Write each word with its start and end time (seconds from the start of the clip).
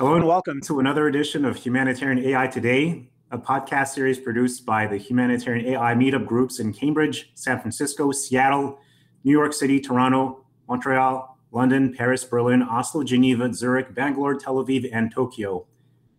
Hello 0.00 0.14
and 0.14 0.26
welcome 0.26 0.62
to 0.62 0.80
another 0.80 1.08
edition 1.08 1.44
of 1.44 1.58
Humanitarian 1.58 2.24
AI 2.24 2.46
Today, 2.46 3.10
a 3.32 3.36
podcast 3.36 3.88
series 3.88 4.18
produced 4.18 4.64
by 4.64 4.86
the 4.86 4.96
Humanitarian 4.96 5.74
AI 5.74 5.92
meetup 5.92 6.24
groups 6.24 6.58
in 6.58 6.72
Cambridge, 6.72 7.30
San 7.34 7.60
Francisco, 7.60 8.10
Seattle, 8.10 8.78
New 9.24 9.32
York 9.32 9.52
City, 9.52 9.78
Toronto, 9.78 10.46
Montreal, 10.70 11.36
London, 11.52 11.92
Paris, 11.92 12.24
Berlin, 12.24 12.62
Oslo, 12.62 13.04
Geneva, 13.04 13.52
Zurich, 13.52 13.94
Bangalore, 13.94 14.36
Tel 14.36 14.54
Aviv, 14.54 14.88
and 14.90 15.12
Tokyo. 15.12 15.66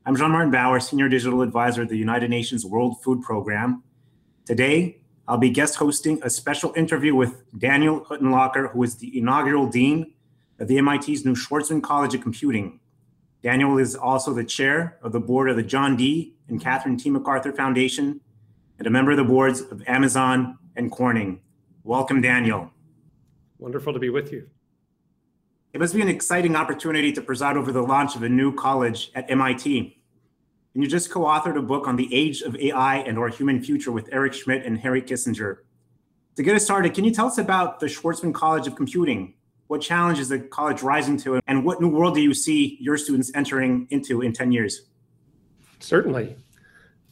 I'm 0.06 0.16
Jean 0.16 0.30
Martin 0.30 0.52
Bauer, 0.52 0.80
Senior 0.80 1.10
Digital 1.10 1.42
Advisor 1.42 1.82
at 1.82 1.90
the 1.90 1.98
United 1.98 2.30
Nations 2.30 2.64
World 2.64 3.02
Food 3.02 3.24
Program. 3.24 3.82
Today, 4.46 5.02
I'll 5.28 5.40
be 5.40 5.50
guest 5.50 5.78
hosting 5.78 6.20
a 6.22 6.30
special 6.30 6.72
interview 6.76 7.16
with 7.16 7.42
Daniel 7.58 8.02
Huttenlocher, 8.02 8.74
who 8.74 8.84
is 8.84 8.98
the 8.98 9.18
inaugural 9.18 9.66
Dean 9.66 10.14
of 10.60 10.68
the 10.68 10.80
MIT's 10.80 11.26
new 11.26 11.34
Schwarzman 11.34 11.82
College 11.82 12.14
of 12.14 12.22
Computing. 12.22 12.80
Daniel 13.44 13.80
is 13.80 13.96
also 13.96 14.34
the 14.34 14.44
chair 14.44 15.00
of 15.02 15.12
the 15.14 15.20
board 15.20 15.50
of 15.50 15.56
the 15.56 15.64
John 15.64 15.96
D. 15.96 16.36
and 16.48 16.62
Catherine 16.62 16.96
T. 16.96 17.10
MacArthur 17.10 17.52
Foundation 17.52 18.22
and 18.78 18.88
a 18.88 18.90
member 18.92 19.12
of 19.12 19.18
the 19.18 19.24
boards 19.24 19.62
of 19.62 19.82
Amazon 19.88 20.60
and 20.76 20.92
Corning. 20.92 21.42
Welcome, 21.84 22.22
Daniel. 22.22 22.70
Wonderful 23.58 23.94
to 23.94 24.00
be 24.00 24.10
with 24.10 24.32
you. 24.32 24.48
It 25.74 25.80
must 25.80 25.96
be 25.96 26.02
an 26.02 26.08
exciting 26.08 26.56
opportunity 26.56 27.12
to 27.14 27.22
preside 27.22 27.58
over 27.58 27.72
the 27.72 27.82
launch 27.82 28.16
of 28.16 28.22
a 28.22 28.30
new 28.30 28.54
college 28.54 29.12
at 29.16 29.30
MIT. 29.32 29.98
And 30.74 30.84
you 30.84 30.90
just 30.90 31.10
co 31.10 31.22
authored 31.22 31.58
a 31.58 31.62
book 31.64 31.88
on 31.88 31.96
the 31.96 32.14
age 32.14 32.42
of 32.42 32.56
AI 32.56 32.98
and 32.98 33.18
our 33.18 33.30
human 33.30 33.64
future 33.64 33.92
with 33.92 34.08
Eric 34.12 34.34
Schmidt 34.34 34.66
and 34.66 34.78
Henry 34.78 35.02
Kissinger. 35.02 35.58
To 36.36 36.44
get 36.44 36.56
us 36.56 36.64
started, 36.64 36.94
can 36.94 37.06
you 37.06 37.12
tell 37.12 37.28
us 37.28 37.40
about 37.40 37.80
the 37.80 37.88
Schwarzman 37.88 38.34
College 38.34 38.68
of 38.68 38.76
Computing 38.76 39.34
what 39.72 39.80
challenge 39.80 40.20
is 40.20 40.28
the 40.28 40.38
college 40.38 40.84
rising 40.84 41.16
to, 41.16 41.40
and 41.48 41.64
what 41.64 41.80
new 41.80 41.88
world 41.88 42.14
do 42.14 42.20
you 42.20 42.34
see 42.34 42.78
your 42.82 42.98
students 42.98 43.32
entering 43.36 43.88
into 43.90 44.20
in 44.20 44.34
10 44.34 44.52
years? 44.52 44.90
Certainly. 45.80 46.36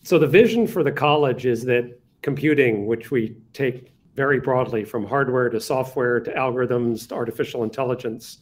So, 0.03 0.19
the 0.19 0.27
vision 0.27 0.67
for 0.67 0.83
the 0.83 0.91
college 0.91 1.45
is 1.45 1.63
that 1.63 1.97
computing, 2.21 2.85
which 2.85 3.11
we 3.11 3.37
take 3.53 3.93
very 4.13 4.41
broadly 4.41 4.83
from 4.83 5.05
hardware 5.05 5.49
to 5.49 5.61
software 5.61 6.19
to 6.19 6.33
algorithms 6.33 7.07
to 7.07 7.15
artificial 7.15 7.63
intelligence, 7.63 8.39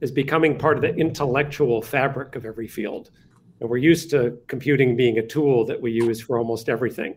is 0.00 0.10
becoming 0.10 0.58
part 0.58 0.74
of 0.76 0.82
the 0.82 0.92
intellectual 0.96 1.82
fabric 1.82 2.34
of 2.34 2.44
every 2.44 2.66
field. 2.66 3.12
And 3.60 3.70
we're 3.70 3.76
used 3.76 4.10
to 4.10 4.36
computing 4.48 4.96
being 4.96 5.18
a 5.18 5.26
tool 5.26 5.64
that 5.66 5.80
we 5.80 5.92
use 5.92 6.20
for 6.20 6.36
almost 6.36 6.68
everything. 6.68 7.14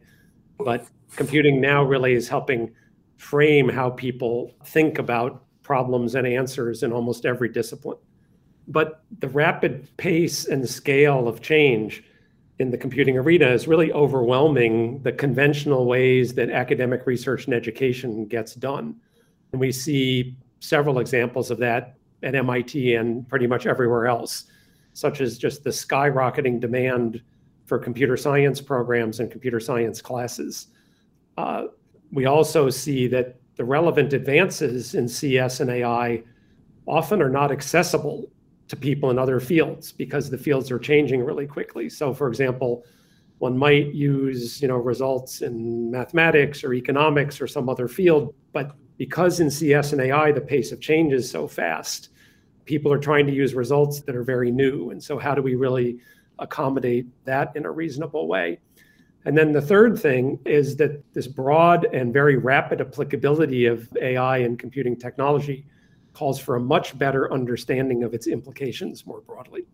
But 0.59 0.85
computing 1.15 1.59
now 1.59 1.83
really 1.83 2.13
is 2.13 2.29
helping 2.29 2.71
frame 3.17 3.67
how 3.67 3.89
people 3.89 4.53
think 4.63 4.99
about 4.99 5.46
problems 5.67 6.15
and 6.15 6.25
answers 6.25 6.81
in 6.81 6.93
almost 6.93 7.25
every 7.25 7.49
discipline. 7.49 7.97
But 8.69 9.03
the 9.19 9.27
rapid 9.27 9.89
pace 9.97 10.45
and 10.45 10.67
scale 10.67 11.27
of 11.27 11.41
change 11.41 12.03
in 12.59 12.71
the 12.71 12.77
computing 12.77 13.17
arena 13.17 13.47
is 13.47 13.67
really 13.67 13.91
overwhelming 13.91 15.03
the 15.03 15.11
conventional 15.11 15.85
ways 15.85 16.33
that 16.35 16.49
academic 16.49 17.05
research 17.05 17.45
and 17.45 17.53
education 17.53 18.25
gets 18.25 18.55
done. 18.55 18.95
And 19.51 19.59
we 19.59 19.73
see 19.73 20.37
several 20.61 20.99
examples 20.99 21.51
of 21.51 21.57
that 21.59 21.97
at 22.23 22.33
MIT 22.33 22.95
and 22.95 23.27
pretty 23.27 23.45
much 23.45 23.67
everywhere 23.67 24.07
else, 24.07 24.45
such 24.93 25.19
as 25.19 25.37
just 25.37 25.65
the 25.65 25.69
skyrocketing 25.69 26.61
demand 26.61 27.21
for 27.65 27.77
computer 27.77 28.15
science 28.15 28.61
programs 28.61 29.19
and 29.19 29.29
computer 29.29 29.59
science 29.59 30.01
classes. 30.01 30.67
Uh, 31.37 31.65
we 32.13 32.25
also 32.25 32.69
see 32.69 33.05
that 33.07 33.36
the 33.57 33.65
relevant 33.65 34.13
advances 34.13 34.95
in 34.95 35.07
CS 35.07 35.59
and 35.59 35.69
AI 35.69 36.23
often 36.87 37.21
are 37.21 37.29
not 37.29 37.51
accessible 37.51 38.29
to 38.67 38.75
people 38.75 39.09
in 39.09 39.17
other 39.17 39.39
fields 39.39 39.91
because 39.91 40.29
the 40.29 40.37
fields 40.37 40.71
are 40.71 40.79
changing 40.79 41.23
really 41.23 41.47
quickly. 41.47 41.89
So, 41.89 42.13
for 42.13 42.27
example, 42.27 42.85
one 43.39 43.57
might 43.57 43.93
use 43.93 44.61
you 44.61 44.67
know 44.67 44.77
results 44.77 45.41
in 45.41 45.91
mathematics 45.91 46.63
or 46.63 46.73
economics 46.73 47.41
or 47.41 47.47
some 47.47 47.69
other 47.69 47.87
field, 47.87 48.33
but 48.53 48.75
because 48.97 49.39
in 49.39 49.49
CS 49.49 49.93
and 49.93 50.01
AI 50.01 50.31
the 50.31 50.41
pace 50.41 50.71
of 50.71 50.81
change 50.81 51.13
is 51.13 51.29
so 51.29 51.47
fast, 51.47 52.09
people 52.65 52.91
are 52.91 52.99
trying 52.99 53.25
to 53.27 53.33
use 53.33 53.53
results 53.53 54.01
that 54.01 54.15
are 54.15 54.23
very 54.23 54.51
new. 54.51 54.91
And 54.91 55.03
so, 55.03 55.17
how 55.17 55.33
do 55.33 55.41
we 55.41 55.55
really 55.55 55.99
accommodate 56.39 57.07
that 57.25 57.55
in 57.55 57.65
a 57.65 57.71
reasonable 57.71 58.27
way? 58.27 58.59
And 59.27 59.37
then 59.37 59.51
the 59.51 59.61
third 59.61 59.99
thing 59.99 60.39
is 60.45 60.77
that 60.77 61.03
this 61.13 61.27
broad 61.27 61.93
and 61.93 62.13
very 62.13 62.37
rapid 62.37 62.79
applicability 62.79 63.65
of 63.65 63.89
AI 64.01 64.37
and 64.37 64.57
computing 64.57 64.95
technology 64.95 65.65
calls 66.13 66.39
for 66.39 66.55
a 66.55 66.61
much 66.61 66.97
better 66.97 67.29
understanding 67.33 68.05
of 68.05 68.13
its 68.13 68.27
implications 68.27 69.05
more 69.05 69.19
broadly. 69.19 69.65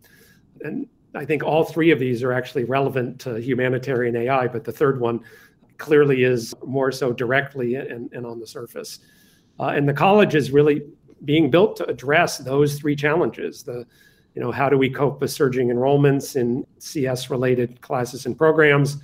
And 0.61 0.87
I 1.13 1.23
think 1.23 1.43
all 1.43 1.63
three 1.63 1.91
of 1.91 1.99
these 1.99 2.23
are 2.23 2.33
actually 2.33 2.63
relevant 2.63 3.19
to 3.21 3.39
humanitarian 3.39 4.15
AI, 4.15 4.47
but 4.47 4.63
the 4.63 4.71
third 4.71 4.99
one 4.99 5.19
clearly 5.77 6.23
is 6.23 6.55
more 6.65 6.91
so 6.91 7.13
directly 7.13 7.75
and, 7.75 8.11
and 8.11 8.25
on 8.25 8.39
the 8.39 8.47
surface. 8.47 9.01
Uh, 9.59 9.65
and 9.65 9.87
the 9.87 9.93
college 9.93 10.33
is 10.33 10.49
really 10.49 10.81
being 11.25 11.51
built 11.51 11.75
to 11.75 11.85
address 11.85 12.39
those 12.39 12.79
three 12.79 12.95
challenges. 12.95 13.61
The, 13.61 13.85
you 14.33 14.41
know, 14.41 14.51
how 14.51 14.67
do 14.67 14.79
we 14.79 14.89
cope 14.89 15.21
with 15.21 15.29
surging 15.29 15.67
enrollments 15.67 16.35
in 16.37 16.65
CS 16.79 17.29
related 17.29 17.81
classes 17.81 18.25
and 18.25 18.35
programs? 18.35 18.97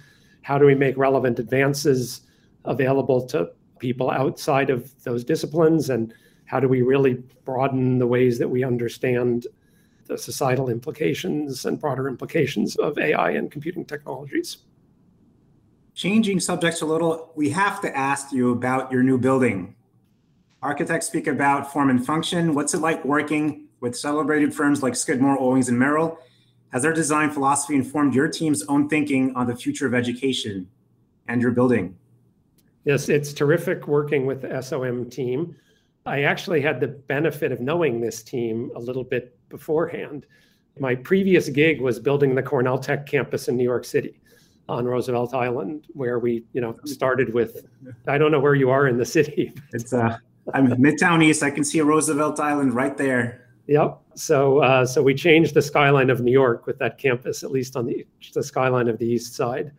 How 0.50 0.58
do 0.58 0.66
we 0.66 0.74
make 0.74 0.98
relevant 0.98 1.38
advances 1.38 2.22
available 2.66 3.22
to 3.28 3.52
people 3.78 4.10
outside 4.10 4.72
of 4.72 4.92
those 5.04 5.24
disciplines? 5.24 5.92
And 5.92 6.12
how 6.46 6.60
do 6.60 6.68
we 6.68 6.82
really 6.82 7.22
broaden 7.46 8.00
the 8.00 8.08
ways 8.08 8.40
that 8.40 8.48
we 8.48 8.64
understand 8.64 9.46
the 10.08 10.18
societal 10.18 10.68
implications 10.70 11.66
and 11.66 11.80
broader 11.80 12.08
implications 12.08 12.76
of 12.78 12.98
AI 12.98 13.30
and 13.30 13.52
computing 13.52 13.86
technologies? 13.86 14.58
Changing 15.94 16.40
subjects 16.40 16.82
a 16.82 16.86
little, 16.88 17.32
we 17.36 17.52
have 17.52 17.80
to 17.82 17.96
ask 17.96 18.32
you 18.32 18.52
about 18.52 18.92
your 18.92 19.04
new 19.04 19.20
building. 19.20 19.76
Architects 20.64 21.06
speak 21.06 21.28
about 21.28 21.72
form 21.72 21.92
and 21.92 22.04
function. 22.04 22.56
What's 22.56 22.74
it 22.74 22.80
like 22.80 23.06
working 23.06 23.68
with 23.82 23.96
celebrated 23.96 24.56
firms 24.56 24.82
like 24.82 24.96
Skidmore, 24.96 25.40
Owings, 25.40 25.70
and 25.70 25.78
Merrill? 25.78 26.18
Has 26.72 26.84
their 26.84 26.94
design 26.94 27.32
philosophy 27.32 27.76
informed 27.76 28.14
your 28.14 28.28
team's 28.28 28.64
own 28.64 28.90
thinking 28.90 29.36
on 29.36 29.48
the 29.48 29.56
future 29.56 29.88
of 29.88 29.94
education 29.94 30.68
and 31.28 31.42
your 31.42 31.52
building? 31.52 31.98
Yes, 32.86 33.10
it's 33.10 33.34
terrific 33.34 33.88
working 33.88 34.26
with 34.26 34.42
the 34.42 34.62
SOM 34.62 35.10
team. 35.10 35.56
I 36.06 36.24
actually 36.24 36.62
had 36.62 36.80
the 36.80 36.88
benefit 36.88 37.52
of 37.52 37.60
knowing 37.60 38.00
this 38.00 38.24
team 38.24 38.72
a 38.76 38.80
little 38.80 39.04
bit 39.04 39.38
beforehand. 39.50 40.26
My 40.80 40.96
previous 40.96 41.50
gig 41.50 41.82
was 41.82 42.00
building 42.00 42.36
the 42.36 42.44
Cornell 42.44 42.78
Tech 42.78 43.06
campus 43.06 43.48
in 43.48 43.58
New 43.58 43.64
York 43.64 43.84
City 43.84 44.20
on 44.70 44.86
Roosevelt 44.86 45.34
Island, 45.34 45.88
where 45.94 46.20
we, 46.20 46.46
you 46.54 46.62
know, 46.62 46.78
started 46.86 47.34
with. 47.34 47.66
I 48.08 48.18
don't 48.18 48.32
know 48.32 48.40
where 48.40 48.56
you 48.56 48.70
are 48.70 48.88
in 48.88 48.98
the 48.98 49.06
city. 49.06 49.54
It's 49.74 49.92
uh, 49.92 50.18
I'm 50.54 50.68
Midtown 50.68 51.24
East. 51.24 51.44
I 51.44 51.52
can 51.52 51.64
see 51.64 51.82
Roosevelt 51.82 52.40
Island 52.40 52.74
right 52.74 52.96
there. 52.96 53.49
Yep. 53.70 54.02
So 54.16 54.60
uh, 54.64 54.84
so 54.84 55.04
we 55.04 55.14
changed 55.14 55.54
the 55.54 55.62
skyline 55.62 56.10
of 56.10 56.22
New 56.22 56.32
York 56.32 56.66
with 56.66 56.80
that 56.80 56.98
campus, 56.98 57.44
at 57.44 57.52
least 57.52 57.76
on 57.78 57.86
the 57.86 58.04
the 58.34 58.42
skyline 58.42 58.88
of 58.88 58.98
the 58.98 59.06
east 59.06 59.36
side. 59.36 59.72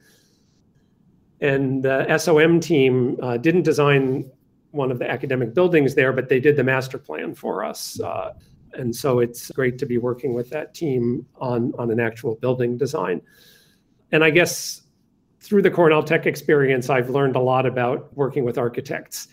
And 1.40 1.82
the 1.82 2.16
SOM 2.16 2.60
team 2.60 3.18
uh, 3.20 3.36
didn't 3.36 3.62
design 3.62 4.30
one 4.70 4.92
of 4.92 5.00
the 5.00 5.10
academic 5.10 5.54
buildings 5.54 5.96
there, 5.96 6.12
but 6.12 6.28
they 6.28 6.38
did 6.38 6.54
the 6.54 6.62
master 6.62 6.98
plan 6.98 7.34
for 7.34 7.64
us. 7.64 7.98
Uh, 8.00 8.34
and 8.74 8.94
so 8.94 9.18
it's 9.18 9.50
great 9.50 9.76
to 9.78 9.86
be 9.86 9.98
working 9.98 10.34
with 10.34 10.50
that 10.50 10.72
team 10.72 11.26
on 11.40 11.72
on 11.76 11.90
an 11.90 11.98
actual 11.98 12.36
building 12.36 12.78
design. 12.78 13.20
And 14.12 14.22
I 14.22 14.30
guess 14.30 14.82
through 15.40 15.62
the 15.62 15.70
Cornell 15.70 16.04
Tech 16.04 16.26
experience, 16.26 16.90
I've 16.90 17.10
learned 17.10 17.34
a 17.34 17.40
lot 17.40 17.66
about 17.66 18.16
working 18.16 18.44
with 18.44 18.56
architects, 18.56 19.26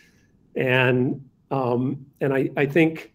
and 0.56 1.24
um, 1.52 2.08
and 2.22 2.34
I, 2.34 2.50
I 2.58 2.66
think 2.66 3.14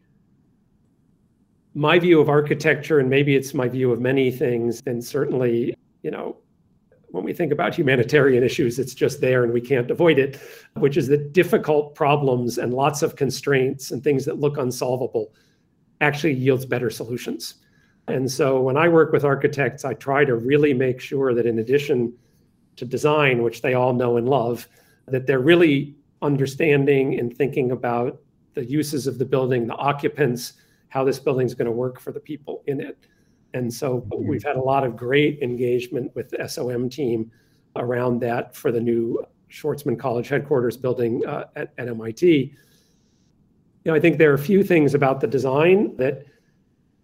my 1.75 1.99
view 1.99 2.21
of 2.21 2.29
architecture, 2.29 2.99
and 2.99 3.09
maybe 3.09 3.35
it's 3.35 3.55
my 3.55 3.69
view 3.69 3.93
of 3.93 4.01
many 4.01 4.31
things, 4.31 4.83
and 4.87 5.03
certainly, 5.05 5.75
you 6.03 6.11
know, 6.11 6.37
when 7.13 7.25
we 7.25 7.33
think 7.33 7.53
about 7.53 7.75
humanitarian 7.75 8.43
issues, 8.43 8.79
it's 8.79 8.95
just 8.95 9.21
there 9.21 9.45
and 9.45 9.53
we 9.53 9.61
can't 9.61 9.91
avoid 9.91 10.19
it, 10.19 10.41
which 10.75 10.97
is 10.97 11.09
that 11.09 11.33
difficult 11.33 11.95
problems 11.95 12.57
and 12.57 12.73
lots 12.73 13.03
of 13.03 13.17
constraints 13.17 13.91
and 13.91 14.03
things 14.03 14.25
that 14.25 14.41
look 14.41 14.57
unsolvable 14.57 15.35
actually 16.01 16.33
yields 16.33 16.65
better 16.65 16.89
solutions. 16.89 17.57
And 18.09 18.31
so 18.31 18.61
when 18.61 18.79
I 18.79 18.89
work 18.89 19.13
with 19.13 19.25
architects, 19.25 19.85
I 19.85 19.95
try 19.95 20.25
to 20.25 20.35
really 20.35 20.73
make 20.73 21.01
sure 21.01 21.35
that 21.35 21.47
in 21.47 21.59
addition 21.59 22.15
to 22.77 22.87
design, 22.87 23.43
which 23.43 23.61
they 23.61 23.75
all 23.75 23.93
know 23.93 24.17
and 24.17 24.29
love, 24.29 24.67
that 25.07 25.27
they're 25.27 25.39
really 25.39 25.95
understanding 26.23 27.19
and 27.19 27.37
thinking 27.37 27.71
about 27.71 28.21
the 28.55 28.65
uses 28.65 29.07
of 29.07 29.19
the 29.19 29.25
building, 29.27 29.67
the 29.67 29.75
occupants, 29.75 30.55
how 30.93 31.03
this 31.03 31.19
building 31.19 31.47
is 31.47 31.55
going 31.55 31.67
to 31.67 31.73
work 31.73 31.99
for 31.99 32.13
the 32.13 32.21
people 32.21 32.63
in 32.67 32.79
it. 32.79 32.99
And 33.55 33.73
so 33.73 34.01
mm-hmm. 34.01 34.29
we've 34.29 34.45
had 34.45 34.57
a 34.57 34.61
lot 34.61 34.85
of 34.85 34.95
great 34.95 35.41
engagement 35.41 36.15
with 36.15 36.29
the 36.29 36.47
SOM 36.47 36.91
team 36.91 37.31
around 37.77 38.21
that 38.21 38.55
for 38.55 38.71
the 38.71 38.81
new 38.81 39.25
Schwarzman 39.51 39.99
College 39.99 40.29
headquarters 40.29 40.77
building 40.77 41.25
uh, 41.25 41.47
at, 41.57 41.73
at 41.79 41.89
MIT. 41.89 42.27
You 42.27 43.91
know, 43.91 43.95
I 43.95 44.01
think 44.01 44.19
there 44.19 44.31
are 44.31 44.35
a 44.35 44.39
few 44.39 44.63
things 44.63 44.93
about 44.93 45.21
the 45.21 45.27
design 45.27 45.97
that, 45.97 46.27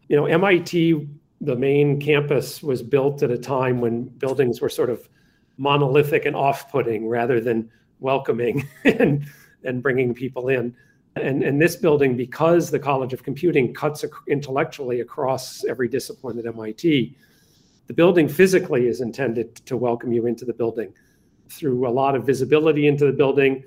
you 0.08 0.16
know, 0.16 0.26
MIT 0.26 1.08
the 1.40 1.56
main 1.56 2.00
campus 2.00 2.62
was 2.62 2.82
built 2.82 3.22
at 3.22 3.30
a 3.30 3.38
time 3.38 3.80
when 3.80 4.04
buildings 4.04 4.60
were 4.60 4.68
sort 4.68 4.90
of 4.90 5.08
monolithic 5.56 6.24
and 6.24 6.34
off-putting 6.36 7.08
rather 7.08 7.40
than 7.40 7.70
welcoming 8.00 8.68
and 8.84 9.24
and 9.64 9.82
bringing 9.82 10.12
people 10.14 10.48
in. 10.48 10.74
And, 11.22 11.42
and 11.42 11.60
this 11.60 11.76
building, 11.76 12.16
because 12.16 12.70
the 12.70 12.78
College 12.78 13.12
of 13.12 13.22
Computing 13.22 13.74
cuts 13.74 14.04
intellectually 14.26 15.00
across 15.00 15.64
every 15.64 15.88
discipline 15.88 16.38
at 16.38 16.46
MIT, 16.46 17.16
the 17.86 17.94
building 17.94 18.28
physically 18.28 18.86
is 18.86 19.00
intended 19.00 19.56
to 19.66 19.76
welcome 19.76 20.12
you 20.12 20.26
into 20.26 20.44
the 20.44 20.52
building 20.52 20.92
through 21.48 21.88
a 21.88 21.90
lot 21.90 22.14
of 22.14 22.24
visibility 22.24 22.86
into 22.86 23.06
the 23.06 23.12
building, 23.12 23.64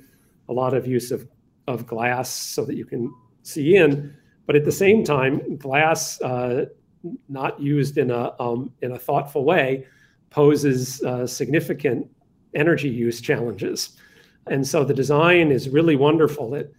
a 0.49 0.53
lot 0.53 0.73
of 0.73 0.85
use 0.85 1.11
of, 1.11 1.27
of 1.67 1.87
glass 1.87 2.29
so 2.29 2.63
that 2.65 2.75
you 2.75 2.85
can 2.85 3.13
see 3.43 3.75
in. 3.75 4.15
But 4.45 4.55
at 4.55 4.65
the 4.65 4.71
same 4.71 5.03
time, 5.03 5.57
glass 5.57 6.21
uh, 6.21 6.65
not 7.29 7.59
used 7.59 7.97
in 7.97 8.11
a, 8.11 8.33
um, 8.39 8.71
in 8.81 8.91
a 8.91 8.99
thoughtful 8.99 9.43
way 9.43 9.85
poses 10.29 11.01
uh, 11.03 11.25
significant 11.25 12.07
energy 12.53 12.89
use 12.89 13.21
challenges. 13.21 13.97
And 14.47 14.67
so 14.67 14.83
the 14.83 14.93
design 14.93 15.51
is 15.51 15.69
really 15.69 15.95
wonderful. 15.95 16.55
It, 16.55 16.73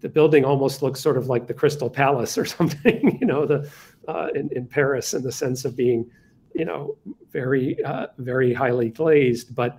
the 0.00 0.08
building 0.08 0.44
almost 0.44 0.82
looks 0.82 1.00
sort 1.00 1.16
of 1.16 1.28
like 1.28 1.46
the 1.46 1.54
Crystal 1.54 1.90
Palace 1.90 2.36
or 2.36 2.44
something, 2.56 3.18
you 3.20 3.26
know, 3.26 3.46
the 3.46 3.70
uh, 4.08 4.28
in, 4.34 4.50
in 4.52 4.66
Paris 4.66 5.14
in 5.14 5.22
the 5.22 5.32
sense 5.32 5.64
of 5.64 5.76
being, 5.76 6.10
you 6.54 6.64
know, 6.64 6.96
very 7.32 7.82
uh, 7.84 8.08
very 8.18 8.52
highly 8.52 8.90
glazed, 8.90 9.54
but 9.54 9.78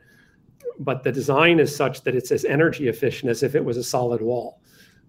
but 0.80 1.04
the 1.04 1.12
design 1.12 1.60
is 1.60 1.76
such 1.76 2.04
that 2.04 2.16
it's 2.16 2.32
as 2.32 2.46
energy 2.46 2.88
efficient 2.88 3.32
as 3.32 3.42
if 3.42 3.56
it 3.56 3.64
was 3.64 3.78
a 3.78 3.84
solid 3.84 4.22
wall 4.22 4.62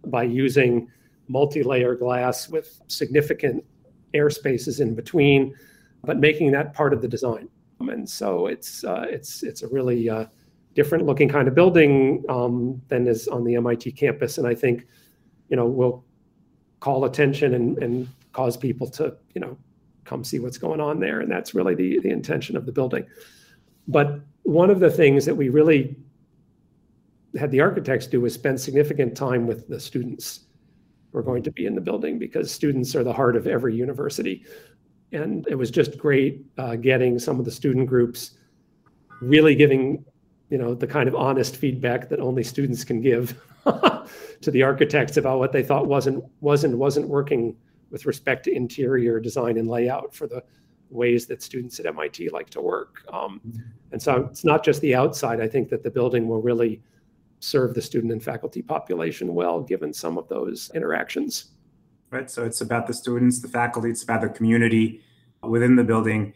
by 0.06 0.22
using 0.22 0.88
multi-layer 1.28 1.94
glass 1.94 2.48
with 2.48 2.80
significant 2.88 3.62
air 4.14 4.30
spaces 4.30 4.80
in 4.80 4.94
between, 4.94 5.54
but 6.02 6.18
making 6.18 6.50
that 6.52 6.72
part 6.72 6.94
of 6.94 7.02
the 7.02 7.08
design. 7.08 7.48
And 7.80 8.08
so 8.08 8.46
it's 8.46 8.82
uh, 8.82 9.06
it's 9.08 9.42
it's 9.42 9.62
a 9.62 9.68
really 9.68 10.08
uh, 10.08 10.26
different 10.78 11.04
looking 11.06 11.28
kind 11.28 11.48
of 11.48 11.56
building 11.56 12.22
um, 12.28 12.80
than 12.86 13.08
is 13.08 13.26
on 13.26 13.42
the 13.42 13.56
MIT 13.56 13.90
campus, 13.92 14.38
and 14.38 14.46
I 14.46 14.54
think 14.54 14.86
you 15.48 15.56
know 15.56 15.66
will 15.66 16.04
call 16.78 17.04
attention 17.04 17.54
and, 17.54 17.76
and 17.78 18.06
cause 18.32 18.56
people 18.56 18.88
to 18.90 19.16
you 19.34 19.40
know 19.40 19.58
come 20.04 20.22
see 20.22 20.38
what's 20.38 20.56
going 20.56 20.80
on 20.80 21.00
there, 21.00 21.18
and 21.18 21.28
that's 21.28 21.52
really 21.52 21.74
the 21.74 21.98
the 21.98 22.10
intention 22.10 22.56
of 22.56 22.64
the 22.64 22.70
building. 22.70 23.04
But 23.88 24.20
one 24.44 24.70
of 24.70 24.78
the 24.78 24.88
things 24.88 25.24
that 25.24 25.34
we 25.34 25.48
really 25.48 25.96
had 27.36 27.50
the 27.50 27.60
architects 27.60 28.06
do 28.06 28.20
was 28.20 28.32
spend 28.32 28.60
significant 28.60 29.16
time 29.16 29.48
with 29.48 29.66
the 29.66 29.80
students 29.80 30.46
who 31.10 31.18
are 31.18 31.24
going 31.24 31.42
to 31.42 31.50
be 31.50 31.66
in 31.66 31.74
the 31.74 31.80
building 31.80 32.20
because 32.20 32.52
students 32.52 32.94
are 32.94 33.02
the 33.02 33.12
heart 33.12 33.34
of 33.34 33.48
every 33.48 33.74
university. 33.74 34.44
And 35.10 35.44
it 35.48 35.56
was 35.56 35.72
just 35.72 35.98
great 35.98 36.44
uh, 36.56 36.76
getting 36.76 37.18
some 37.18 37.40
of 37.40 37.44
the 37.44 37.50
student 37.50 37.88
groups 37.88 38.38
really 39.20 39.54
giving, 39.54 40.04
you 40.50 40.58
know, 40.58 40.74
the 40.74 40.86
kind 40.86 41.08
of 41.08 41.14
honest 41.14 41.56
feedback 41.56 42.08
that 42.08 42.20
only 42.20 42.42
students 42.42 42.84
can 42.84 43.00
give 43.00 43.40
to 44.40 44.50
the 44.50 44.62
architects 44.62 45.16
about 45.16 45.38
what 45.38 45.52
they 45.52 45.62
thought 45.62 45.86
wasn't 45.86 46.24
wasn't 46.40 46.76
wasn't 46.76 47.08
working 47.08 47.56
with 47.90 48.06
respect 48.06 48.44
to 48.44 48.54
interior 48.54 49.20
design 49.20 49.58
and 49.58 49.68
layout 49.68 50.14
for 50.14 50.26
the 50.26 50.42
ways 50.90 51.26
that 51.26 51.42
students 51.42 51.78
at 51.78 51.86
MIT 51.86 52.30
like 52.30 52.50
to 52.50 52.60
work. 52.60 53.02
Um, 53.12 53.40
mm-hmm. 53.46 53.60
and 53.92 54.00
so 54.00 54.28
it's 54.30 54.44
not 54.44 54.64
just 54.64 54.80
the 54.80 54.94
outside. 54.94 55.40
I 55.40 55.48
think 55.48 55.68
that 55.70 55.82
the 55.82 55.90
building 55.90 56.28
will 56.28 56.40
really 56.40 56.82
serve 57.40 57.74
the 57.74 57.82
student 57.82 58.12
and 58.12 58.22
faculty 58.22 58.62
population 58.62 59.34
well, 59.34 59.60
given 59.60 59.92
some 59.92 60.18
of 60.18 60.28
those 60.28 60.70
interactions. 60.74 61.50
Right. 62.10 62.30
So 62.30 62.44
it's 62.44 62.62
about 62.62 62.86
the 62.86 62.94
students, 62.94 63.40
the 63.40 63.48
faculty, 63.48 63.90
it's 63.90 64.02
about 64.02 64.22
the 64.22 64.30
community 64.30 65.02
within 65.42 65.76
the 65.76 65.84
building. 65.84 66.32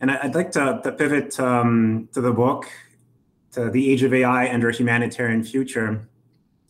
And 0.00 0.10
I'd 0.10 0.34
like 0.34 0.52
to, 0.52 0.80
to 0.84 0.92
pivot 0.92 1.40
um, 1.40 2.08
to 2.12 2.20
the 2.20 2.30
book, 2.30 2.70
to 3.58 3.70
The 3.70 3.90
Age 3.90 4.04
of 4.04 4.14
AI 4.14 4.44
and 4.44 4.62
Our 4.62 4.70
Humanitarian 4.70 5.42
Future, 5.42 6.08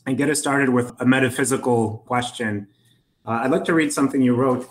and 0.06 0.16
get 0.16 0.30
us 0.30 0.38
started 0.38 0.70
with 0.70 0.92
a 1.00 1.04
metaphysical 1.04 2.02
question. 2.06 2.66
Uh, 3.26 3.40
I'd 3.42 3.50
like 3.50 3.64
to 3.64 3.74
read 3.74 3.92
something 3.92 4.22
you 4.22 4.34
wrote 4.34 4.70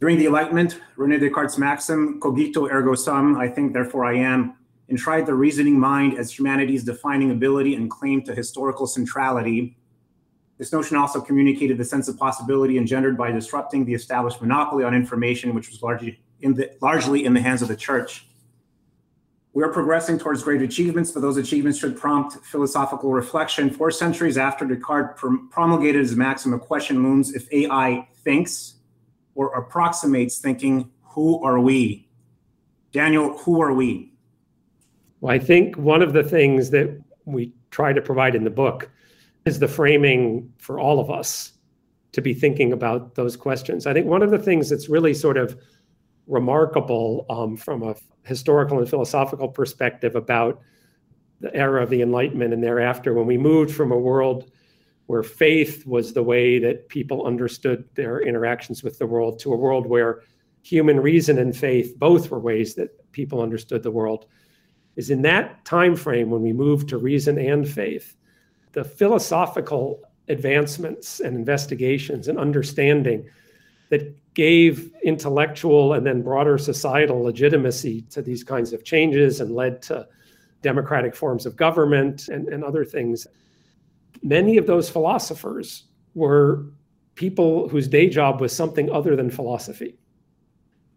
during 0.00 0.18
the 0.18 0.26
Enlightenment, 0.26 0.80
Rene 0.96 1.18
Descartes' 1.18 1.58
maxim, 1.58 2.18
cogito 2.18 2.68
ergo 2.68 2.96
sum, 2.96 3.36
I 3.36 3.46
think, 3.46 3.72
therefore 3.72 4.04
I 4.04 4.14
am, 4.14 4.56
enshrined 4.88 5.28
the 5.28 5.34
reasoning 5.34 5.78
mind 5.78 6.18
as 6.18 6.36
humanity's 6.36 6.82
defining 6.82 7.30
ability 7.30 7.76
and 7.76 7.88
claim 7.88 8.22
to 8.24 8.34
historical 8.34 8.88
centrality. 8.88 9.76
This 10.58 10.72
notion 10.72 10.96
also 10.96 11.20
communicated 11.20 11.78
the 11.78 11.84
sense 11.84 12.08
of 12.08 12.18
possibility 12.18 12.78
engendered 12.78 13.16
by 13.16 13.30
disrupting 13.30 13.84
the 13.84 13.94
established 13.94 14.40
monopoly 14.40 14.82
on 14.82 14.92
information, 14.92 15.54
which 15.54 15.70
was 15.70 15.82
largely 15.82 16.20
in 16.40 16.54
the, 16.54 16.72
largely 16.80 17.24
in 17.24 17.32
the 17.32 17.40
hands 17.40 17.62
of 17.62 17.68
the 17.68 17.76
church. 17.76 18.26
We 19.54 19.62
are 19.62 19.68
progressing 19.68 20.18
towards 20.18 20.42
great 20.42 20.62
achievements, 20.62 21.10
but 21.10 21.20
those 21.20 21.36
achievements 21.36 21.78
should 21.78 21.96
prompt 21.96 22.42
philosophical 22.44 23.12
reflection. 23.12 23.68
Four 23.68 23.90
centuries 23.90 24.38
after 24.38 24.64
Descartes 24.64 25.20
promulgated 25.50 26.00
his 26.00 26.16
maxim, 26.16 26.54
a 26.54 26.58
question 26.58 27.02
looms 27.02 27.34
if 27.34 27.52
AI 27.52 28.08
thinks, 28.24 28.76
or 29.34 29.52
approximates 29.54 30.38
thinking, 30.38 30.90
who 31.02 31.42
are 31.44 31.60
we? 31.60 32.08
Daniel, 32.92 33.36
who 33.38 33.60
are 33.60 33.74
we? 33.74 34.14
Well, 35.20 35.34
I 35.34 35.38
think 35.38 35.76
one 35.76 36.00
of 36.00 36.14
the 36.14 36.24
things 36.24 36.70
that 36.70 36.98
we 37.26 37.52
try 37.70 37.92
to 37.92 38.00
provide 38.00 38.34
in 38.34 38.44
the 38.44 38.50
book 38.50 38.90
is 39.44 39.58
the 39.58 39.68
framing 39.68 40.50
for 40.58 40.80
all 40.80 40.98
of 40.98 41.10
us 41.10 41.52
to 42.12 42.22
be 42.22 42.32
thinking 42.32 42.72
about 42.72 43.14
those 43.14 43.36
questions. 43.36 43.86
I 43.86 43.92
think 43.92 44.06
one 44.06 44.22
of 44.22 44.30
the 44.30 44.38
things 44.38 44.70
that's 44.70 44.88
really 44.88 45.14
sort 45.14 45.36
of 45.36 45.56
remarkable 46.32 47.26
um, 47.28 47.56
from 47.56 47.82
a 47.82 47.94
historical 48.24 48.78
and 48.78 48.88
philosophical 48.88 49.48
perspective 49.48 50.16
about 50.16 50.60
the 51.40 51.54
era 51.54 51.82
of 51.82 51.90
the 51.90 52.00
Enlightenment 52.00 52.54
and 52.54 52.62
thereafter, 52.62 53.12
when 53.12 53.26
we 53.26 53.36
moved 53.36 53.74
from 53.74 53.92
a 53.92 53.98
world 53.98 54.50
where 55.06 55.22
faith 55.22 55.84
was 55.86 56.12
the 56.12 56.22
way 56.22 56.58
that 56.58 56.88
people 56.88 57.26
understood 57.26 57.84
their 57.94 58.20
interactions 58.20 58.82
with 58.82 58.98
the 58.98 59.06
world 59.06 59.38
to 59.40 59.52
a 59.52 59.56
world 59.56 59.86
where 59.86 60.22
human 60.62 60.98
reason 60.98 61.38
and 61.38 61.56
faith 61.56 61.98
both 61.98 62.30
were 62.30 62.38
ways 62.38 62.74
that 62.76 63.12
people 63.12 63.42
understood 63.42 63.82
the 63.82 63.90
world 63.90 64.26
is 64.96 65.10
in 65.10 65.22
that 65.22 65.64
time 65.64 65.96
frame 65.96 66.30
when 66.30 66.40
we 66.40 66.52
moved 66.52 66.88
to 66.88 66.98
reason 66.98 67.36
and 67.36 67.68
faith 67.68 68.16
the 68.72 68.84
philosophical 68.84 70.00
advancements 70.28 71.20
and 71.20 71.36
investigations 71.36 72.28
and 72.28 72.38
understanding 72.38 73.28
that 73.92 74.16
gave 74.34 74.90
intellectual 75.04 75.92
and 75.92 76.06
then 76.06 76.22
broader 76.22 76.56
societal 76.56 77.22
legitimacy 77.22 78.00
to 78.08 78.22
these 78.22 78.42
kinds 78.42 78.72
of 78.72 78.82
changes 78.82 79.40
and 79.40 79.54
led 79.54 79.82
to 79.82 80.08
democratic 80.62 81.14
forms 81.14 81.44
of 81.44 81.54
government 81.56 82.28
and, 82.28 82.48
and 82.48 82.64
other 82.64 82.84
things 82.84 83.26
many 84.22 84.56
of 84.56 84.66
those 84.66 84.88
philosophers 84.88 85.84
were 86.14 86.66
people 87.14 87.68
whose 87.68 87.88
day 87.88 88.08
job 88.08 88.40
was 88.40 88.54
something 88.54 88.90
other 88.90 89.16
than 89.16 89.30
philosophy. 89.30 89.98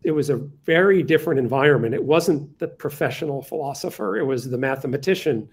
It 0.04 0.12
was 0.12 0.30
a 0.30 0.38
very 0.66 1.02
different 1.02 1.40
environment. 1.40 1.96
It 1.96 2.04
wasn't 2.04 2.58
the 2.60 2.68
professional 2.68 3.42
philosopher, 3.42 4.18
it 4.18 4.26
was 4.26 4.50
the 4.50 4.58
mathematician 4.58 5.50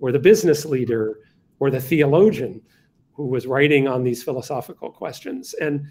or 0.00 0.12
the 0.12 0.18
business 0.18 0.64
leader 0.64 1.20
or 1.58 1.70
the 1.70 1.80
theologian 1.80 2.60
who 3.12 3.26
was 3.26 3.46
writing 3.46 3.88
on 3.88 4.02
these 4.02 4.22
philosophical 4.22 4.90
questions. 4.90 5.54
And, 5.54 5.86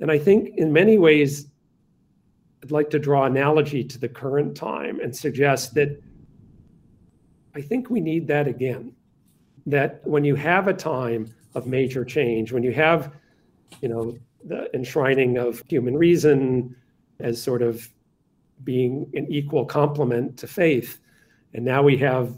and 0.00 0.10
I 0.10 0.18
think 0.18 0.56
in 0.56 0.72
many 0.72 0.98
ways, 0.98 1.46
I'd 2.62 2.70
like 2.70 2.90
to 2.90 2.98
draw 2.98 3.24
analogy 3.24 3.84
to 3.84 3.98
the 3.98 4.08
current 4.08 4.56
time 4.56 5.00
and 5.00 5.14
suggest 5.14 5.74
that 5.74 6.00
I 7.54 7.60
think 7.60 7.90
we 7.90 8.00
need 8.00 8.26
that 8.28 8.48
again. 8.48 8.92
That 9.66 10.00
when 10.06 10.24
you 10.24 10.34
have 10.34 10.68
a 10.68 10.74
time 10.74 11.32
of 11.54 11.66
major 11.66 12.04
change, 12.04 12.52
when 12.52 12.62
you 12.62 12.72
have, 12.72 13.12
you 13.80 13.88
know, 13.88 14.16
the 14.44 14.74
enshrining 14.74 15.38
of 15.38 15.62
human 15.68 15.96
reason 15.96 16.76
as 17.20 17.40
sort 17.40 17.62
of 17.62 17.88
being 18.64 19.10
an 19.14 19.26
equal 19.30 19.64
complement 19.64 20.36
to 20.38 20.46
faith, 20.46 21.00
and 21.54 21.64
now 21.64 21.82
we 21.82 21.96
have 21.98 22.36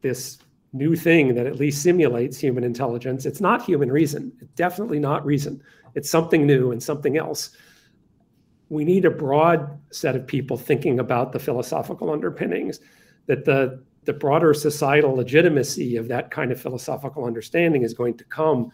this 0.00 0.38
new 0.72 0.94
thing 0.94 1.34
that 1.34 1.46
at 1.46 1.56
least 1.56 1.82
simulates 1.82 2.38
human 2.38 2.64
intelligence. 2.64 3.26
It's 3.26 3.40
not 3.40 3.64
human 3.64 3.90
reason. 3.90 4.32
It's 4.40 4.52
definitely 4.54 4.98
not 4.98 5.24
reason. 5.24 5.62
It's 5.94 6.10
something 6.10 6.46
new 6.46 6.72
and 6.72 6.82
something 6.82 7.16
else. 7.16 7.50
We 8.68 8.84
need 8.84 9.06
a 9.06 9.10
broad 9.10 9.80
set 9.90 10.14
of 10.14 10.26
people 10.26 10.56
thinking 10.58 11.00
about 11.00 11.32
the 11.32 11.38
philosophical 11.38 12.10
underpinnings 12.10 12.80
that 13.26 13.44
the 13.44 13.82
the 14.04 14.12
broader 14.14 14.54
societal 14.54 15.14
legitimacy 15.14 15.96
of 15.96 16.08
that 16.08 16.30
kind 16.30 16.50
of 16.50 16.58
philosophical 16.58 17.26
understanding 17.26 17.82
is 17.82 17.92
going 17.92 18.16
to 18.16 18.24
come 18.24 18.72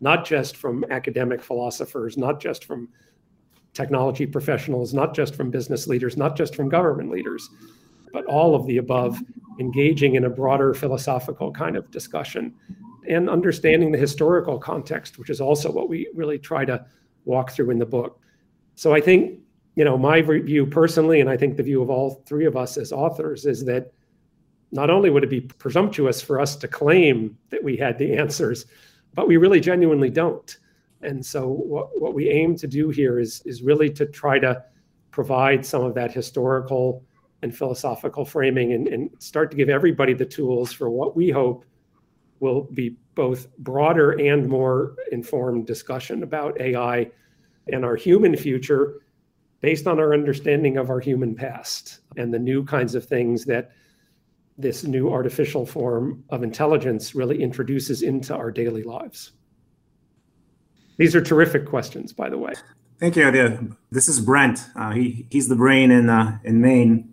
not 0.00 0.24
just 0.24 0.56
from 0.56 0.84
academic 0.90 1.42
philosophers, 1.42 2.16
not 2.16 2.40
just 2.40 2.64
from 2.64 2.88
technology 3.74 4.24
professionals, 4.24 4.94
not 4.94 5.14
just 5.14 5.34
from 5.34 5.50
business 5.50 5.86
leaders, 5.86 6.16
not 6.16 6.34
just 6.34 6.54
from 6.54 6.70
government 6.70 7.10
leaders, 7.10 7.50
but 8.12 8.24
all 8.26 8.54
of 8.54 8.66
the 8.66 8.78
above, 8.78 9.20
engaging 9.58 10.14
in 10.14 10.24
a 10.24 10.30
broader 10.30 10.74
philosophical 10.74 11.52
kind 11.52 11.76
of 11.76 11.90
discussion 11.90 12.54
and 13.08 13.28
understanding 13.28 13.92
the 13.92 13.98
historical 13.98 14.58
context, 14.58 15.18
which 15.18 15.30
is 15.30 15.40
also 15.40 15.70
what 15.70 15.88
we 15.88 16.08
really 16.14 16.38
try 16.38 16.64
to 16.64 16.84
walk 17.24 17.50
through 17.50 17.70
in 17.70 17.78
the 17.78 17.86
book. 17.86 18.20
So 18.74 18.94
I 18.94 19.00
think 19.00 19.40
you 19.76 19.84
know, 19.84 19.96
my 19.96 20.20
view 20.20 20.66
personally, 20.66 21.20
and 21.20 21.30
I 21.30 21.36
think 21.36 21.56
the 21.56 21.62
view 21.62 21.80
of 21.82 21.90
all 21.90 22.22
three 22.26 22.44
of 22.44 22.56
us 22.56 22.76
as 22.76 22.92
authors, 22.92 23.46
is 23.46 23.64
that 23.64 23.92
not 24.72 24.90
only 24.90 25.10
would 25.10 25.24
it 25.24 25.30
be 25.30 25.40
presumptuous 25.40 26.20
for 26.20 26.40
us 26.40 26.56
to 26.56 26.68
claim 26.68 27.36
that 27.50 27.62
we 27.62 27.76
had 27.76 27.98
the 27.98 28.14
answers, 28.16 28.66
but 29.14 29.26
we 29.26 29.36
really 29.36 29.60
genuinely 29.60 30.10
don't. 30.10 30.58
And 31.02 31.24
so 31.24 31.48
what, 31.48 32.00
what 32.00 32.14
we 32.14 32.28
aim 32.28 32.56
to 32.56 32.66
do 32.66 32.90
here 32.90 33.18
is, 33.18 33.42
is 33.46 33.62
really 33.62 33.90
to 33.90 34.06
try 34.06 34.38
to 34.38 34.62
provide 35.10 35.64
some 35.64 35.82
of 35.82 35.94
that 35.94 36.12
historical 36.12 37.04
and 37.42 37.56
philosophical 37.56 38.24
framing 38.24 38.72
and, 38.72 38.88
and 38.88 39.10
start 39.18 39.50
to 39.50 39.56
give 39.56 39.68
everybody 39.68 40.12
the 40.12 40.26
tools 40.26 40.72
for 40.72 40.90
what 40.90 41.16
we 41.16 41.30
hope 41.30 41.64
will 42.40 42.62
be 42.72 42.96
both 43.14 43.54
broader 43.58 44.12
and 44.12 44.48
more 44.48 44.96
informed 45.12 45.66
discussion 45.66 46.22
about 46.22 46.60
AI 46.60 47.10
and 47.72 47.84
our 47.84 47.96
human 47.96 48.36
future 48.36 49.00
based 49.60 49.86
on 49.86 49.98
our 50.00 50.14
understanding 50.14 50.78
of 50.78 50.90
our 50.90 51.00
human 51.00 51.34
past 51.34 52.00
and 52.16 52.32
the 52.32 52.38
new 52.38 52.64
kinds 52.64 52.94
of 52.94 53.04
things 53.04 53.44
that 53.44 53.72
this 54.56 54.84
new 54.84 55.10
artificial 55.10 55.64
form 55.64 56.24
of 56.30 56.42
intelligence 56.42 57.14
really 57.14 57.42
introduces 57.42 58.02
into 58.02 58.34
our 58.34 58.50
daily 58.50 58.82
lives. 58.82 59.32
These 60.98 61.14
are 61.14 61.22
terrific 61.22 61.66
questions, 61.66 62.12
by 62.12 62.28
the 62.28 62.36
way. 62.36 62.52
Thank 62.98 63.16
you. 63.16 63.26
Adia. 63.26 63.58
This 63.90 64.08
is 64.08 64.20
Brent. 64.20 64.60
Uh, 64.76 64.92
he, 64.92 65.26
he's 65.30 65.48
the 65.48 65.56
brain 65.56 65.90
in 65.90 66.10
uh, 66.10 66.38
in 66.44 66.60
Maine. 66.60 67.09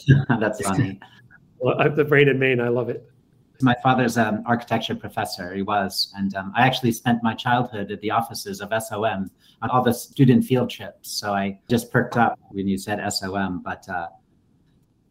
That's 0.40 0.60
funny. 0.60 1.00
well, 1.58 1.80
I, 1.80 1.88
the 1.88 2.04
brain 2.04 2.28
in 2.28 2.38
Maine, 2.38 2.60
I 2.60 2.68
love 2.68 2.88
it. 2.88 3.08
My 3.60 3.76
father's 3.82 4.16
an 4.16 4.26
um, 4.26 4.42
architecture 4.46 4.94
professor. 4.94 5.54
He 5.54 5.62
was, 5.62 6.12
and 6.16 6.34
um, 6.34 6.52
I 6.56 6.66
actually 6.66 6.92
spent 6.92 7.22
my 7.22 7.34
childhood 7.34 7.92
at 7.92 8.00
the 8.00 8.10
offices 8.10 8.60
of 8.60 8.72
SOM 8.82 9.30
on 9.60 9.70
all 9.70 9.82
the 9.82 9.92
student 9.92 10.44
field 10.44 10.68
trips. 10.68 11.10
So 11.10 11.32
I 11.32 11.60
just 11.68 11.92
perked 11.92 12.16
up 12.16 12.38
when 12.50 12.66
you 12.68 12.78
said 12.78 13.00
SOM, 13.12 13.62
but. 13.62 13.88
Uh, 13.88 14.08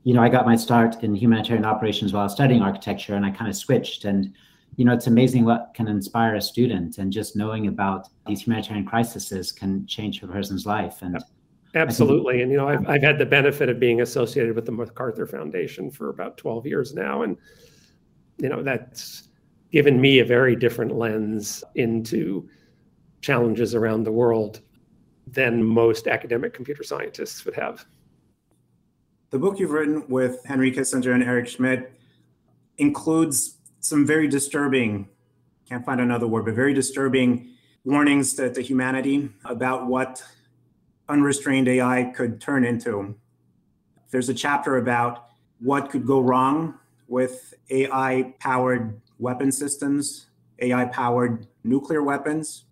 you 0.04 0.14
know, 0.14 0.22
I 0.22 0.30
got 0.30 0.46
my 0.46 0.56
start 0.56 1.04
in 1.04 1.14
humanitarian 1.14 1.66
operations 1.66 2.14
while 2.14 2.28
studying 2.28 2.62
architecture, 2.62 3.16
and 3.16 3.26
I 3.26 3.32
kind 3.32 3.50
of 3.50 3.56
switched. 3.56 4.06
And 4.06 4.34
you 4.78 4.86
know, 4.86 4.94
it's 4.94 5.08
amazing 5.08 5.46
what 5.46 5.74
can 5.76 5.88
inspire 5.88 6.36
a 6.36 6.42
student, 6.42 6.98
and 6.98 7.12
just 7.12 7.36
knowing 7.36 7.68
about 7.68 8.08
these 8.26 8.42
humanitarian 8.42 8.86
crises 8.86 9.52
can 9.52 9.86
change 9.86 10.24
a 10.24 10.28
person's 10.28 10.66
life. 10.66 11.02
And 11.02 11.18
Mm-hmm. 11.74 11.88
absolutely, 11.88 12.34
think, 12.36 12.44
and 12.44 12.52
you 12.52 12.58
know, 12.58 12.68
I've 12.68 12.88
I've 12.88 13.04
had 13.04 13.18
the 13.18 13.26
benefit 13.26 13.70
of 13.70 13.80
being 13.80 14.02
associated 14.02 14.56
with 14.56 14.66
the 14.66 14.72
MacArthur 14.72 15.26
Foundation 15.26 15.90
for 15.90 16.10
about 16.10 16.38
twelve 16.38 16.66
years 16.66 16.94
now, 16.94 17.22
and 17.22 17.38
you 18.38 18.50
know, 18.50 18.62
that's 18.62 19.30
given 19.72 20.02
me 20.02 20.20
a 20.20 20.26
very 20.26 20.56
different 20.56 20.96
lens 20.96 21.64
into 21.76 22.50
challenges 23.22 23.74
around 23.74 24.04
the 24.04 24.12
world 24.12 24.62
than 25.28 25.64
most 25.64 26.08
academic 26.08 26.54
computer 26.54 26.84
scientists 26.84 27.46
would 27.46 27.56
have. 27.56 27.86
The 29.30 29.40
book 29.40 29.60
you've 29.60 29.72
written 29.72 30.06
with 30.10 30.44
Henry 30.46 30.72
Kissinger 30.74 31.14
and 31.14 31.24
Eric 31.24 31.48
Schmidt 31.48 31.94
includes 32.78 33.60
some 33.80 34.06
very 34.06 34.28
disturbing, 34.28 35.08
can't 35.70 35.86
find 35.86 36.02
another 36.02 36.28
word, 36.28 36.46
but 36.46 36.54
very 36.54 36.74
disturbing 36.74 37.54
warnings 37.86 38.34
to, 38.34 38.52
to 38.52 38.62
humanity 38.62 39.30
about 39.46 39.88
what 39.88 40.22
unrestrained 41.12 41.68
AI 41.68 42.12
could 42.16 42.40
turn 42.40 42.64
into. 42.64 43.16
There's 44.10 44.30
a 44.30 44.34
chapter 44.34 44.78
about 44.78 45.28
what 45.60 45.90
could 45.90 46.08
go 46.08 46.20
wrong 46.20 46.76
with 47.08 47.54
AI 47.70 48.34
powered 48.40 49.00
weapon 49.20 49.52
systems, 49.52 50.28
AI 50.60 50.86
powered 50.86 51.48
nuclear 51.64 52.02
weapons. 52.02 52.66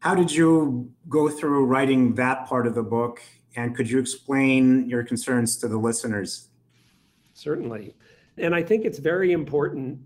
How 0.00 0.14
did 0.14 0.30
you 0.30 0.92
go 1.08 1.28
through 1.30 1.64
writing 1.64 2.14
that 2.16 2.46
part 2.46 2.66
of 2.66 2.74
the 2.74 2.82
book 2.82 3.22
and 3.56 3.74
could 3.74 3.88
you 3.88 3.98
explain 3.98 4.88
your 4.88 5.02
concerns 5.02 5.56
to 5.58 5.68
the 5.68 5.78
listeners? 5.78 6.48
Certainly. 7.32 7.94
And 8.36 8.54
I 8.54 8.62
think 8.62 8.84
it's 8.84 8.98
very 8.98 9.32
important 9.32 9.98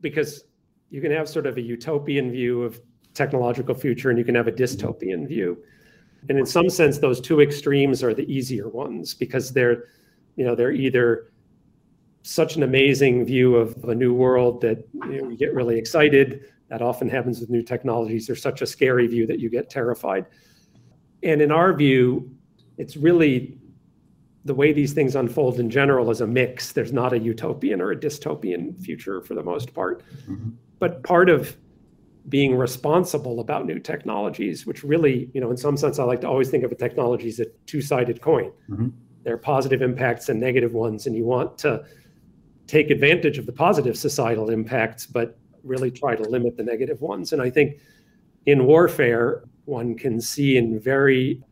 because 0.00 0.44
you 0.88 1.00
can 1.00 1.12
have 1.12 1.28
sort 1.28 1.46
of 1.46 1.56
a 1.56 1.60
utopian 1.60 2.32
view 2.32 2.62
of 2.62 2.80
technological 3.14 3.74
future 3.74 4.10
and 4.10 4.18
you 4.18 4.24
can 4.24 4.34
have 4.34 4.48
a 4.48 4.52
dystopian 4.52 5.28
view. 5.28 5.58
And 6.28 6.38
in 6.38 6.46
some 6.46 6.68
sense, 6.68 6.98
those 6.98 7.20
two 7.20 7.40
extremes 7.40 8.02
are 8.02 8.14
the 8.14 8.30
easier 8.32 8.68
ones 8.68 9.14
because 9.14 9.52
they're, 9.52 9.84
you 10.36 10.44
know, 10.44 10.54
they're 10.54 10.72
either 10.72 11.32
such 12.22 12.56
an 12.56 12.62
amazing 12.62 13.24
view 13.24 13.56
of 13.56 13.82
a 13.84 13.94
new 13.94 14.12
world 14.12 14.60
that 14.60 14.86
you, 14.92 15.22
know, 15.22 15.30
you 15.30 15.36
get 15.36 15.54
really 15.54 15.78
excited. 15.78 16.44
That 16.68 16.82
often 16.82 17.08
happens 17.08 17.40
with 17.40 17.50
new 17.50 17.62
technologies. 17.62 18.26
There's 18.26 18.42
such 18.42 18.62
a 18.62 18.66
scary 18.66 19.06
view 19.06 19.26
that 19.26 19.40
you 19.40 19.48
get 19.48 19.70
terrified. 19.70 20.26
And 21.22 21.40
in 21.42 21.50
our 21.50 21.72
view, 21.72 22.30
it's 22.78 22.96
really 22.96 23.58
the 24.44 24.54
way 24.54 24.72
these 24.72 24.92
things 24.92 25.16
unfold 25.16 25.60
in 25.60 25.68
general 25.68 26.10
is 26.10 26.20
a 26.20 26.26
mix. 26.26 26.72
There's 26.72 26.92
not 26.92 27.12
a 27.12 27.18
utopian 27.18 27.80
or 27.80 27.92
a 27.92 27.96
dystopian 27.96 28.80
future 28.80 29.20
for 29.20 29.34
the 29.34 29.42
most 29.42 29.74
part. 29.74 30.02
Mm-hmm. 30.28 30.50
But 30.78 31.02
part 31.02 31.28
of 31.28 31.56
being 32.28 32.54
responsible 32.54 33.40
about 33.40 33.66
new 33.66 33.78
technologies, 33.78 34.66
which 34.66 34.84
really, 34.84 35.30
you 35.32 35.40
know, 35.40 35.50
in 35.50 35.56
some 35.56 35.76
sense, 35.76 35.98
I 35.98 36.04
like 36.04 36.20
to 36.20 36.28
always 36.28 36.50
think 36.50 36.64
of 36.64 36.72
a 36.72 36.74
technology 36.74 37.28
as 37.28 37.40
a 37.40 37.46
two-sided 37.66 38.20
coin. 38.20 38.52
Mm-hmm. 38.68 38.88
There 39.24 39.34
are 39.34 39.38
positive 39.38 39.82
impacts 39.82 40.28
and 40.28 40.38
negative 40.38 40.72
ones, 40.72 41.06
and 41.06 41.16
you 41.16 41.24
want 41.24 41.58
to 41.58 41.84
take 42.66 42.90
advantage 42.90 43.38
of 43.38 43.46
the 43.46 43.52
positive 43.52 43.96
societal 43.98 44.50
impacts, 44.50 45.06
but 45.06 45.38
really 45.64 45.90
try 45.90 46.14
to 46.14 46.22
limit 46.22 46.56
the 46.56 46.62
negative 46.62 47.00
ones. 47.00 47.32
And 47.32 47.42
I 47.42 47.50
think 47.50 47.80
in 48.46 48.64
warfare, 48.64 49.44
one 49.64 49.96
can 49.96 50.20
see 50.20 50.56
in 50.56 50.78
very 50.78 51.42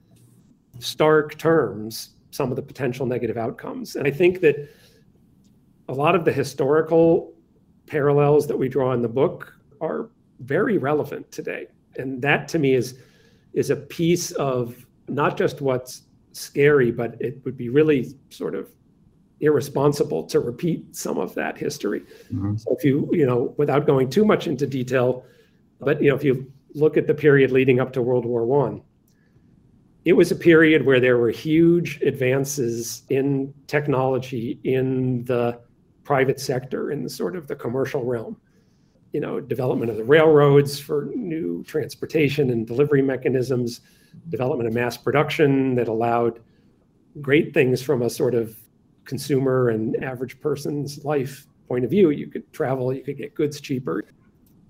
stark 0.79 1.37
terms 1.39 2.11
some 2.31 2.51
of 2.51 2.57
the 2.57 2.63
potential 2.63 3.07
negative 3.07 3.37
outcomes. 3.37 3.97
And 3.97 4.07
I 4.07 4.11
think 4.11 4.41
that 4.41 4.71
a 5.89 5.95
lot 5.95 6.15
of 6.15 6.25
the 6.25 6.33
historical 6.33 7.33
parallels 7.87 8.47
that 8.47 8.57
we 8.57 8.69
draw 8.69 8.93
in 8.93 9.03
the 9.03 9.09
book 9.09 9.55
are 9.81 10.11
very 10.41 10.79
relevant 10.79 11.31
today. 11.33 11.67
And 11.97 12.23
that 12.23 12.49
to 12.49 12.59
me 12.59 12.75
is 12.75 12.99
is 13.55 13.71
a 13.71 13.77
piece 13.77 14.31
of 14.33 14.87
not 15.09 15.37
just 15.37 15.61
what's 15.61 16.03
scary, 16.33 16.91
but 16.91 17.21
it 17.21 17.41
would 17.45 17.57
be 17.57 17.69
really 17.69 18.15
sort 18.31 18.55
of 18.55 18.71
irresponsible 19.41 20.25
to 20.25 20.41
repeat 20.41 20.95
some 20.95 21.19
of 21.19 21.35
that 21.35 21.57
history. 21.57 22.01
Mm-hmm. 22.33 22.57
So 22.57 22.77
if 22.77 22.85
you, 22.85 23.09
you 23.13 23.27
know, 23.27 23.55
without 23.57 23.87
going 23.87 24.11
too 24.11 24.25
much 24.25 24.47
into 24.47 24.67
detail, 24.67 25.25
but 25.81 26.03
you 26.03 26.11
know, 26.11 26.17
if 26.17 26.25
you 26.25 26.53
look 26.75 26.97
at 26.97 27.07
the 27.07 27.15
period 27.15 27.51
leading 27.51 27.81
up 27.81 27.93
to 27.95 28.03
World 28.03 28.25
War 28.25 28.45
One, 28.45 28.83
it 30.05 30.13
was 30.13 30.31
a 30.31 30.37
period 30.37 30.85
where 30.85 31.01
there 31.01 31.19
were 31.19 31.31
huge 31.31 32.01
advances 32.03 33.03
in 33.09 33.53
technology 33.67 34.61
in 34.65 35.25
the 35.25 35.61
private 36.05 36.41
sector, 36.41 36.91
in 36.91 37.03
the 37.03 37.11
sort 37.11 37.37
of 37.37 37.47
the 37.47 37.55
commercial 37.55 38.05
realm. 38.05 38.37
You 39.13 39.21
know, 39.21 39.41
development 39.41 39.91
of 39.91 39.97
the 39.97 40.05
railroads 40.05 40.79
for 40.79 41.11
new 41.15 41.65
transportation 41.65 42.51
and 42.51 42.67
delivery 42.67 43.03
mechanisms, 43.03 43.81
development 44.29 44.69
of 44.69 44.75
mass 44.75 44.97
production 44.97 45.75
that 45.77 45.89
allowed 45.89 46.41
great 47.21 47.55
things 47.55 47.83
from 47.83 48.03
a 48.03 48.11
sort 48.11 48.35
of 48.35 48.57
consumer 49.05 49.71
and 49.71 50.03
average 50.05 50.41
person's 50.41 51.05
life 51.05 51.47
point 51.69 51.85
of 51.85 51.91
view. 51.91 52.11
You 52.11 52.27
could 52.27 52.53
travel, 52.53 52.93
you 52.93 53.03
could 53.03 53.17
get 53.17 53.35
goods 53.35 53.61
cheaper. 53.61 54.05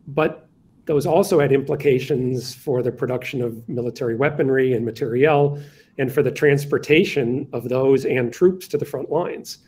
But 0.07 0.49
those 0.87 1.05
also 1.05 1.39
had 1.39 1.53
implications 1.53 2.55
for 2.55 2.83
the 2.83 2.91
production 2.91 3.43
of 3.43 3.69
military 3.69 4.17
weaponry 4.17 4.73
and 4.73 4.87
materiel 4.87 5.63
and 5.99 6.11
for 6.11 6.23
the 6.23 6.31
transportation 6.31 7.47
of 7.53 7.69
those 7.69 8.07
and 8.07 8.33
troops 8.33 8.69
to 8.69 8.79
the 8.79 8.87
front 8.87 9.11
lines. 9.11 9.59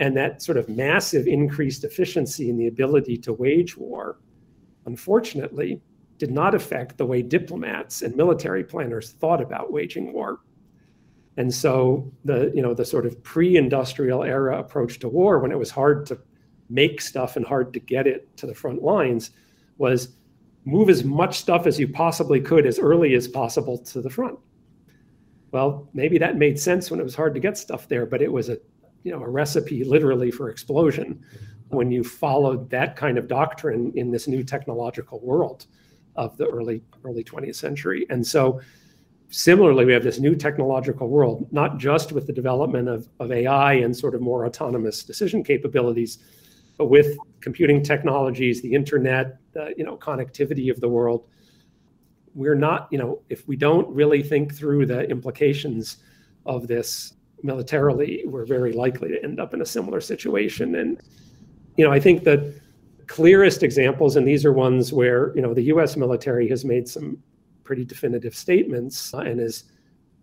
And 0.00 0.16
that 0.16 0.42
sort 0.42 0.58
of 0.58 0.68
massive 0.68 1.26
increased 1.26 1.84
efficiency 1.84 2.50
in 2.50 2.56
the 2.56 2.66
ability 2.66 3.16
to 3.18 3.32
wage 3.32 3.76
war, 3.76 4.18
unfortunately, 4.86 5.80
did 6.18 6.30
not 6.30 6.54
affect 6.54 6.98
the 6.98 7.06
way 7.06 7.22
diplomats 7.22 8.02
and 8.02 8.14
military 8.16 8.64
planners 8.64 9.12
thought 9.12 9.40
about 9.40 9.72
waging 9.72 10.12
war. 10.12 10.40
And 11.36 11.52
so 11.52 12.12
the, 12.24 12.52
you 12.54 12.62
know, 12.62 12.74
the 12.74 12.84
sort 12.84 13.06
of 13.06 13.20
pre-industrial 13.22 14.22
era 14.22 14.58
approach 14.58 14.98
to 15.00 15.08
war, 15.08 15.40
when 15.40 15.50
it 15.50 15.58
was 15.58 15.70
hard 15.70 16.06
to 16.06 16.18
make 16.70 17.00
stuff 17.00 17.36
and 17.36 17.44
hard 17.44 17.72
to 17.72 17.80
get 17.80 18.06
it 18.06 18.36
to 18.36 18.46
the 18.46 18.54
front 18.54 18.82
lines, 18.82 19.30
was 19.78 20.16
move 20.64 20.88
as 20.88 21.04
much 21.04 21.38
stuff 21.38 21.66
as 21.66 21.78
you 21.78 21.88
possibly 21.88 22.40
could 22.40 22.66
as 22.66 22.78
early 22.78 23.14
as 23.14 23.28
possible 23.28 23.78
to 23.78 24.00
the 24.00 24.10
front. 24.10 24.38
Well, 25.50 25.88
maybe 25.92 26.18
that 26.18 26.36
made 26.36 26.58
sense 26.58 26.90
when 26.90 27.00
it 27.00 27.04
was 27.04 27.14
hard 27.14 27.34
to 27.34 27.40
get 27.40 27.58
stuff 27.58 27.88
there, 27.88 28.06
but 28.06 28.22
it 28.22 28.32
was 28.32 28.48
a 28.48 28.58
you 29.04 29.12
know 29.12 29.22
a 29.22 29.28
recipe 29.28 29.84
literally 29.84 30.30
for 30.30 30.50
explosion 30.50 31.24
when 31.68 31.90
you 31.90 32.02
followed 32.02 32.68
that 32.70 32.96
kind 32.96 33.16
of 33.18 33.28
doctrine 33.28 33.92
in 33.94 34.10
this 34.10 34.26
new 34.26 34.42
technological 34.42 35.20
world 35.20 35.66
of 36.16 36.36
the 36.36 36.46
early 36.46 36.82
early 37.04 37.22
20th 37.22 37.56
century. 37.56 38.06
And 38.10 38.26
so 38.26 38.60
similarly, 39.28 39.84
we 39.84 39.92
have 39.92 40.04
this 40.04 40.18
new 40.18 40.34
technological 40.34 41.08
world, 41.08 41.48
not 41.52 41.78
just 41.78 42.12
with 42.12 42.26
the 42.26 42.32
development 42.32 42.88
of, 42.88 43.08
of 43.20 43.32
AI 43.32 43.74
and 43.74 43.96
sort 43.96 44.14
of 44.14 44.20
more 44.20 44.46
autonomous 44.46 45.02
decision 45.02 45.42
capabilities, 45.42 46.18
but 46.78 46.86
with 46.86 47.16
computing 47.40 47.82
technologies, 47.82 48.62
the 48.62 48.72
internet, 48.72 49.38
you 49.76 49.84
know 49.84 49.96
connectivity 49.96 50.70
of 50.70 50.80
the 50.80 50.88
world, 50.88 51.28
we're 52.34 52.54
not, 52.54 52.88
you 52.90 52.98
know, 52.98 53.22
if 53.28 53.46
we 53.46 53.56
don't 53.56 53.88
really 53.88 54.22
think 54.22 54.54
through 54.54 54.86
the 54.86 55.08
implications 55.08 55.98
of 56.46 56.66
this 56.66 57.13
militarily, 57.44 58.24
we're 58.26 58.46
very 58.46 58.72
likely 58.72 59.10
to 59.10 59.22
end 59.22 59.38
up 59.38 59.54
in 59.54 59.60
a 59.60 59.66
similar 59.66 60.00
situation. 60.00 60.76
And, 60.76 61.00
you 61.76 61.84
know, 61.84 61.92
I 61.92 62.00
think 62.00 62.24
the 62.24 62.54
clearest 63.06 63.62
examples, 63.62 64.16
and 64.16 64.26
these 64.26 64.44
are 64.44 64.52
ones 64.52 64.92
where, 64.92 65.34
you 65.36 65.42
know, 65.42 65.52
the 65.52 65.64
US 65.64 65.96
military 65.96 66.48
has 66.48 66.64
made 66.64 66.88
some 66.88 67.18
pretty 67.62 67.84
definitive 67.84 68.34
statements 68.34 69.12
and 69.12 69.38
has 69.38 69.64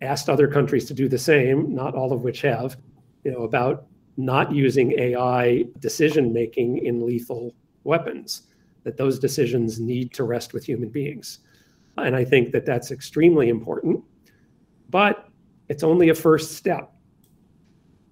asked 0.02 0.28
other 0.28 0.48
countries 0.48 0.84
to 0.86 0.94
do 0.94 1.08
the 1.08 1.18
same, 1.18 1.72
not 1.72 1.94
all 1.94 2.12
of 2.12 2.22
which 2.22 2.40
have, 2.42 2.76
you 3.24 3.30
know, 3.30 3.44
about 3.44 3.86
not 4.16 4.52
using 4.52 4.98
AI 4.98 5.64
decision 5.78 6.32
making 6.32 6.84
in 6.84 7.06
lethal 7.06 7.54
weapons, 7.84 8.48
that 8.82 8.96
those 8.96 9.18
decisions 9.18 9.78
need 9.78 10.12
to 10.12 10.24
rest 10.24 10.52
with 10.52 10.64
human 10.64 10.88
beings. 10.88 11.38
And 11.98 12.16
I 12.16 12.24
think 12.24 12.50
that 12.52 12.66
that's 12.66 12.90
extremely 12.90 13.48
important. 13.48 14.02
But 14.90 15.28
it's 15.68 15.84
only 15.84 16.08
a 16.08 16.14
first 16.14 16.52
step. 16.56 16.92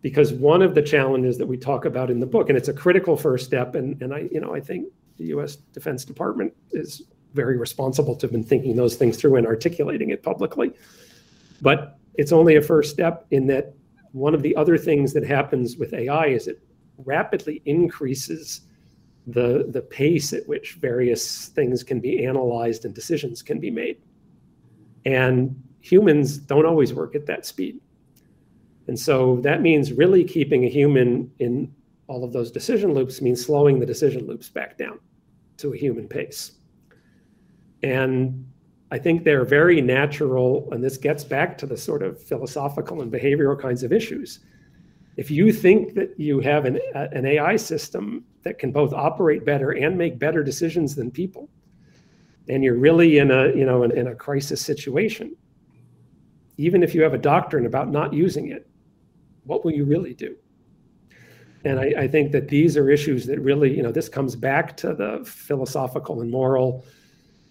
Because 0.02 0.32
one 0.32 0.62
of 0.62 0.74
the 0.74 0.82
challenges 0.82 1.36
that 1.38 1.46
we 1.46 1.56
talk 1.56 1.84
about 1.84 2.10
in 2.10 2.20
the 2.20 2.26
book, 2.26 2.48
and 2.48 2.56
it's 2.56 2.68
a 2.68 2.72
critical 2.72 3.16
first 3.16 3.44
step, 3.44 3.74
and, 3.74 4.00
and 4.00 4.14
I, 4.14 4.28
you 4.32 4.40
know, 4.40 4.54
I 4.54 4.60
think 4.60 4.88
the 5.18 5.26
US 5.26 5.56
Defense 5.56 6.04
Department 6.04 6.54
is 6.72 7.02
very 7.34 7.56
responsible 7.56 8.16
to 8.16 8.26
have 8.26 8.32
been 8.32 8.44
thinking 8.44 8.76
those 8.76 8.96
things 8.96 9.16
through 9.16 9.36
and 9.36 9.46
articulating 9.46 10.10
it 10.10 10.22
publicly. 10.22 10.72
But 11.60 11.98
it's 12.14 12.32
only 12.32 12.56
a 12.56 12.62
first 12.62 12.92
step 12.92 13.26
in 13.30 13.46
that 13.48 13.74
one 14.12 14.34
of 14.34 14.42
the 14.42 14.56
other 14.56 14.76
things 14.76 15.12
that 15.12 15.24
happens 15.24 15.76
with 15.76 15.92
AI 15.94 16.26
is 16.26 16.48
it 16.48 16.62
rapidly 16.98 17.62
increases 17.66 18.62
the, 19.26 19.66
the 19.68 19.82
pace 19.82 20.32
at 20.32 20.46
which 20.48 20.74
various 20.74 21.48
things 21.48 21.82
can 21.82 22.00
be 22.00 22.24
analyzed 22.24 22.84
and 22.84 22.94
decisions 22.94 23.42
can 23.42 23.60
be 23.60 23.70
made. 23.70 23.98
And 25.04 25.62
humans 25.80 26.38
don't 26.38 26.66
always 26.66 26.92
work 26.92 27.14
at 27.14 27.26
that 27.26 27.46
speed. 27.46 27.80
And 28.88 28.98
so 28.98 29.40
that 29.42 29.62
means 29.62 29.92
really 29.92 30.24
keeping 30.24 30.64
a 30.64 30.68
human 30.68 31.30
in 31.38 31.72
all 32.06 32.24
of 32.24 32.32
those 32.32 32.50
decision 32.50 32.92
loops 32.92 33.22
means 33.22 33.44
slowing 33.44 33.78
the 33.78 33.86
decision 33.86 34.26
loops 34.26 34.48
back 34.48 34.76
down 34.76 34.98
to 35.58 35.72
a 35.72 35.76
human 35.76 36.08
pace. 36.08 36.52
And 37.82 38.44
I 38.90 38.98
think 38.98 39.22
they're 39.22 39.44
very 39.44 39.80
natural, 39.80 40.68
and 40.72 40.82
this 40.82 40.96
gets 40.96 41.22
back 41.22 41.56
to 41.58 41.66
the 41.66 41.76
sort 41.76 42.02
of 42.02 42.20
philosophical 42.20 43.02
and 43.02 43.12
behavioral 43.12 43.58
kinds 43.58 43.84
of 43.84 43.92
issues. 43.92 44.40
If 45.16 45.30
you 45.30 45.52
think 45.52 45.94
that 45.94 46.18
you 46.18 46.40
have 46.40 46.64
an, 46.64 46.80
uh, 46.94 47.08
an 47.12 47.26
AI 47.26 47.56
system 47.56 48.24
that 48.42 48.58
can 48.58 48.72
both 48.72 48.92
operate 48.92 49.44
better 49.44 49.72
and 49.72 49.96
make 49.96 50.18
better 50.18 50.42
decisions 50.42 50.96
than 50.96 51.10
people, 51.10 51.48
and 52.48 52.64
you're 52.64 52.78
really 52.78 53.18
in 53.18 53.30
a 53.30 53.48
you 53.54 53.64
know 53.64 53.82
in, 53.84 53.96
in 53.96 54.08
a 54.08 54.14
crisis 54.14 54.60
situation, 54.60 55.36
even 56.56 56.82
if 56.82 56.94
you 56.94 57.02
have 57.02 57.14
a 57.14 57.18
doctrine 57.18 57.66
about 57.66 57.90
not 57.90 58.12
using 58.12 58.48
it, 58.48 58.68
what 59.44 59.64
will 59.64 59.72
you 59.72 59.84
really 59.84 60.14
do? 60.14 60.36
And 61.64 61.78
I, 61.78 61.92
I 61.98 62.08
think 62.08 62.32
that 62.32 62.48
these 62.48 62.76
are 62.76 62.90
issues 62.90 63.26
that 63.26 63.38
really 63.40 63.76
you 63.76 63.82
know 63.82 63.92
this 63.92 64.08
comes 64.08 64.34
back 64.34 64.76
to 64.78 64.94
the 64.94 65.22
philosophical 65.24 66.20
and 66.20 66.30
moral 66.30 66.84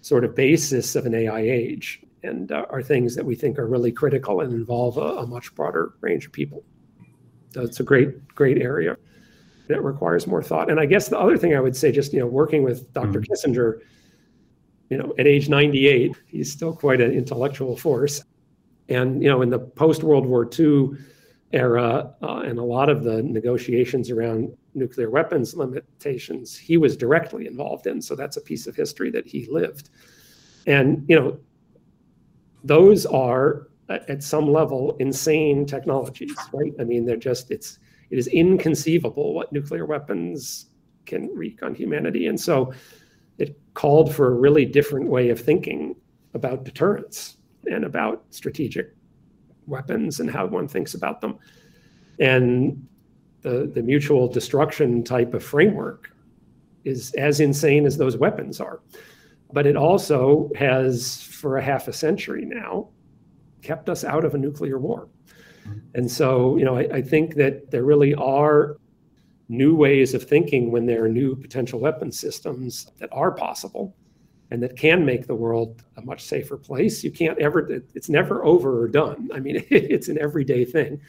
sort 0.02 0.24
of 0.24 0.36
basis 0.36 0.96
of 0.96 1.06
an 1.06 1.14
AI 1.14 1.42
age 1.42 2.02
and 2.24 2.52
uh, 2.52 2.66
are 2.70 2.82
things 2.82 3.16
that 3.16 3.26
we 3.26 3.36
think 3.36 3.60
are 3.60 3.68
really 3.68 3.92
critical 3.92 4.42
and 4.42 4.54
involve 4.54 4.98
a, 4.98 5.18
a, 5.18 5.28
much 5.28 5.54
broader 5.56 5.94
range 6.02 6.26
of 6.26 6.32
people. 6.32 6.64
So 7.52 7.62
it's 7.62 7.80
a 7.80 7.84
great, 7.84 8.28
great 8.36 8.62
area 8.62 8.98
that 9.68 9.84
requires 9.84 10.28
more 10.28 10.44
thought. 10.44 10.70
And 10.70 10.80
I 10.80 10.86
guess 10.86 11.08
the 11.08 11.18
other 11.18 11.38
thing 11.38 11.56
I 11.56 11.60
would 11.60 11.76
say, 11.76 11.92
just 11.92 12.14
you 12.14 12.20
know, 12.20 12.28
working 12.28 12.64
with 12.64 12.92
doctor 12.94 13.22
mm-hmm. 13.22 13.32
Kissinger, 13.32 13.80
you 14.90 14.98
know, 14.98 15.14
at 15.18 15.28
age 15.28 15.50
98, 15.50 16.16
he's 16.28 16.52
still 16.52 16.74
quite 16.74 17.02
an 17.02 17.12
intellectual 17.12 17.78
force. 17.78 18.24
And 18.90 19.22
you 19.22 19.30
know, 19.30 19.42
in 19.42 19.50
the 19.50 19.60
post 19.60 20.04
World 20.04 20.26
War 20.26 20.50
II 20.58 20.98
era, 21.52 22.14
uh, 22.22 22.42
and 22.46 22.60
a 22.60 22.64
lot 22.64 22.90
of 22.90 23.04
the 23.04 23.24
negotiations 23.24 24.12
around 24.12 24.56
nuclear 24.76 25.10
weapons 25.10 25.56
limitations 25.56 26.56
he 26.56 26.78
was 26.78 26.96
directly 26.96 27.48
involved 27.48 27.88
in. 27.88 28.02
So 28.02 28.16
that's 28.16 28.38
a 28.38 28.42
piece 28.42 28.68
of 28.68 28.76
history 28.76 29.10
that 29.12 29.26
he 29.26 29.48
lived. 29.50 29.90
And, 30.68 31.06
you 31.08 31.16
know, 31.16 31.40
those 32.64 33.06
are 33.06 33.68
at 33.90 34.22
some 34.24 34.52
level 34.52 34.96
insane 35.00 35.66
technologies, 35.66 36.36
right? 36.54 36.74
I 36.80 36.84
mean, 36.84 37.06
they're 37.06 37.18
just, 37.18 37.50
it's, 37.50 37.80
it 38.12 38.20
is 38.20 38.28
inconceivable 38.28 39.34
what 39.34 39.52
nuclear 39.52 39.86
weapons 39.86 40.68
can 41.06 41.32
wreak 41.34 41.64
on 41.64 41.74
humanity. 41.74 42.28
And 42.28 42.40
so 42.40 42.72
it 43.40 43.60
called 43.74 44.14
for 44.14 44.28
a 44.28 44.36
really 44.36 44.66
different 44.66 45.08
way 45.08 45.30
of 45.30 45.40
thinking 45.40 45.96
about 46.36 46.64
deterrence 46.64 47.38
and 47.66 47.84
about 47.84 48.24
strategic 48.30 48.96
weapons 49.70 50.20
and 50.20 50.30
how 50.30 50.46
one 50.46 50.68
thinks 50.68 50.94
about 50.94 51.22
them. 51.22 51.38
And 52.20 52.86
the, 53.42 53.72
the 53.74 53.82
mutual 53.82 54.28
destruction 54.28 55.04
type 55.04 55.34
of 55.34 55.44
framework 55.44 56.12
is 56.84 57.14
as 57.14 57.40
insane 57.40 57.86
as 57.86 57.98
those 57.98 58.18
weapons 58.18 58.60
are. 58.60 58.82
But 59.52 59.66
it 59.66 59.76
also 59.76 60.50
has, 60.56 61.22
for 61.22 61.58
a 61.58 61.64
half 61.64 61.88
a 61.88 61.94
century 61.94 62.46
now, 62.46 62.90
kept 63.62 63.90
us 63.90 64.04
out 64.04 64.26
of 64.26 64.36
a 64.36 64.38
nuclear 64.38 64.78
war. 64.78 65.08
Mm-hmm. 65.68 65.80
And 65.96 66.12
so, 66.12 66.58
you 66.58 66.66
know, 66.66 66.78
I, 66.78 66.88
I 66.96 67.02
think 67.02 67.36
that 67.36 67.72
there 67.72 67.84
really 67.84 68.14
are 68.16 68.78
new 69.48 69.76
ways 69.76 70.14
of 70.14 70.24
thinking 70.24 70.72
when 70.72 70.86
there 70.86 71.04
are 71.06 71.10
new 71.10 71.36
potential 71.36 71.80
weapon 71.80 72.12
systems 72.12 72.92
that 73.00 73.10
are 73.12 73.32
possible 73.32 73.96
and 74.52 74.64
that 74.64 74.76
can 74.76 75.06
make 75.06 75.28
the 75.28 75.36
world 75.36 75.84
a 75.98 76.02
much 76.02 76.24
safer 76.24 76.58
place. 76.58 77.04
You 77.04 77.12
can't 77.12 77.38
ever, 77.40 77.82
it's 77.94 78.10
never 78.10 78.44
over 78.44 78.82
or 78.82 78.88
done. 78.88 79.30
I 79.34 79.40
mean, 79.40 79.64
it's 79.70 80.08
an 80.08 80.18
everyday 80.20 80.66
thing. 80.66 81.02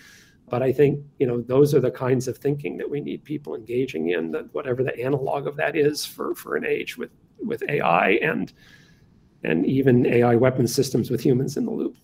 But 0.51 0.63
I 0.65 0.73
think 0.73 1.05
you 1.21 1.29
know 1.29 1.41
those 1.41 1.75
are 1.75 1.81
the 1.81 1.93
kinds 1.93 2.27
of 2.27 2.37
thinking 2.37 2.77
that 2.79 2.91
we 2.91 3.01
need 3.01 3.23
people 3.23 3.55
engaging 3.55 4.11
in. 4.11 4.33
That 4.33 4.53
whatever 4.53 4.83
the 4.83 4.99
analog 5.01 5.47
of 5.47 5.57
that 5.57 5.77
is 5.77 6.05
for 6.05 6.35
for 6.35 6.57
an 6.57 6.67
age 6.67 6.99
with 6.99 7.11
with 7.39 7.63
AI 7.69 8.19
and 8.21 8.53
and 9.45 9.65
even 9.65 10.05
AI 10.07 10.35
weapon 10.35 10.67
systems 10.67 11.09
with 11.09 11.21
humans 11.21 11.57
in 11.57 11.65
the 11.65 11.71
loop. 11.71 11.97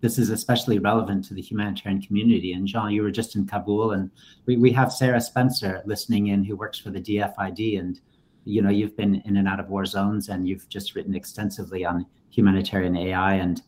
This 0.00 0.18
is 0.18 0.30
especially 0.30 0.80
relevant 0.80 1.24
to 1.26 1.34
the 1.34 1.40
humanitarian 1.40 2.02
community. 2.02 2.52
And 2.52 2.66
Jean, 2.66 2.90
you 2.90 3.02
were 3.02 3.10
just 3.10 3.36
in 3.36 3.46
Kabul, 3.46 3.92
and 3.92 4.10
we, 4.44 4.58
we 4.58 4.70
have 4.72 4.92
Sarah 4.92 5.20
Spencer 5.20 5.80
listening 5.86 6.26
in 6.26 6.44
who 6.44 6.56
works 6.56 6.78
for 6.78 6.90
the 6.90 7.00
DFID. 7.00 7.78
And 7.78 8.00
you 8.44 8.62
know, 8.62 8.70
you've 8.70 8.96
been 8.96 9.16
in 9.24 9.36
and 9.36 9.48
out 9.48 9.60
of 9.60 9.68
war 9.68 9.84
zones, 9.84 10.28
and 10.28 10.48
you've 10.48 10.68
just 10.68 10.94
written 10.94 11.14
extensively 11.14 11.84
on 11.84 12.06
humanitarian 12.30 12.96
AI 12.96 13.34
and 13.34 13.62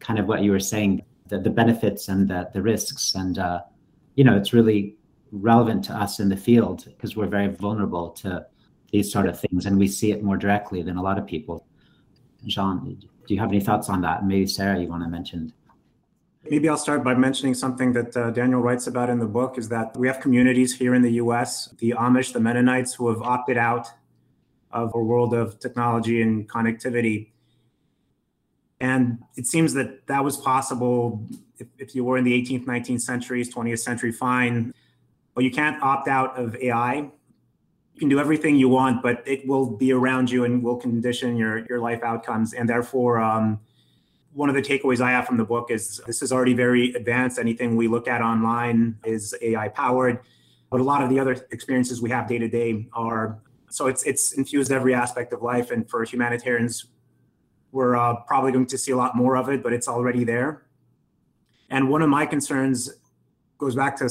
kind 0.00 0.18
of 0.18 0.26
what 0.26 0.42
you 0.42 0.50
were 0.50 0.60
saying 0.60 1.02
the, 1.28 1.38
the 1.38 1.50
benefits 1.50 2.08
and 2.08 2.28
the, 2.28 2.48
the 2.52 2.62
risks. 2.62 3.14
And, 3.14 3.38
uh, 3.38 3.60
you 4.14 4.24
know, 4.24 4.36
it's 4.36 4.52
really 4.52 4.96
relevant 5.30 5.84
to 5.84 5.94
us 5.94 6.20
in 6.20 6.28
the 6.28 6.36
field 6.36 6.84
because 6.86 7.16
we're 7.16 7.26
very 7.26 7.48
vulnerable 7.48 8.10
to 8.10 8.46
these 8.90 9.12
sort 9.12 9.26
of 9.26 9.38
things 9.38 9.66
and 9.66 9.78
we 9.78 9.86
see 9.86 10.10
it 10.12 10.22
more 10.22 10.36
directly 10.36 10.82
than 10.82 10.96
a 10.96 11.02
lot 11.02 11.18
of 11.18 11.26
people. 11.26 11.66
Jean, 12.46 12.98
do 13.26 13.34
you 13.34 13.40
have 13.40 13.50
any 13.50 13.60
thoughts 13.60 13.88
on 13.88 14.00
that? 14.02 14.24
Maybe 14.24 14.46
Sarah, 14.46 14.80
you 14.80 14.88
want 14.88 15.02
to 15.02 15.08
mention? 15.08 15.52
Maybe 16.50 16.68
I'll 16.68 16.78
start 16.78 17.04
by 17.04 17.14
mentioning 17.14 17.52
something 17.52 17.92
that 17.92 18.16
uh, 18.16 18.30
Daniel 18.30 18.60
writes 18.60 18.86
about 18.86 19.10
in 19.10 19.18
the 19.18 19.26
book 19.26 19.58
is 19.58 19.68
that 19.68 19.94
we 19.98 20.06
have 20.06 20.20
communities 20.20 20.74
here 20.74 20.94
in 20.94 21.02
the 21.02 21.12
US, 21.12 21.68
the 21.78 21.90
Amish, 21.98 22.32
the 22.32 22.40
Mennonites, 22.40 22.94
who 22.94 23.08
have 23.08 23.20
opted 23.20 23.58
out 23.58 23.88
of 24.70 24.92
a 24.94 24.98
world 24.98 25.34
of 25.34 25.58
technology 25.58 26.22
and 26.22 26.48
connectivity. 26.48 27.28
And 28.80 29.18
it 29.36 29.46
seems 29.46 29.74
that 29.74 30.06
that 30.06 30.22
was 30.22 30.36
possible 30.36 31.26
if, 31.58 31.66
if 31.78 31.94
you 31.94 32.04
were 32.04 32.16
in 32.16 32.24
the 32.24 32.32
18th, 32.32 32.64
19th 32.64 33.00
centuries, 33.00 33.52
20th 33.52 33.80
century, 33.80 34.12
fine. 34.12 34.72
But 35.34 35.44
you 35.44 35.50
can't 35.50 35.82
opt 35.82 36.08
out 36.08 36.38
of 36.38 36.54
AI. 36.56 36.94
You 36.94 37.98
can 37.98 38.08
do 38.08 38.20
everything 38.20 38.56
you 38.56 38.68
want, 38.68 39.02
but 39.02 39.22
it 39.26 39.46
will 39.48 39.66
be 39.66 39.92
around 39.92 40.30
you 40.30 40.44
and 40.44 40.62
will 40.62 40.76
condition 40.76 41.36
your, 41.36 41.66
your 41.66 41.80
life 41.80 42.02
outcomes. 42.02 42.52
And 42.52 42.68
therefore, 42.68 43.18
um, 43.18 43.60
one 44.32 44.48
of 44.48 44.54
the 44.54 44.62
takeaways 44.62 45.00
I 45.00 45.10
have 45.10 45.26
from 45.26 45.36
the 45.36 45.44
book 45.44 45.70
is 45.70 46.00
this 46.06 46.22
is 46.22 46.30
already 46.30 46.54
very 46.54 46.92
advanced. 46.94 47.40
Anything 47.40 47.74
we 47.74 47.88
look 47.88 48.06
at 48.06 48.20
online 48.20 48.96
is 49.04 49.34
AI 49.42 49.68
powered, 49.68 50.20
but 50.70 50.80
a 50.80 50.84
lot 50.84 51.02
of 51.02 51.10
the 51.10 51.18
other 51.18 51.32
experiences 51.50 52.00
we 52.00 52.10
have 52.10 52.28
day 52.28 52.38
to 52.38 52.48
day 52.48 52.86
are. 52.92 53.40
So 53.70 53.86
it's 53.86 54.02
it's 54.04 54.32
infused 54.32 54.72
every 54.72 54.94
aspect 54.94 55.32
of 55.32 55.42
life, 55.42 55.70
and 55.70 55.88
for 55.88 56.04
humanitarians, 56.04 56.86
we're 57.72 57.96
uh, 57.96 58.16
probably 58.26 58.52
going 58.52 58.66
to 58.66 58.78
see 58.78 58.92
a 58.92 58.96
lot 58.96 59.16
more 59.16 59.36
of 59.36 59.48
it, 59.48 59.62
but 59.62 59.72
it's 59.72 59.88
already 59.88 60.24
there. 60.24 60.62
And 61.70 61.90
one 61.90 62.02
of 62.02 62.08
my 62.08 62.24
concerns 62.24 62.90
goes 63.58 63.74
back 63.74 63.96
to, 63.98 64.08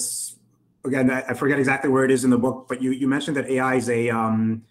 again, 0.86 1.10
I 1.10 1.34
forget 1.34 1.58
exactly 1.58 1.90
where 1.90 2.06
it 2.06 2.12
is 2.12 2.24
in 2.24 2.30
the 2.30 2.38
book, 2.38 2.68
but 2.70 2.82
you, 2.82 2.92
you 2.92 3.08
mentioned 3.08 3.36
that 3.38 3.50
AI 3.50 3.76
is 3.76 3.90
a 3.90 4.10
um, 4.10 4.64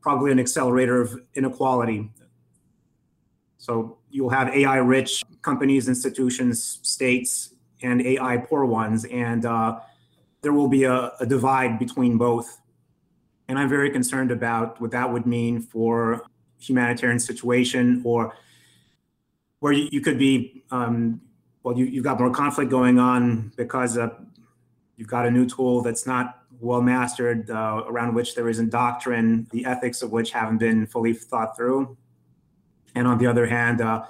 probably 0.00 0.32
an 0.32 0.40
accelerator 0.40 1.00
of 1.00 1.20
inequality. 1.34 2.10
So 3.58 3.98
you'll 4.10 4.30
have 4.30 4.48
AI 4.48 4.76
rich 4.78 5.22
companies, 5.42 5.88
institutions, 5.88 6.80
states, 6.82 7.54
and 7.82 8.00
AI 8.00 8.38
poor 8.38 8.64
ones. 8.64 9.04
And 9.04 9.44
uh, 9.44 9.80
there 10.40 10.52
will 10.52 10.68
be 10.68 10.84
a, 10.84 11.12
a 11.20 11.26
divide 11.26 11.78
between 11.78 12.16
both. 12.16 12.60
And 13.48 13.58
I'm 13.58 13.68
very 13.68 13.90
concerned 13.90 14.30
about 14.30 14.80
what 14.80 14.90
that 14.90 15.10
would 15.10 15.26
mean 15.26 15.60
for 15.60 16.22
humanitarian 16.58 17.18
situation 17.18 18.02
or 18.04 18.34
where 19.60 19.72
you, 19.72 19.88
you 19.90 20.00
could 20.00 20.18
be 20.18 20.62
um, 20.70 21.20
well 21.62 21.76
you, 21.76 21.86
you've 21.86 22.04
got 22.04 22.18
more 22.18 22.30
conflict 22.30 22.70
going 22.70 22.98
on 22.98 23.52
because 23.56 23.98
you've 24.96 25.08
got 25.08 25.26
a 25.26 25.30
new 25.30 25.46
tool 25.46 25.82
that's 25.82 26.06
not 26.06 26.42
well 26.60 26.82
mastered 26.82 27.50
uh, 27.50 27.84
around 27.86 28.14
which 28.14 28.34
there 28.34 28.48
isn't 28.48 28.70
doctrine 28.70 29.46
the 29.52 29.64
ethics 29.64 30.02
of 30.02 30.10
which 30.10 30.32
haven't 30.32 30.58
been 30.58 30.86
fully 30.86 31.14
thought 31.14 31.56
through. 31.56 31.96
And 32.94 33.06
on 33.06 33.18
the 33.18 33.26
other 33.26 33.46
hand 33.46 33.80
uh, 33.80 34.04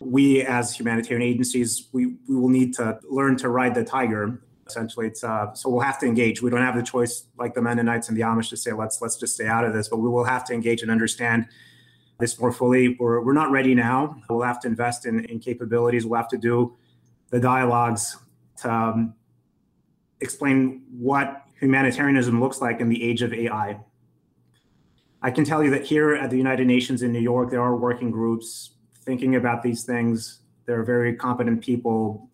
we 0.00 0.42
as 0.42 0.76
humanitarian 0.76 1.22
agencies 1.22 1.88
we, 1.92 2.14
we 2.28 2.36
will 2.36 2.48
need 2.48 2.74
to 2.74 2.98
learn 3.08 3.36
to 3.36 3.48
ride 3.48 3.74
the 3.74 3.84
tiger 3.84 4.40
essentially 4.72 5.06
it's 5.06 5.22
uh, 5.22 5.52
so 5.54 5.68
we'll 5.68 5.80
have 5.80 5.98
to 6.00 6.06
engage. 6.06 6.42
We 6.42 6.50
don't 6.50 6.62
have 6.62 6.76
the 6.76 6.82
choice 6.82 7.26
like 7.38 7.54
the 7.54 7.62
mennonites 7.62 8.08
and 8.08 8.16
the 8.16 8.22
amish 8.22 8.48
to 8.50 8.56
say 8.56 8.72
let's 8.72 9.00
let's 9.00 9.16
just 9.16 9.34
stay 9.34 9.46
out 9.46 9.64
of 9.64 9.72
this 9.72 9.88
but 9.88 9.98
we 9.98 10.08
will 10.08 10.24
have 10.24 10.44
to 10.46 10.54
engage 10.54 10.82
and 10.82 10.90
understand 10.90 11.46
this 12.18 12.38
more 12.38 12.52
fully. 12.52 12.96
We're, 12.98 13.20
we're 13.24 13.32
not 13.32 13.50
ready 13.50 13.74
now. 13.74 14.16
We'll 14.28 14.42
have 14.42 14.60
to 14.60 14.68
invest 14.68 15.06
in, 15.06 15.24
in 15.26 15.40
capabilities. 15.40 16.06
We'll 16.06 16.20
have 16.20 16.28
to 16.28 16.38
do 16.38 16.76
the 17.30 17.40
dialogues 17.40 18.16
to 18.58 18.72
um, 18.72 19.14
explain 20.20 20.82
what 20.90 21.42
humanitarianism 21.60 22.40
looks 22.40 22.60
like 22.60 22.80
in 22.80 22.88
the 22.88 23.02
age 23.08 23.22
of 23.22 23.32
ai 23.32 23.78
i 25.22 25.30
can 25.30 25.44
tell 25.44 25.62
you 25.62 25.70
that 25.70 25.84
here 25.84 26.12
at 26.12 26.28
the 26.28 26.36
united 26.36 26.66
nations 26.66 27.02
in 27.02 27.12
new 27.12 27.20
york 27.20 27.50
there 27.52 27.62
are 27.62 27.76
working 27.76 28.10
groups 28.10 28.72
thinking 29.04 29.36
about 29.36 29.62
these 29.62 29.84
things. 29.84 30.40
There 30.66 30.78
are 30.78 30.84
very 30.84 31.14
competent 31.14 31.62
people 31.62 32.30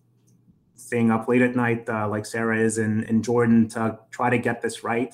staying 0.79 1.11
up 1.11 1.27
late 1.27 1.41
at 1.41 1.55
night, 1.55 1.87
uh, 1.89 2.07
like 2.07 2.25
Sarah 2.25 2.59
is 2.59 2.77
in, 2.77 3.03
in 3.03 3.21
Jordan, 3.21 3.67
to 3.69 3.99
try 4.11 4.29
to 4.29 4.37
get 4.37 4.61
this 4.61 4.83
right. 4.83 5.13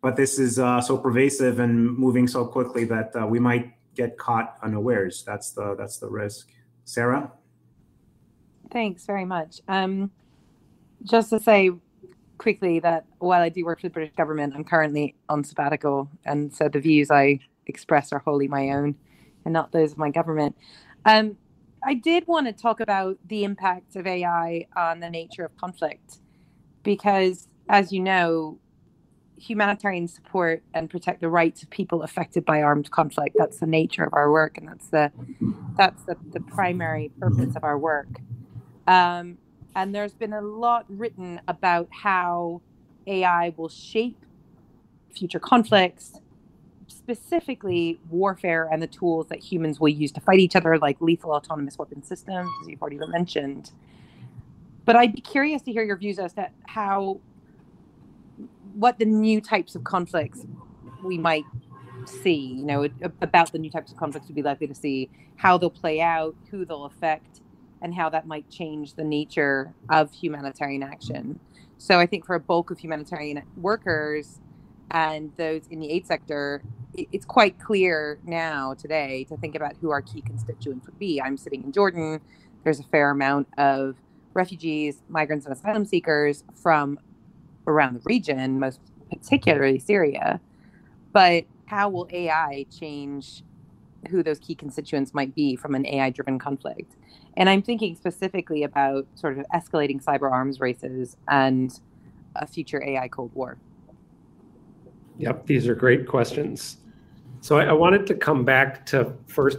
But 0.00 0.16
this 0.16 0.38
is 0.38 0.58
uh, 0.58 0.80
so 0.80 0.96
pervasive 0.96 1.58
and 1.58 1.96
moving 1.96 2.28
so 2.28 2.44
quickly 2.44 2.84
that 2.84 3.14
uh, 3.20 3.26
we 3.26 3.38
might 3.38 3.72
get 3.94 4.16
caught 4.16 4.56
unawares. 4.62 5.24
That's 5.24 5.50
the 5.52 5.74
that's 5.76 5.98
the 5.98 6.08
risk. 6.08 6.48
Sarah. 6.84 7.32
Thanks 8.70 9.06
very 9.06 9.24
much. 9.24 9.60
Um, 9.66 10.10
just 11.02 11.30
to 11.30 11.40
say 11.40 11.70
quickly 12.36 12.78
that 12.80 13.06
while 13.18 13.42
I 13.42 13.48
do 13.48 13.64
work 13.64 13.80
for 13.80 13.88
the 13.88 13.92
British 13.92 14.14
government, 14.14 14.54
I'm 14.54 14.64
currently 14.64 15.16
on 15.28 15.42
sabbatical, 15.42 16.08
and 16.24 16.54
so 16.54 16.68
the 16.68 16.80
views 16.80 17.10
I 17.10 17.40
express 17.66 18.12
are 18.12 18.20
wholly 18.20 18.46
my 18.46 18.70
own 18.70 18.94
and 19.44 19.52
not 19.52 19.72
those 19.72 19.92
of 19.92 19.98
my 19.98 20.10
government. 20.10 20.56
Um, 21.04 21.36
I 21.88 21.94
did 21.94 22.26
want 22.26 22.46
to 22.46 22.52
talk 22.52 22.80
about 22.80 23.16
the 23.26 23.44
impact 23.44 23.96
of 23.96 24.06
AI 24.06 24.66
on 24.76 25.00
the 25.00 25.08
nature 25.08 25.42
of 25.46 25.56
conflict 25.56 26.18
because, 26.82 27.48
as 27.66 27.94
you 27.94 28.00
know, 28.00 28.58
humanitarian 29.38 30.06
support 30.06 30.62
and 30.74 30.90
protect 30.90 31.22
the 31.22 31.30
rights 31.30 31.62
of 31.62 31.70
people 31.70 32.02
affected 32.02 32.44
by 32.44 32.60
armed 32.60 32.90
conflict 32.90 33.36
that's 33.38 33.60
the 33.60 33.66
nature 33.66 34.02
of 34.02 34.12
our 34.12 34.30
work 34.30 34.58
and 34.58 34.68
that's 34.68 34.88
the 34.88 35.12
that's 35.76 36.02
the, 36.02 36.16
the 36.32 36.40
primary 36.40 37.10
purpose 37.18 37.56
of 37.56 37.64
our 37.64 37.78
work. 37.78 38.08
Um, 38.86 39.38
and 39.74 39.94
there's 39.94 40.12
been 40.12 40.34
a 40.34 40.42
lot 40.42 40.84
written 40.90 41.40
about 41.48 41.88
how 41.90 42.60
ai 43.06 43.54
will 43.56 43.70
shape 43.70 44.26
future 45.14 45.40
conflicts 45.40 46.20
specifically 46.88 48.00
warfare 48.10 48.68
and 48.72 48.82
the 48.82 48.86
tools 48.86 49.28
that 49.28 49.38
humans 49.38 49.78
will 49.78 49.88
use 49.88 50.10
to 50.12 50.20
fight 50.20 50.40
each 50.40 50.56
other, 50.56 50.78
like 50.78 51.00
lethal 51.00 51.30
autonomous 51.30 51.78
weapon 51.78 52.02
systems, 52.02 52.50
as 52.62 52.68
you've 52.68 52.80
already 52.82 52.98
mentioned. 53.08 53.70
But 54.84 54.96
I'd 54.96 55.14
be 55.14 55.20
curious 55.20 55.62
to 55.62 55.72
hear 55.72 55.82
your 55.82 55.96
views 55.96 56.18
as 56.18 56.32
to 56.34 56.48
how, 56.66 57.20
what 58.74 58.98
the 58.98 59.04
new 59.04 59.40
types 59.40 59.74
of 59.74 59.84
conflicts 59.84 60.46
we 61.04 61.18
might 61.18 61.44
see, 62.06 62.54
you 62.54 62.64
know, 62.64 62.88
about 63.20 63.52
the 63.52 63.58
new 63.58 63.70
types 63.70 63.92
of 63.92 63.98
conflicts 63.98 64.28
we'd 64.28 64.34
be 64.34 64.42
likely 64.42 64.66
to 64.66 64.74
see, 64.74 65.10
how 65.36 65.58
they'll 65.58 65.70
play 65.70 66.00
out, 66.00 66.34
who 66.50 66.64
they'll 66.64 66.86
affect, 66.86 67.42
and 67.82 67.94
how 67.94 68.08
that 68.08 68.26
might 68.26 68.48
change 68.50 68.94
the 68.94 69.04
nature 69.04 69.72
of 69.90 70.12
humanitarian 70.12 70.82
action. 70.82 71.38
So 71.76 72.00
I 72.00 72.06
think 72.06 72.26
for 72.26 72.34
a 72.34 72.40
bulk 72.40 72.70
of 72.70 72.78
humanitarian 72.78 73.42
workers 73.56 74.40
and 74.90 75.32
those 75.36 75.62
in 75.70 75.80
the 75.80 75.90
aid 75.90 76.06
sector, 76.06 76.62
it's 76.94 77.26
quite 77.26 77.58
clear 77.60 78.18
now 78.24 78.74
today 78.74 79.24
to 79.28 79.36
think 79.36 79.54
about 79.54 79.76
who 79.80 79.90
our 79.90 80.02
key 80.02 80.20
constituents 80.20 80.86
would 80.86 80.98
be. 80.98 81.20
I'm 81.20 81.36
sitting 81.36 81.62
in 81.64 81.72
Jordan. 81.72 82.20
There's 82.64 82.80
a 82.80 82.84
fair 82.84 83.10
amount 83.10 83.48
of 83.58 83.96
refugees, 84.34 85.02
migrants, 85.08 85.46
and 85.46 85.54
asylum 85.54 85.84
seekers 85.84 86.44
from 86.54 86.98
around 87.66 87.94
the 87.94 88.00
region, 88.04 88.58
most 88.58 88.80
particularly 89.10 89.78
Syria. 89.78 90.40
But 91.12 91.44
how 91.66 91.90
will 91.90 92.08
AI 92.10 92.66
change 92.70 93.42
who 94.10 94.22
those 94.22 94.38
key 94.38 94.54
constituents 94.54 95.12
might 95.12 95.34
be 95.34 95.56
from 95.56 95.74
an 95.74 95.86
AI 95.86 96.10
driven 96.10 96.38
conflict? 96.38 96.96
And 97.36 97.48
I'm 97.48 97.62
thinking 97.62 97.94
specifically 97.94 98.62
about 98.64 99.06
sort 99.14 99.38
of 99.38 99.46
escalating 99.54 100.02
cyber 100.02 100.30
arms 100.30 100.60
races 100.60 101.16
and 101.28 101.78
a 102.34 102.46
future 102.46 102.82
AI 102.82 103.08
Cold 103.08 103.32
War. 103.34 103.58
Yep, 105.18 105.46
these 105.46 105.68
are 105.68 105.74
great 105.74 106.06
questions. 106.06 106.78
So 107.40 107.58
I, 107.58 107.66
I 107.66 107.72
wanted 107.72 108.06
to 108.06 108.14
come 108.14 108.44
back 108.44 108.86
to 108.86 109.12
first 109.26 109.58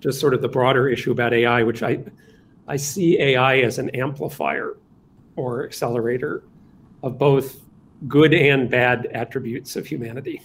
just 0.00 0.20
sort 0.20 0.34
of 0.34 0.42
the 0.42 0.48
broader 0.48 0.88
issue 0.88 1.12
about 1.12 1.32
AI, 1.32 1.62
which 1.62 1.82
I 1.82 2.00
I 2.66 2.76
see 2.76 3.20
AI 3.20 3.58
as 3.58 3.78
an 3.78 3.90
amplifier 3.90 4.76
or 5.36 5.64
accelerator 5.64 6.44
of 7.02 7.18
both 7.18 7.60
good 8.06 8.32
and 8.32 8.70
bad 8.70 9.06
attributes 9.12 9.76
of 9.76 9.86
humanity. 9.86 10.40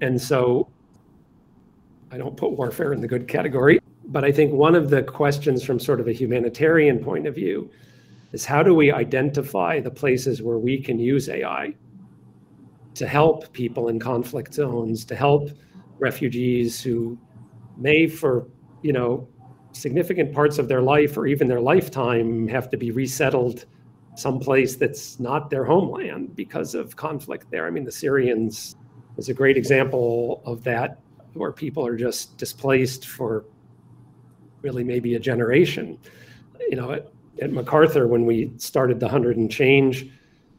And 0.00 0.20
so 0.20 0.68
I 2.10 2.18
don't 2.18 2.36
put 2.36 2.52
warfare 2.52 2.92
in 2.92 3.00
the 3.00 3.08
good 3.08 3.28
category, 3.28 3.80
but 4.06 4.24
I 4.24 4.32
think 4.32 4.52
one 4.52 4.74
of 4.74 4.90
the 4.90 5.02
questions 5.02 5.62
from 5.62 5.78
sort 5.78 6.00
of 6.00 6.08
a 6.08 6.12
humanitarian 6.12 6.98
point 6.98 7.26
of 7.26 7.34
view 7.34 7.70
is 8.32 8.44
how 8.44 8.62
do 8.62 8.74
we 8.74 8.90
identify 8.90 9.80
the 9.80 9.90
places 9.90 10.42
where 10.42 10.58
we 10.58 10.80
can 10.80 10.98
use 10.98 11.28
AI 11.28 11.74
to 12.98 13.06
help 13.06 13.52
people 13.52 13.88
in 13.88 14.00
conflict 14.00 14.52
zones, 14.52 15.04
to 15.04 15.14
help 15.14 15.50
refugees 16.00 16.82
who 16.82 17.16
may, 17.76 18.08
for 18.08 18.48
you 18.82 18.92
know, 18.92 19.28
significant 19.70 20.32
parts 20.32 20.58
of 20.58 20.66
their 20.66 20.82
life 20.82 21.16
or 21.16 21.28
even 21.28 21.46
their 21.46 21.60
lifetime, 21.60 22.48
have 22.48 22.68
to 22.70 22.76
be 22.76 22.90
resettled 22.90 23.66
someplace 24.16 24.74
that's 24.74 25.20
not 25.20 25.48
their 25.48 25.64
homeland 25.64 26.34
because 26.34 26.74
of 26.74 26.96
conflict 26.96 27.48
there. 27.52 27.68
I 27.68 27.70
mean, 27.70 27.84
the 27.84 27.92
Syrians 27.92 28.74
is 29.16 29.28
a 29.28 29.34
great 29.34 29.56
example 29.56 30.42
of 30.44 30.64
that, 30.64 30.98
where 31.34 31.52
people 31.52 31.86
are 31.86 31.96
just 31.96 32.36
displaced 32.36 33.06
for 33.06 33.44
really 34.60 34.82
maybe 34.82 35.14
a 35.14 35.20
generation. 35.20 35.96
You 36.68 36.76
know, 36.76 36.90
at, 36.90 37.12
at 37.40 37.52
MacArthur, 37.52 38.08
when 38.08 38.26
we 38.26 38.50
started 38.56 38.98
the 38.98 39.06
100 39.06 39.36
and 39.36 39.48
change 39.48 40.10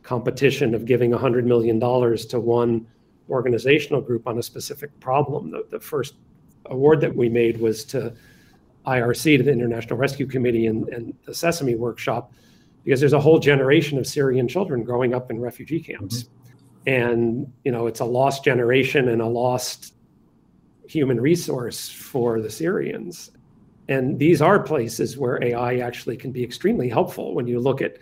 competition 0.09 0.73
of 0.73 0.85
giving 0.85 1.11
$100 1.11 1.43
million 1.43 1.79
to 1.79 2.39
one 2.39 2.83
organizational 3.29 4.01
group 4.01 4.25
on 4.27 4.39
a 4.39 4.41
specific 4.41 4.99
problem. 4.99 5.51
The, 5.51 5.63
the 5.69 5.79
first 5.79 6.15
award 6.65 6.99
that 7.01 7.15
we 7.15 7.29
made 7.29 7.61
was 7.61 7.85
to 7.85 8.11
IRC, 8.87 9.37
to 9.37 9.43
the 9.43 9.51
International 9.51 9.99
Rescue 9.99 10.25
Committee, 10.25 10.65
and, 10.65 10.89
and 10.89 11.13
the 11.27 11.35
Sesame 11.35 11.75
Workshop, 11.75 12.33
because 12.83 12.99
there's 12.99 13.13
a 13.13 13.19
whole 13.19 13.37
generation 13.37 13.99
of 13.99 14.07
Syrian 14.07 14.47
children 14.47 14.83
growing 14.83 15.13
up 15.13 15.29
in 15.29 15.39
refugee 15.39 15.79
camps. 15.79 16.23
Mm-hmm. 16.23 16.89
And, 16.89 17.53
you 17.63 17.71
know, 17.71 17.85
it's 17.85 17.99
a 17.99 18.05
lost 18.05 18.43
generation 18.43 19.09
and 19.09 19.21
a 19.21 19.27
lost 19.27 19.93
human 20.87 21.21
resource 21.21 21.87
for 21.87 22.41
the 22.41 22.49
Syrians. 22.49 23.29
And 23.89 24.17
these 24.17 24.41
are 24.41 24.59
places 24.59 25.19
where 25.19 25.43
AI 25.43 25.77
actually 25.77 26.17
can 26.17 26.31
be 26.31 26.43
extremely 26.43 26.89
helpful 26.89 27.35
when 27.35 27.45
you 27.45 27.59
look 27.59 27.83
at 27.83 27.97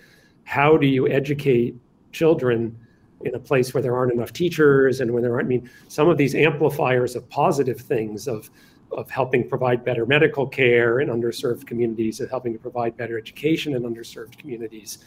how 0.46 0.78
do 0.78 0.88
you 0.88 1.10
educate 1.10 1.76
children 2.12 2.78
in 3.22 3.36
a 3.36 3.39
place 3.39 3.74
where 3.74 3.82
there 3.82 3.96
aren't 3.96 4.13
enough 4.13 4.32
teachers 4.32 5.02
and 5.02 5.12
when 5.12 5.24
there 5.24 5.34
aren't 5.34 5.46
I 5.46 5.50
mean 5.50 5.70
some 5.88 6.08
of 6.08 6.17
these 6.17 6.36
amplifiers 6.36 7.15
of 7.15 7.28
positive 7.30 7.80
things 7.80 8.28
of 8.28 8.50
of 8.91 9.10
helping 9.10 9.48
provide 9.48 9.84
better 9.84 10.06
medical 10.06 10.48
care 10.48 11.02
in 11.02 11.10
underserved 11.10 11.65
communities 11.65 12.20
of 12.22 12.30
helping 12.30 12.54
to 12.54 12.60
provide 12.60 12.96
better 12.96 13.17
education 13.17 13.76
in 13.76 13.84
underserved 13.84 14.38
communities. 14.38 15.00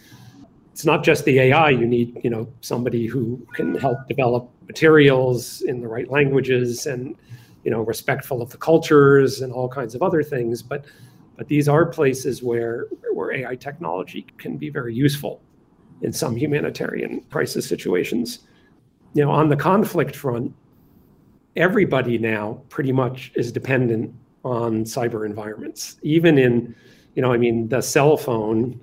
It's 0.72 0.84
not 0.84 1.02
just 1.02 1.24
the 1.24 1.38
ai 1.38 1.70
you 1.70 1.86
need 1.86 2.20
you 2.24 2.30
know 2.30 2.48
somebody 2.60 3.06
who 3.06 3.46
can 3.54 3.74
help 3.76 4.06
develop 4.08 4.50
materials 4.66 5.62
in 5.62 5.80
the 5.80 5.88
right 5.88 6.10
languages 6.10 6.86
and 6.86 7.16
you 7.64 7.70
know 7.70 7.82
respectful 7.82 8.42
of 8.42 8.50
the 8.50 8.58
cultures 8.58 9.40
and 9.42 9.52
all 9.52 9.68
kinds 9.68 9.94
of 9.94 10.02
other 10.02 10.22
things. 10.22 10.62
But 10.62 10.84
but 11.36 11.46
these 11.48 11.68
are 11.68 11.86
places 11.86 12.42
where 12.42 12.88
where 13.12 13.32
ai 13.32 13.54
technology 13.54 14.26
can 14.36 14.56
be 14.56 14.68
very 14.68 14.94
useful 14.94 15.40
in 16.02 16.12
some 16.12 16.36
humanitarian 16.36 17.20
crisis 17.30 17.66
situations. 17.66 18.40
You 19.14 19.24
know, 19.24 19.30
on 19.30 19.48
the 19.48 19.56
conflict 19.56 20.14
front, 20.16 20.54
everybody 21.56 22.18
now 22.18 22.62
pretty 22.68 22.92
much 22.92 23.32
is 23.34 23.52
dependent 23.52 24.14
on 24.44 24.84
cyber 24.84 25.26
environments. 25.26 25.96
Even 26.02 26.38
in, 26.38 26.74
you 27.14 27.22
know, 27.22 27.32
I 27.32 27.36
mean, 27.36 27.68
the 27.68 27.80
cell 27.80 28.16
phone 28.16 28.80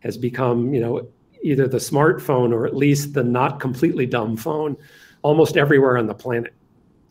has 0.00 0.16
become, 0.16 0.74
you 0.74 0.80
know, 0.80 1.08
either 1.42 1.68
the 1.68 1.78
smartphone 1.78 2.52
or 2.52 2.66
at 2.66 2.76
least 2.76 3.14
the 3.14 3.22
not 3.22 3.60
completely 3.60 4.06
dumb 4.06 4.36
phone 4.36 4.76
almost 5.22 5.56
everywhere 5.56 5.96
on 5.96 6.06
the 6.06 6.14
planet. 6.14 6.52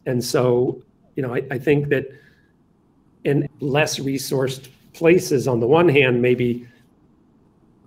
And 0.06 0.24
so, 0.24 0.82
you 1.16 1.24
know, 1.24 1.34
I, 1.34 1.44
I 1.52 1.58
think 1.58 1.90
that 1.90 2.06
in 3.24 3.48
less 3.60 4.00
resourced 4.00 4.70
places, 4.94 5.48
on 5.48 5.60
the 5.60 5.68
one 5.68 5.90
hand, 5.90 6.22
maybe 6.22 6.68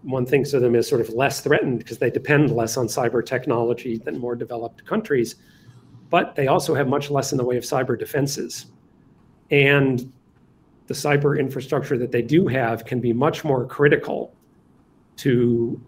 one 0.03 0.25
thinks 0.25 0.53
of 0.53 0.63
them 0.63 0.75
as 0.75 0.89
sort 0.89 1.01
of 1.01 1.11
less 1.11 1.41
threatened 1.41 1.79
because 1.79 1.99
they 1.99 2.11
depend 2.11 2.55
less 2.55 2.77
on 2.77 2.87
cyber 2.87 3.25
technology 3.25 3.99
than 3.99 4.19
more 4.19 4.35
developed 4.35 4.85
countries, 4.85 5.37
but 6.09 6.35
they 6.35 6.47
also 6.47 6.75
have 6.75 6.89
much 6.89 7.11
less 7.11 7.33
in 7.33 7.39
the 7.39 7.45
way 7.45 7.57
of 7.57 7.65
cyber 7.65 7.99
defenses. 7.99 8.67
And 9.51 10.13
the 10.87 10.95
cyber 10.95 11.39
infrastructure 11.39 11.99
that 11.99 12.13
they 12.13 12.23
do 12.23 12.47
have 12.49 12.85
can 12.85 13.01
be 13.01 13.13
much 13.13 13.45
more 13.45 13.67
critical 13.67 14.35
to 15.17 15.81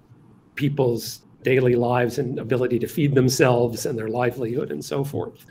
people's 0.54 1.22
daily 1.42 1.74
lives 1.74 2.18
and 2.18 2.38
ability 2.38 2.78
to 2.78 2.86
feed 2.86 3.14
themselves 3.14 3.86
and 3.86 3.98
their 3.98 4.08
livelihood 4.08 4.70
and 4.70 4.84
so 4.84 5.02
forth. 5.02 5.44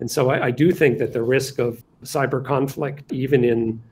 And 0.00 0.10
so 0.10 0.30
I, 0.30 0.46
I 0.46 0.50
do 0.50 0.70
think 0.70 0.98
that 0.98 1.12
the 1.12 1.22
risk 1.22 1.58
of 1.58 1.82
cyber 2.04 2.44
conflict, 2.44 3.12
even 3.12 3.42
in 3.42 3.82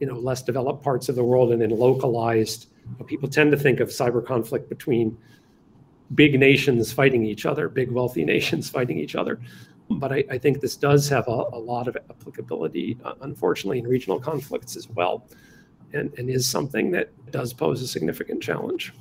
you 0.00 0.06
know 0.06 0.18
less 0.18 0.42
developed 0.42 0.82
parts 0.82 1.08
of 1.08 1.14
the 1.14 1.24
world 1.24 1.52
and 1.52 1.62
in 1.62 1.70
localized 1.70 2.66
people 3.06 3.28
tend 3.28 3.50
to 3.50 3.56
think 3.56 3.80
of 3.80 3.88
cyber 3.88 4.24
conflict 4.24 4.68
between 4.68 5.16
big 6.14 6.38
nations 6.38 6.92
fighting 6.92 7.24
each 7.24 7.46
other 7.46 7.68
big 7.68 7.90
wealthy 7.90 8.24
nations 8.34 8.70
fighting 8.70 8.98
each 8.98 9.14
other 9.14 9.40
but 9.90 10.12
I, 10.12 10.24
I 10.30 10.38
think 10.38 10.60
this 10.60 10.76
does 10.76 11.08
have 11.08 11.26
a, 11.28 11.30
a, 11.30 11.58
lot 11.58 11.88
of 11.88 11.96
applicability, 11.96 12.98
uh, 13.04 13.14
unfortunately, 13.22 13.78
in 13.78 13.86
regional 13.86 14.20
conflicts 14.20 14.76
as 14.76 14.88
well, 14.88 15.26
and, 15.92 16.12
and 16.18 16.28
is 16.28 16.48
something 16.48 16.90
that 16.92 17.10
does 17.30 17.52
pose 17.52 17.80
a 17.80 17.88
significant 17.88 18.42
challenge. 18.42 18.92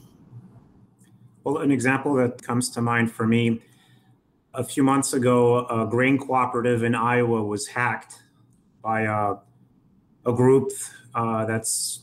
Well, 1.44 1.58
an 1.58 1.72
example 1.72 2.14
that 2.16 2.42
comes 2.42 2.70
to 2.72 2.82
mind 2.82 3.12
for 3.12 3.28
me 3.28 3.62
a 4.54 4.64
few 4.64 4.84
months 4.84 5.14
ago, 5.14 5.68
a 5.68 5.86
grain 5.86 6.18
cooperative 6.18 6.84
in 6.84 6.96
Iowa 6.96 7.44
was 7.44 7.68
hacked 7.68 8.24
by 8.82 9.02
a, 9.02 9.36
a 10.28 10.34
group 10.34 10.72
uh, 11.16 11.46
that's 11.46 12.02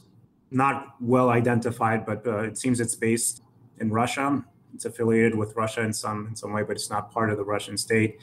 not 0.50 0.96
well 1.00 1.30
identified, 1.30 2.04
but 2.06 2.26
uh, 2.26 2.38
it 2.38 2.58
seems 2.58 2.80
it's 2.80 2.96
based 2.96 3.42
in 3.78 3.90
Russia. 3.90 4.44
It's 4.74 4.86
affiliated 4.86 5.36
with 5.36 5.54
Russia 5.54 5.82
in 5.82 5.92
some 5.92 6.26
in 6.26 6.34
some 6.34 6.52
way, 6.52 6.62
but 6.62 6.72
it's 6.72 6.90
not 6.90 7.12
part 7.12 7.30
of 7.30 7.36
the 7.36 7.44
Russian 7.44 7.76
state. 7.76 8.18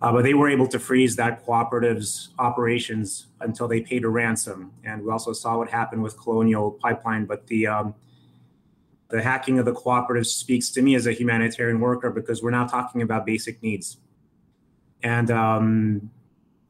Uh, 0.00 0.12
but 0.12 0.22
they 0.22 0.34
were 0.34 0.48
able 0.48 0.68
to 0.68 0.78
freeze 0.78 1.16
that 1.16 1.44
cooperative's 1.44 2.28
operations 2.38 3.26
until 3.40 3.66
they 3.66 3.80
paid 3.80 4.04
a 4.04 4.08
ransom. 4.08 4.70
And 4.84 5.04
we 5.04 5.10
also 5.10 5.32
saw 5.32 5.58
what 5.58 5.68
happened 5.68 6.04
with 6.04 6.16
Colonial 6.16 6.70
Pipeline. 6.70 7.26
But 7.26 7.46
the 7.48 7.66
um, 7.66 7.94
the 9.08 9.22
hacking 9.22 9.58
of 9.58 9.64
the 9.64 9.72
cooperative 9.72 10.26
speaks 10.26 10.70
to 10.70 10.82
me 10.82 10.94
as 10.94 11.06
a 11.06 11.12
humanitarian 11.12 11.80
worker 11.80 12.10
because 12.10 12.42
we're 12.42 12.50
now 12.50 12.66
talking 12.66 13.02
about 13.02 13.26
basic 13.26 13.62
needs. 13.62 13.98
And 15.02 15.30
um, 15.30 16.10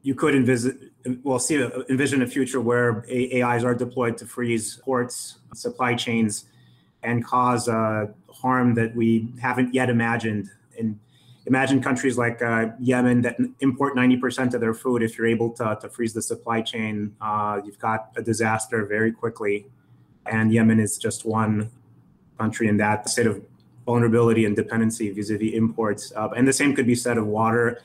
you 0.01 0.15
could 0.15 0.35
envision, 0.35 0.88
well, 1.23 1.39
see, 1.39 1.55
envision 1.89 2.21
a 2.21 2.27
future 2.27 2.59
where 2.59 3.05
AIs 3.09 3.63
are 3.63 3.73
deployed 3.73 4.17
to 4.17 4.25
freeze 4.25 4.77
ports, 4.77 5.39
supply 5.53 5.95
chains, 5.95 6.45
and 7.03 7.23
cause 7.23 7.69
uh, 7.69 8.07
harm 8.29 8.73
that 8.75 8.95
we 8.95 9.31
haven't 9.41 9.73
yet 9.73 9.89
imagined. 9.89 10.49
And 10.77 10.99
imagine 11.45 11.81
countries 11.81 12.17
like 12.17 12.41
uh, 12.41 12.67
Yemen 12.79 13.21
that 13.21 13.37
import 13.61 13.95
90% 13.95 14.53
of 14.53 14.61
their 14.61 14.73
food. 14.73 15.01
If 15.01 15.17
you're 15.17 15.27
able 15.27 15.51
to, 15.51 15.77
to 15.81 15.89
freeze 15.89 16.13
the 16.13 16.21
supply 16.21 16.61
chain, 16.61 17.15
uh, 17.21 17.61
you've 17.63 17.79
got 17.79 18.11
a 18.17 18.21
disaster 18.21 18.85
very 18.85 19.11
quickly. 19.11 19.67
And 20.25 20.53
Yemen 20.53 20.79
is 20.79 20.97
just 20.97 21.25
one 21.25 21.71
country 22.37 22.67
in 22.67 22.77
that 22.77 23.09
state 23.09 23.25
of 23.25 23.41
vulnerability 23.85 24.45
and 24.45 24.55
dependency 24.55 25.11
vis-a-vis 25.11 25.53
imports. 25.53 26.13
Uh, 26.15 26.29
and 26.29 26.47
the 26.47 26.53
same 26.53 26.75
could 26.75 26.85
be 26.85 26.95
said 26.95 27.17
of 27.17 27.25
water, 27.25 27.81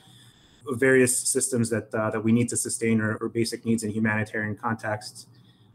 various 0.70 1.16
systems 1.18 1.70
that 1.70 1.94
uh, 1.94 2.10
that 2.10 2.22
we 2.22 2.32
need 2.32 2.48
to 2.48 2.56
sustain 2.56 3.00
or, 3.00 3.16
or 3.16 3.28
basic 3.28 3.64
needs 3.64 3.82
in 3.82 3.90
humanitarian 3.90 4.56
contexts. 4.56 5.26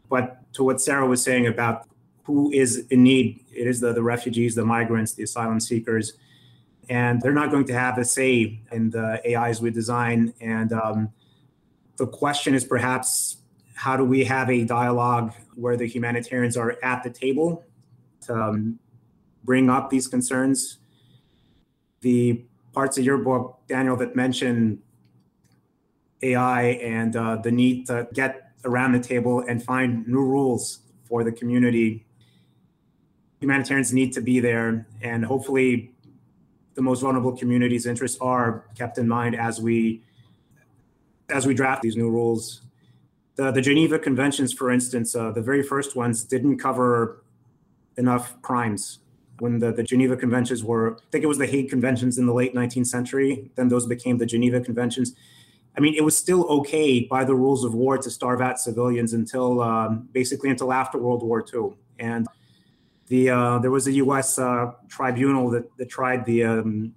But 0.08 0.52
to 0.54 0.64
what 0.64 0.80
Sarah 0.80 1.06
was 1.06 1.22
saying 1.22 1.46
about 1.46 1.88
who 2.24 2.52
is 2.52 2.86
in 2.90 3.02
need, 3.02 3.44
it 3.54 3.66
is 3.66 3.80
the, 3.80 3.92
the 3.92 4.02
refugees, 4.02 4.54
the 4.54 4.64
migrants, 4.64 5.14
the 5.14 5.22
asylum 5.22 5.60
seekers 5.60 6.14
and 6.90 7.22
they're 7.22 7.32
not 7.32 7.52
going 7.52 7.64
to 7.64 7.72
have 7.72 7.96
a 7.98 8.04
say 8.04 8.60
in 8.72 8.90
the 8.90 9.22
AIs 9.24 9.62
we 9.62 9.70
design. 9.70 10.34
And 10.40 10.72
um, 10.72 11.12
the 11.96 12.06
question 12.06 12.52
is 12.52 12.64
perhaps 12.64 13.36
how 13.74 13.96
do 13.96 14.04
we 14.04 14.24
have 14.24 14.50
a 14.50 14.64
dialogue 14.64 15.32
where 15.54 15.76
the 15.76 15.86
humanitarians 15.86 16.56
are 16.56 16.76
at 16.82 17.04
the 17.04 17.10
table 17.10 17.64
to 18.22 18.34
um, 18.34 18.80
bring 19.44 19.70
up 19.70 19.88
these 19.88 20.08
concerns? 20.08 20.78
The 22.00 22.44
parts 22.72 22.98
of 22.98 23.04
your 23.04 23.18
book, 23.18 23.60
Daniel, 23.68 23.96
that 23.96 24.14
mention 24.16 24.80
AI 26.22 26.62
and 26.62 27.16
uh, 27.16 27.36
the 27.36 27.50
need 27.50 27.86
to 27.86 28.08
get 28.12 28.52
around 28.64 28.92
the 28.92 29.00
table 29.00 29.40
and 29.48 29.62
find 29.62 30.06
new 30.06 30.24
rules 30.24 30.80
for 31.04 31.24
the 31.24 31.32
community. 31.32 32.04
Humanitarians 33.40 33.92
need 33.92 34.12
to 34.12 34.20
be 34.20 34.38
there, 34.38 34.86
and 35.00 35.24
hopefully, 35.24 35.92
the 36.74 36.82
most 36.82 37.00
vulnerable 37.00 37.36
communities' 37.36 37.86
interests 37.86 38.18
are 38.20 38.66
kept 38.76 38.98
in 38.98 39.08
mind 39.08 39.34
as 39.34 39.60
we 39.60 40.02
as 41.30 41.46
we 41.46 41.54
draft 41.54 41.82
these 41.82 41.96
new 41.96 42.10
rules. 42.10 42.62
The, 43.36 43.50
the 43.50 43.62
Geneva 43.62 43.98
Conventions, 43.98 44.52
for 44.52 44.70
instance, 44.70 45.14
uh, 45.14 45.30
the 45.30 45.40
very 45.40 45.62
first 45.62 45.96
ones 45.96 46.24
didn't 46.24 46.58
cover 46.58 47.22
enough 47.96 48.40
crimes. 48.42 48.98
When 49.40 49.58
the, 49.58 49.72
the 49.72 49.82
Geneva 49.82 50.16
Conventions 50.16 50.62
were, 50.62 50.96
I 50.96 51.10
think 51.10 51.24
it 51.24 51.26
was 51.26 51.38
the 51.38 51.46
Hague 51.46 51.70
Conventions 51.70 52.18
in 52.18 52.26
the 52.26 52.34
late 52.34 52.54
19th 52.54 52.86
century, 52.86 53.50
then 53.56 53.68
those 53.68 53.86
became 53.86 54.18
the 54.18 54.26
Geneva 54.26 54.60
Conventions. 54.60 55.14
I 55.76 55.80
mean, 55.80 55.94
it 55.94 56.04
was 56.04 56.16
still 56.16 56.44
okay 56.44 57.00
by 57.04 57.24
the 57.24 57.34
rules 57.34 57.64
of 57.64 57.74
war 57.74 57.96
to 57.96 58.10
starve 58.10 58.40
out 58.40 58.58
civilians 58.58 59.12
until 59.12 59.60
um, 59.62 60.08
basically 60.12 60.50
until 60.50 60.72
after 60.72 60.98
World 60.98 61.22
War 61.22 61.44
II. 61.52 61.72
And 61.98 62.26
the 63.06 63.30
uh, 63.30 63.58
there 63.58 63.70
was 63.70 63.86
a 63.86 63.92
U.S. 63.92 64.38
Uh, 64.38 64.72
tribunal 64.88 65.50
that, 65.50 65.76
that 65.76 65.88
tried 65.88 66.24
the 66.24 66.44
um, 66.44 66.94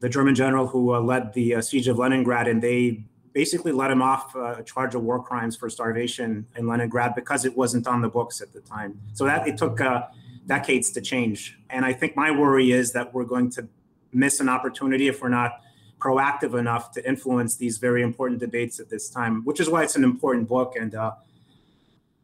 the 0.00 0.08
German 0.08 0.34
general 0.34 0.66
who 0.66 0.94
uh, 0.94 1.00
led 1.00 1.32
the 1.34 1.56
uh, 1.56 1.60
siege 1.60 1.88
of 1.88 1.98
Leningrad, 1.98 2.48
and 2.48 2.62
they 2.62 3.04
basically 3.32 3.72
let 3.72 3.90
him 3.90 4.02
off 4.02 4.34
uh, 4.34 4.56
a 4.58 4.62
charge 4.62 4.94
of 4.94 5.02
war 5.02 5.22
crimes 5.22 5.56
for 5.56 5.70
starvation 5.70 6.46
in 6.56 6.66
Leningrad 6.66 7.14
because 7.14 7.44
it 7.44 7.56
wasn't 7.56 7.86
on 7.86 8.00
the 8.00 8.08
books 8.08 8.40
at 8.40 8.52
the 8.52 8.60
time. 8.60 9.00
So 9.12 9.24
that 9.24 9.46
it 9.46 9.56
took 9.56 9.80
uh, 9.80 10.06
decades 10.46 10.90
to 10.92 11.00
change. 11.00 11.58
And 11.70 11.84
I 11.84 11.92
think 11.92 12.16
my 12.16 12.30
worry 12.30 12.72
is 12.72 12.92
that 12.92 13.12
we're 13.14 13.24
going 13.24 13.50
to 13.52 13.68
miss 14.12 14.40
an 14.40 14.48
opportunity 14.48 15.08
if 15.08 15.22
we're 15.22 15.28
not 15.28 15.60
proactive 15.98 16.58
enough 16.58 16.92
to 16.92 17.06
influence 17.06 17.56
these 17.56 17.78
very 17.78 18.02
important 18.02 18.40
debates 18.40 18.80
at 18.80 18.88
this 18.88 19.10
time, 19.10 19.44
which 19.44 19.60
is 19.60 19.68
why 19.68 19.82
it's 19.82 19.96
an 19.96 20.04
important 20.04 20.48
book. 20.48 20.74
And 20.76 20.94
uh, 20.94 21.12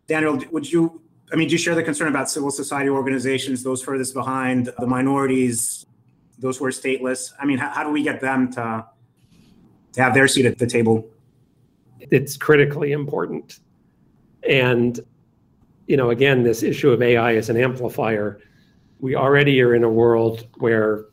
Daniel, 0.07 0.40
would 0.50 0.70
you 0.70 1.02
I 1.33 1.37
mean, 1.37 1.48
do 1.48 1.52
you 1.52 1.59
share 1.59 1.74
the 1.74 1.83
concern 1.83 2.09
about 2.09 2.31
civil 2.31 2.50
society 2.50 2.88
organizations, 2.88 3.62
those 3.62 3.83
furthest 3.83 4.14
behind, 4.14 4.72
the 4.79 4.87
minorities, 4.87 5.85
those 6.38 6.59
who 6.59 6.66
are 6.66 6.70
stateless? 6.70 7.33
I 7.40 7.46
mean, 7.46 7.59
how, 7.59 7.70
how 7.70 7.83
do 7.83 7.90
we 7.90 8.02
get 8.02 8.20
them 8.20 8.52
to, 8.52 8.87
to 9.94 10.02
have 10.02 10.14
their 10.14 10.29
seat 10.29 10.46
at 10.46 10.59
the 10.59 10.66
table? 10.66 11.09
It's 11.98 12.37
critically 12.37 12.92
important. 12.92 13.59
And, 14.48 15.00
you 15.87 15.96
know, 15.96 16.11
again, 16.11 16.42
this 16.42 16.62
issue 16.62 16.90
of 16.90 17.03
AI 17.03 17.37
as 17.37 17.49
an 17.49 17.57
amplifier, 17.57 18.40
we 18.99 19.14
already 19.14 19.61
are 19.61 19.75
in 19.75 19.85
a 19.85 19.88
world 19.88 20.46
where 20.59 21.07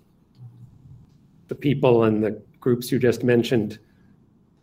the 1.48 1.56
people 1.56 2.06
and 2.06 2.24
the 2.24 2.42
groups 2.60 2.92
you 2.92 2.98
just 2.98 3.24
mentioned 3.24 3.78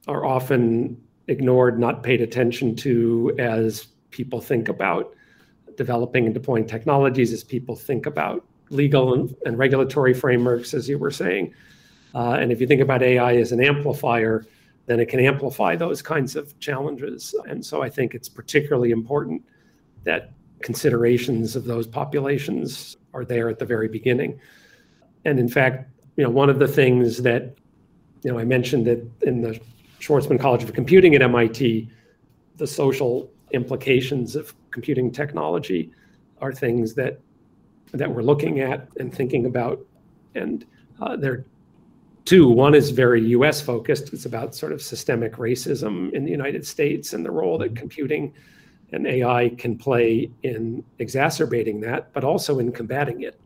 are 0.09 0.25
often 0.25 1.01
ignored, 1.29 1.79
not 1.79 2.03
paid 2.03 2.21
attention 2.21 2.75
to 2.75 3.35
as 3.39 3.87
people 4.11 4.41
think 4.41 4.69
about 4.69 5.15
developing 5.77 6.25
and 6.25 6.35
deploying 6.35 6.67
technologies 6.67 7.33
as 7.33 7.45
people 7.45 7.77
think 7.77 8.07
about 8.07 8.45
legal 8.71 9.15
and, 9.15 9.35
and 9.47 9.59
regulatory 9.59 10.15
frameworks, 10.15 10.75
as 10.75 10.89
you 10.89 10.99
were 10.99 11.11
saying. 11.11 11.53
Uh, 12.15 12.33
and 12.33 12.51
if 12.51 12.61
you 12.61 12.67
think 12.67 12.81
about 12.81 13.03
AI 13.03 13.37
as 13.37 13.53
an 13.53 13.63
amplifier, 13.63 14.45
then 14.87 14.99
it 14.99 15.07
can 15.07 15.21
amplify 15.21 15.77
those 15.77 16.03
kinds 16.03 16.35
of 16.35 16.59
challenges. 16.59 17.35
And 17.47 17.65
so 17.65 17.83
I 17.83 17.89
think 17.89 18.15
it's 18.15 18.29
particularly 18.29 18.91
important 18.91 19.43
that 20.05 20.33
considerations 20.63 21.57
of 21.57 21.65
those 21.65 21.87
populations 21.87 22.97
are 23.15 23.25
there 23.25 23.49
at 23.49 23.59
the 23.59 23.65
very 23.65 23.89
beginning. 23.89 24.39
And 25.25 25.39
in 25.39 25.49
fact, 25.49 25.91
you 26.17 26.25
know, 26.25 26.31
one 26.31 26.51
of 26.51 26.59
the 26.59 26.69
things 26.69 27.19
that, 27.23 27.57
you 28.23 28.33
know, 28.33 28.39
I 28.39 28.45
mentioned 28.45 28.87
that 28.87 29.07
in 29.23 29.41
the 29.43 29.61
Schwarzman 30.01 30.39
College 30.39 30.63
of 30.63 30.73
Computing 30.73 31.15
at 31.15 31.23
MIT, 31.23 31.89
the 32.57 32.67
social 32.67 33.31
implications 33.53 34.37
of 34.37 34.55
computing 34.71 35.11
technology 35.11 35.93
are 36.41 36.53
things 36.53 36.95
that 36.95 37.21
that 37.93 38.09
we're 38.09 38.23
looking 38.23 38.61
at 38.61 38.89
and 38.99 39.13
thinking 39.13 39.47
about. 39.47 39.85
And 40.35 40.65
uh, 41.01 41.17
there 41.17 41.33
are 41.33 41.45
two. 42.25 42.49
One 42.49 42.75
is 42.75 42.91
very 42.91 43.21
U.S. 43.31 43.61
focused. 43.61 44.13
It's 44.13 44.27
about 44.27 44.55
sort 44.55 44.73
of 44.73 44.81
systemic 44.81 45.35
racism 45.35 46.13
in 46.13 46.25
the 46.25 46.31
United 46.31 46.67
States 46.67 47.15
and 47.15 47.25
the 47.25 47.31
role 47.31 47.59
that 47.59 47.75
computing 47.75 48.33
and 48.93 49.07
AI 49.07 49.51
can 49.57 49.77
play 49.77 50.31
in 50.43 50.85
exacerbating 50.99 51.81
that, 51.81 52.13
but 52.13 52.25
also 52.25 52.59
in 52.59 52.73
combating 52.73 53.23
it. 53.23 53.41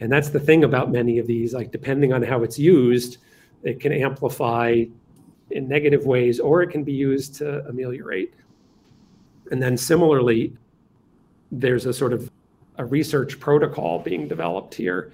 And 0.00 0.12
that's 0.12 0.28
the 0.28 0.40
thing 0.40 0.64
about 0.64 0.90
many 0.90 1.18
of 1.18 1.26
these. 1.26 1.54
Like 1.54 1.70
depending 1.70 2.12
on 2.12 2.22
how 2.22 2.42
it's 2.42 2.58
used, 2.58 3.18
it 3.62 3.80
can 3.80 3.92
amplify 3.92 4.84
in 5.50 5.68
negative 5.68 6.04
ways 6.04 6.38
or 6.38 6.62
it 6.62 6.68
can 6.68 6.84
be 6.84 6.92
used 6.92 7.34
to 7.36 7.66
ameliorate. 7.66 8.34
And 9.50 9.62
then 9.62 9.76
similarly, 9.76 10.56
there's 11.50 11.86
a 11.86 11.92
sort 11.92 12.12
of 12.12 12.30
a 12.76 12.84
research 12.84 13.40
protocol 13.40 13.98
being 13.98 14.28
developed 14.28 14.74
here 14.74 15.12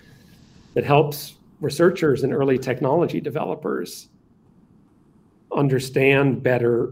that 0.75 0.85
helps 0.85 1.35
researchers 1.61 2.25
and 2.25 2.35
early 2.35 2.59
technology 2.59 3.21
developers 3.21 4.09
understand 5.53 6.43
better 6.43 6.90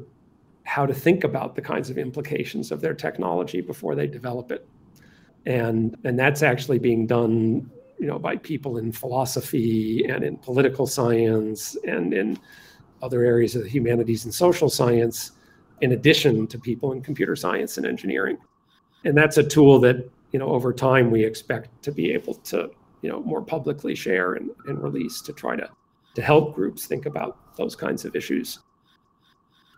how 0.64 0.86
to 0.86 0.94
think 0.94 1.24
about 1.24 1.54
the 1.54 1.62
kinds 1.62 1.90
of 1.90 1.98
implications 1.98 2.70
of 2.70 2.80
their 2.80 2.94
technology 2.94 3.60
before 3.60 3.94
they 3.94 4.06
develop 4.06 4.52
it. 4.52 4.66
And, 5.44 5.96
and 6.04 6.18
that's 6.18 6.42
actually 6.42 6.78
being 6.78 7.06
done 7.06 7.70
you 8.02 8.08
know, 8.08 8.18
by 8.18 8.36
people 8.36 8.78
in 8.78 8.90
philosophy 8.90 10.04
and 10.08 10.24
in 10.24 10.36
political 10.36 10.88
science 10.88 11.76
and 11.86 12.12
in 12.12 12.36
other 13.00 13.22
areas 13.22 13.54
of 13.54 13.62
the 13.62 13.68
humanities 13.68 14.24
and 14.24 14.34
social 14.34 14.68
science, 14.68 15.30
in 15.82 15.92
addition 15.92 16.48
to 16.48 16.58
people 16.58 16.90
in 16.90 17.00
computer 17.00 17.36
science 17.36 17.76
and 17.76 17.86
engineering. 17.86 18.38
And 19.04 19.16
that's 19.16 19.38
a 19.38 19.44
tool 19.44 19.78
that, 19.80 20.10
you 20.32 20.40
know, 20.40 20.48
over 20.48 20.72
time 20.72 21.12
we 21.12 21.24
expect 21.24 21.80
to 21.84 21.92
be 21.92 22.12
able 22.12 22.34
to, 22.34 22.72
you 23.02 23.08
know, 23.08 23.20
more 23.22 23.40
publicly 23.40 23.94
share 23.94 24.34
and, 24.34 24.50
and 24.66 24.82
release 24.82 25.20
to 25.22 25.32
try 25.32 25.54
to, 25.54 25.70
to 26.14 26.22
help 26.22 26.56
groups 26.56 26.86
think 26.86 27.06
about 27.06 27.56
those 27.56 27.76
kinds 27.76 28.04
of 28.04 28.16
issues. 28.16 28.58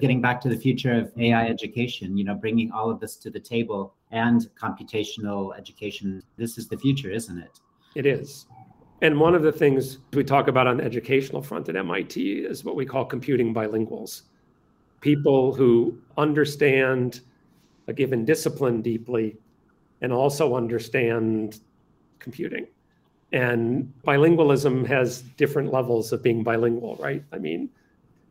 Getting 0.00 0.20
back 0.20 0.40
to 0.42 0.48
the 0.48 0.56
future 0.56 0.92
of 0.92 1.12
AI 1.16 1.46
education, 1.46 2.16
you 2.16 2.24
know, 2.24 2.34
bringing 2.34 2.72
all 2.72 2.90
of 2.90 2.98
this 3.00 3.16
to 3.16 3.30
the 3.30 3.38
table 3.38 3.94
and 4.10 4.48
computational 4.60 5.56
education, 5.56 6.22
this 6.36 6.58
is 6.58 6.68
the 6.68 6.76
future, 6.76 7.10
isn't 7.10 7.38
it? 7.38 7.60
It 7.94 8.06
is. 8.06 8.46
And 9.02 9.20
one 9.20 9.34
of 9.34 9.42
the 9.42 9.52
things 9.52 9.98
we 10.12 10.24
talk 10.24 10.48
about 10.48 10.66
on 10.66 10.78
the 10.78 10.84
educational 10.84 11.42
front 11.42 11.68
at 11.68 11.76
MIT 11.76 12.38
is 12.38 12.64
what 12.64 12.74
we 12.74 12.86
call 12.86 13.04
computing 13.04 13.54
bilinguals. 13.54 14.22
People 15.00 15.54
who 15.54 15.98
understand 16.16 17.20
a 17.86 17.92
given 17.92 18.24
discipline 18.24 18.82
deeply 18.82 19.36
and 20.00 20.12
also 20.12 20.56
understand 20.56 21.60
computing. 22.18 22.66
And 23.32 23.92
bilingualism 24.06 24.86
has 24.86 25.22
different 25.36 25.72
levels 25.72 26.12
of 26.12 26.22
being 26.22 26.42
bilingual, 26.42 26.96
right? 26.96 27.22
I 27.32 27.38
mean, 27.38 27.68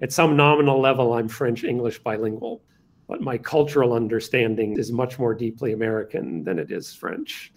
at 0.04 0.12
some 0.12 0.36
nominal 0.36 0.80
level, 0.80 1.14
I'm 1.14 1.30
French 1.30 1.64
English 1.64 2.00
bilingual, 2.00 2.62
but 3.08 3.22
my 3.22 3.38
cultural 3.38 3.94
understanding 3.94 4.78
is 4.78 4.92
much 4.92 5.18
more 5.18 5.34
deeply 5.34 5.72
American 5.72 6.44
than 6.44 6.60
it 6.60 6.72
is 6.72 6.94
French. 6.94 7.54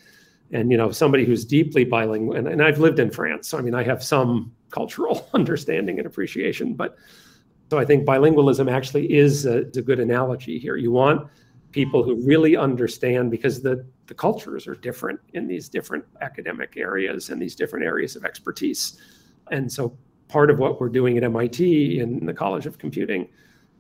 And 0.53 0.71
you 0.71 0.77
know 0.77 0.93
somebody 0.93 1.25
who's 1.25 1.45
deeply 1.45 1.85
bilingual 1.85 2.37
and, 2.37 2.47
and 2.47 2.63
i've 2.63 2.79
lived 2.79 3.01
in 3.01 3.11
france 3.11 3.49
so 3.49 3.59
i 3.59 3.61
mean 3.61 3.75
i 3.75 3.83
have 3.83 4.01
some 4.01 4.53
cultural 4.71 5.29
understanding 5.35 5.99
and 5.99 6.07
appreciation 6.07 6.75
but 6.75 6.95
so 7.69 7.81
i 7.81 7.85
think 7.85 8.07
bilingualism 8.07 8.71
actually 8.71 9.13
is 9.13 9.45
a, 9.45 9.59
a 9.59 9.83
good 9.83 9.99
analogy 9.99 10.57
here. 10.61 10.77
You 10.77 10.93
want 10.93 11.29
people 11.73 12.03
who 12.03 12.15
really 12.25 12.57
understand 12.57 13.31
because 13.31 13.61
the, 13.61 13.87
the 14.07 14.15
cultures 14.15 14.67
are 14.67 14.77
different 14.77 15.21
in 15.35 15.47
these 15.47 15.69
different 15.69 16.05
academic 16.23 16.75
areas 16.79 17.29
and 17.29 17.41
these 17.41 17.55
different 17.55 17.85
areas 17.85 18.17
of 18.17 18.25
expertise. 18.25 18.99
And 19.51 19.71
so 19.71 19.95
part 20.29 20.51
of 20.51 20.59
what 20.59 20.81
we're 20.81 20.89
doing 20.89 21.17
at 21.19 21.31
mit 21.31 21.61
in 21.61 22.27
the 22.27 22.35
college 22.35 22.67
of 22.67 22.79
computing 22.79 23.29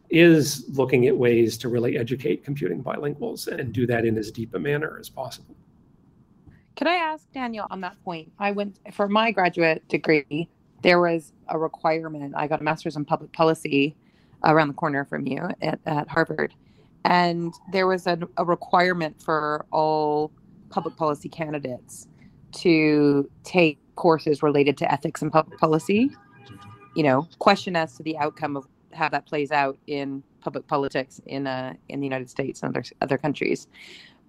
is 0.08 0.64
looking 0.68 1.06
at 1.06 1.16
ways 1.16 1.58
to 1.58 1.68
really 1.68 1.98
educate 1.98 2.44
computing 2.44 2.82
bilinguals 2.82 3.48
and 3.48 3.72
do 3.72 3.86
that 3.86 4.04
in 4.04 4.16
as 4.16 4.30
deep 4.30 4.54
a 4.54 4.58
manner 4.58 4.96
as 5.00 5.08
possible 5.08 5.56
can 6.76 6.86
I 6.86 6.94
ask 6.96 7.32
Daniel 7.32 7.66
on 7.70 7.80
that 7.80 7.96
point? 8.04 8.30
I 8.38 8.52
went 8.52 8.78
for 8.92 9.08
my 9.08 9.30
graduate 9.32 9.88
degree, 9.88 10.48
there 10.82 11.00
was 11.00 11.32
a 11.48 11.58
requirement. 11.58 12.34
I 12.36 12.46
got 12.46 12.60
a 12.60 12.62
master's 12.62 12.96
in 12.96 13.04
public 13.04 13.32
policy 13.32 13.96
around 14.44 14.68
the 14.68 14.74
corner 14.74 15.04
from 15.04 15.26
you 15.26 15.48
at, 15.62 15.80
at 15.86 16.06
Harvard. 16.08 16.54
And 17.04 17.54
there 17.72 17.86
was 17.86 18.06
a, 18.06 18.18
a 18.36 18.44
requirement 18.44 19.20
for 19.22 19.64
all 19.72 20.30
public 20.68 20.96
policy 20.96 21.28
candidates 21.28 22.06
to 22.52 23.28
take 23.42 23.78
courses 23.94 24.42
related 24.42 24.76
to 24.78 24.92
ethics 24.92 25.22
and 25.22 25.32
public 25.32 25.58
policy. 25.58 26.14
You 26.96 27.04
know, 27.04 27.28
question 27.38 27.76
as 27.76 27.96
to 27.98 28.02
the 28.02 28.16
outcome 28.18 28.56
of 28.56 28.66
how 28.92 29.08
that 29.10 29.26
plays 29.26 29.52
out 29.52 29.78
in 29.86 30.22
public 30.40 30.66
politics 30.66 31.20
in 31.26 31.46
uh, 31.46 31.74
in 31.88 32.00
the 32.00 32.06
United 32.06 32.30
States 32.30 32.62
and 32.62 32.74
other 32.74 32.84
other 33.00 33.18
countries. 33.18 33.68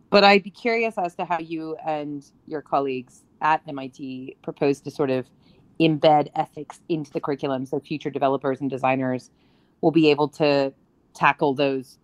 But 0.10 0.24
I'd 0.24 0.44
be 0.44 0.52
curious 0.52 0.98
as 0.98 1.16
to 1.16 1.26
how 1.26 1.40
you 1.40 1.76
and 1.86 2.24
your 2.46 2.62
colleagues 2.62 3.24
at 3.42 3.62
MIT 3.68 4.38
propose 4.42 4.80
to 4.82 4.92
sort 4.92 5.10
of 5.10 5.30
embed 5.80 6.28
ethics 6.36 6.82
into 6.90 7.12
the 7.12 7.20
curriculum 7.20 7.66
so 7.66 7.80
future 7.80 8.10
developers 8.10 8.62
and 8.62 8.70
designers 8.70 9.30
will 9.82 9.92
be 9.92 10.10
able 10.10 10.28
to 10.28 10.74
tackle 11.14 11.54
those 11.54 12.00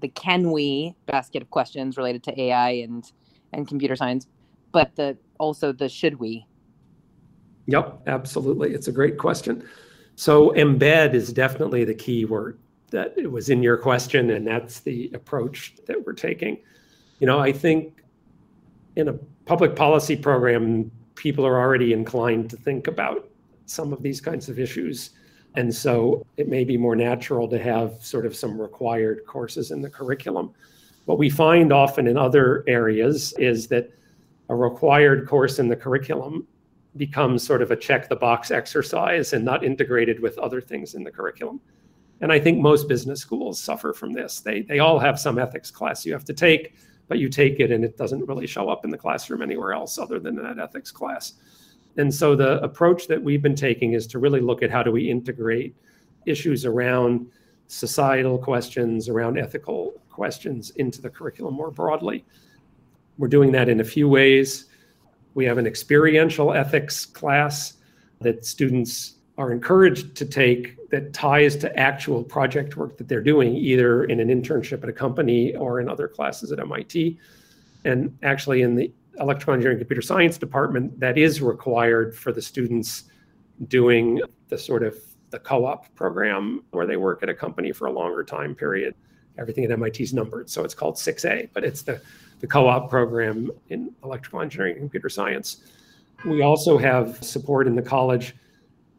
the 0.00 0.08
can 0.08 0.50
we 0.50 0.94
basket 1.06 1.42
of 1.42 1.50
questions 1.50 1.96
related 1.96 2.22
to 2.24 2.40
AI 2.40 2.70
and 2.70 3.12
and 3.52 3.68
computer 3.68 3.96
science, 3.96 4.26
but 4.72 4.94
the 4.96 5.16
also 5.38 5.72
the 5.72 5.88
should 5.88 6.18
we. 6.18 6.46
Yep, 7.66 8.02
absolutely. 8.06 8.72
It's 8.72 8.88
a 8.88 8.92
great 8.92 9.18
question. 9.18 9.68
So 10.16 10.50
embed 10.50 11.14
is 11.14 11.32
definitely 11.32 11.84
the 11.84 11.94
key 11.94 12.24
word 12.24 12.58
that 12.90 13.14
was 13.30 13.48
in 13.48 13.62
your 13.62 13.76
question, 13.76 14.30
and 14.30 14.46
that's 14.46 14.80
the 14.80 15.10
approach 15.14 15.74
that 15.86 16.04
we're 16.04 16.12
taking 16.12 16.58
you 17.22 17.26
know, 17.26 17.38
I 17.38 17.52
think 17.52 18.02
in 18.96 19.06
a 19.06 19.12
public 19.44 19.76
policy 19.76 20.16
program, 20.16 20.90
people 21.14 21.46
are 21.46 21.56
already 21.56 21.92
inclined 21.92 22.50
to 22.50 22.56
think 22.56 22.88
about 22.88 23.30
some 23.66 23.92
of 23.92 24.02
these 24.02 24.20
kinds 24.20 24.48
of 24.48 24.58
issues. 24.58 25.10
And 25.54 25.72
so 25.72 26.26
it 26.36 26.48
may 26.48 26.64
be 26.64 26.76
more 26.76 26.96
natural 26.96 27.46
to 27.46 27.62
have 27.62 28.04
sort 28.04 28.26
of 28.26 28.34
some 28.34 28.60
required 28.60 29.24
courses 29.24 29.70
in 29.70 29.82
the 29.82 29.88
curriculum. 29.88 30.52
What 31.04 31.16
we 31.16 31.30
find 31.30 31.72
often 31.72 32.08
in 32.08 32.16
other 32.16 32.64
areas 32.66 33.32
is 33.38 33.68
that 33.68 33.92
a 34.48 34.56
required 34.56 35.28
course 35.28 35.60
in 35.60 35.68
the 35.68 35.76
curriculum 35.76 36.44
becomes 36.96 37.44
sort 37.44 37.62
of 37.62 37.70
a 37.70 37.76
check 37.76 38.08
the 38.08 38.16
box 38.16 38.50
exercise 38.50 39.32
and 39.32 39.44
not 39.44 39.64
integrated 39.64 40.20
with 40.20 40.38
other 40.38 40.60
things 40.60 40.94
in 40.94 41.02
the 41.02 41.10
curriculum. 41.10 41.60
And 42.20 42.30
I 42.30 42.38
think 42.38 42.60
most 42.60 42.88
business 42.88 43.20
schools 43.20 43.60
suffer 43.60 43.92
from 43.92 44.12
this. 44.12 44.40
They, 44.40 44.62
they 44.62 44.78
all 44.78 44.98
have 44.98 45.18
some 45.18 45.38
ethics 45.38 45.70
class 45.70 46.04
you 46.04 46.12
have 46.12 46.24
to 46.26 46.34
take 46.34 46.74
but 47.12 47.18
you 47.18 47.28
take 47.28 47.60
it 47.60 47.70
and 47.70 47.84
it 47.84 47.98
doesn't 47.98 48.26
really 48.26 48.46
show 48.46 48.70
up 48.70 48.86
in 48.86 48.90
the 48.90 48.96
classroom 48.96 49.42
anywhere 49.42 49.74
else 49.74 49.98
other 49.98 50.18
than 50.18 50.34
that 50.36 50.58
ethics 50.58 50.90
class. 50.90 51.34
And 51.98 52.12
so 52.12 52.34
the 52.34 52.58
approach 52.62 53.06
that 53.08 53.22
we've 53.22 53.42
been 53.42 53.54
taking 53.54 53.92
is 53.92 54.06
to 54.08 54.18
really 54.18 54.40
look 54.40 54.62
at 54.62 54.70
how 54.70 54.82
do 54.82 54.90
we 54.90 55.10
integrate 55.10 55.76
issues 56.24 56.64
around 56.64 57.26
societal 57.66 58.38
questions, 58.38 59.10
around 59.10 59.38
ethical 59.38 59.92
questions 60.08 60.70
into 60.76 61.02
the 61.02 61.10
curriculum 61.10 61.52
more 61.54 61.70
broadly. 61.70 62.24
We're 63.18 63.28
doing 63.28 63.52
that 63.52 63.68
in 63.68 63.80
a 63.80 63.84
few 63.84 64.08
ways. 64.08 64.66
We 65.34 65.44
have 65.44 65.58
an 65.58 65.66
experiential 65.66 66.52
ethics 66.52 67.06
class 67.06 67.74
that 68.20 68.44
students 68.44 69.14
are 69.38 69.50
encouraged 69.50 70.14
to 70.16 70.26
take 70.26 70.76
that 70.90 71.12
ties 71.12 71.56
to 71.56 71.76
actual 71.78 72.22
project 72.22 72.76
work 72.76 72.98
that 72.98 73.08
they're 73.08 73.22
doing, 73.22 73.56
either 73.56 74.04
in 74.04 74.20
an 74.20 74.28
internship 74.28 74.82
at 74.82 74.88
a 74.88 74.92
company 74.92 75.54
or 75.56 75.80
in 75.80 75.88
other 75.88 76.06
classes 76.06 76.52
at 76.52 76.60
MIT. 76.60 77.18
And 77.84 78.16
actually, 78.22 78.62
in 78.62 78.76
the 78.76 78.92
electrical 79.18 79.54
engineering 79.54 79.78
computer 79.78 80.02
science 80.02 80.38
department, 80.38 81.00
that 81.00 81.16
is 81.16 81.40
required 81.40 82.14
for 82.14 82.32
the 82.32 82.42
students 82.42 83.04
doing 83.68 84.20
the 84.48 84.58
sort 84.58 84.82
of 84.82 84.96
the 85.30 85.38
co-op 85.38 85.92
program 85.94 86.62
where 86.70 86.86
they 86.86 86.96
work 86.96 87.22
at 87.22 87.28
a 87.28 87.34
company 87.34 87.72
for 87.72 87.86
a 87.86 87.92
longer 87.92 88.22
time 88.22 88.54
period. 88.54 88.94
Everything 89.38 89.64
at 89.64 89.70
MIT 89.70 90.02
is 90.02 90.12
numbered, 90.12 90.50
so 90.50 90.62
it's 90.62 90.74
called 90.74 90.96
6A, 90.96 91.48
but 91.54 91.64
it's 91.64 91.82
the, 91.82 92.00
the 92.42 92.48
co-op 92.48 92.90
program 92.90 93.50
in 93.70 93.94
electrical 94.04 94.42
engineering 94.42 94.72
and 94.72 94.82
computer 94.82 95.08
science. 95.08 95.62
We 96.26 96.42
also 96.42 96.76
have 96.76 97.22
support 97.22 97.66
in 97.66 97.76
the 97.76 97.82
college 97.82 98.34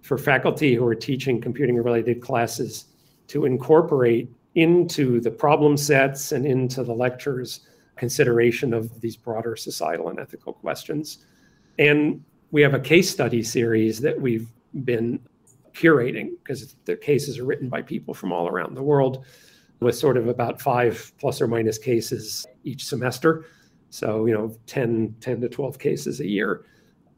for 0.02 0.18
faculty 0.18 0.74
who 0.74 0.86
are 0.88 0.96
teaching 0.96 1.40
computing 1.40 1.76
related 1.76 2.22
classes 2.22 2.86
to 3.28 3.46
incorporate 3.46 4.30
into 4.56 5.20
the 5.20 5.30
problem 5.30 5.76
sets 5.76 6.32
and 6.32 6.46
into 6.46 6.84
the 6.84 6.94
lectures 6.94 7.68
consideration 7.98 8.74
of 8.74 9.02
these 9.02 9.18
broader 9.18 9.56
societal 9.58 10.10
and 10.10 10.20
ethical 10.20 10.54
questions. 10.54 11.26
And 11.80 12.24
we 12.52 12.62
have 12.62 12.74
a 12.74 12.80
case 12.80 13.10
study 13.10 13.44
series 13.44 14.00
that 14.02 14.20
we've 14.20 14.48
been 14.86 15.20
curating 15.74 16.32
because 16.44 16.76
the 16.86 16.96
cases 16.96 17.40
are 17.40 17.46
written 17.46 17.68
by 17.68 17.82
people 17.82 18.14
from 18.14 18.32
all 18.32 18.48
around 18.48 18.76
the 18.76 18.84
world 18.84 19.26
with 19.80 19.96
sort 19.96 20.18
of 20.18 20.28
about 20.28 20.62
five 20.62 21.12
plus 21.20 21.42
or 21.42 21.48
minus 21.48 21.78
cases 21.78 22.46
each 22.64 22.86
semester. 22.86 23.46
So, 23.90 24.26
you 24.26 24.34
know, 24.34 24.56
10, 24.66 25.16
10 25.20 25.42
to 25.42 25.50
12 25.50 25.78
cases 25.78 26.20
a 26.20 26.28
year 26.28 26.66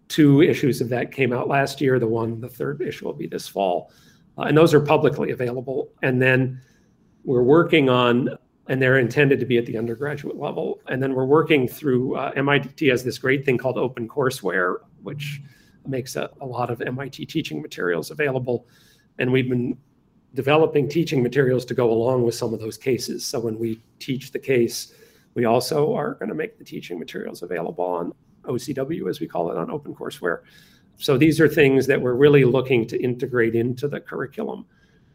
two 0.07 0.41
issues 0.41 0.81
of 0.81 0.89
that 0.89 1.11
came 1.11 1.33
out 1.33 1.47
last 1.47 1.81
year. 1.81 1.99
The 1.99 2.07
one, 2.07 2.39
the 2.39 2.49
third 2.49 2.81
issue 2.81 3.05
will 3.05 3.13
be 3.13 3.27
this 3.27 3.47
fall. 3.47 3.91
Uh, 4.37 4.43
and 4.43 4.57
those 4.57 4.73
are 4.73 4.81
publicly 4.81 5.31
available. 5.31 5.91
And 6.01 6.21
then 6.21 6.61
we're 7.23 7.43
working 7.43 7.89
on, 7.89 8.29
and 8.67 8.81
they're 8.81 8.99
intended 8.99 9.39
to 9.39 9.45
be 9.45 9.57
at 9.57 9.65
the 9.65 9.77
undergraduate 9.77 10.37
level. 10.37 10.81
And 10.87 11.01
then 11.01 11.13
we're 11.13 11.25
working 11.25 11.67
through, 11.67 12.15
uh, 12.15 12.31
MIT 12.35 12.87
has 12.87 13.03
this 13.03 13.17
great 13.17 13.45
thing 13.45 13.57
called 13.57 13.77
Open 13.77 14.07
Courseware, 14.07 14.77
which 15.01 15.41
makes 15.87 16.15
a, 16.15 16.29
a 16.41 16.45
lot 16.45 16.69
of 16.69 16.81
MIT 16.81 17.25
teaching 17.27 17.61
materials 17.61 18.11
available. 18.11 18.67
And 19.17 19.31
we've 19.31 19.49
been 19.49 19.77
developing 20.35 20.87
teaching 20.87 21.23
materials 21.23 21.65
to 21.65 21.73
go 21.73 21.91
along 21.91 22.23
with 22.23 22.35
some 22.35 22.53
of 22.53 22.59
those 22.59 22.77
cases. 22.77 23.25
So 23.25 23.39
when 23.39 23.57
we 23.57 23.81
teach 23.99 24.31
the 24.31 24.39
case, 24.39 24.93
we 25.33 25.45
also 25.45 25.93
are 25.95 26.13
going 26.15 26.29
to 26.29 26.35
make 26.35 26.57
the 26.57 26.63
teaching 26.63 26.99
materials 26.99 27.41
available 27.41 27.83
on 27.83 28.13
OCW, 28.43 29.09
as 29.09 29.19
we 29.19 29.27
call 29.27 29.51
it, 29.51 29.57
on 29.57 29.67
OpenCourseWare. 29.67 30.41
So 30.97 31.17
these 31.17 31.41
are 31.41 31.47
things 31.47 31.87
that 31.87 31.99
we're 31.99 32.13
really 32.13 32.45
looking 32.45 32.85
to 32.87 33.01
integrate 33.01 33.55
into 33.55 33.87
the 33.87 33.99
curriculum 33.99 34.65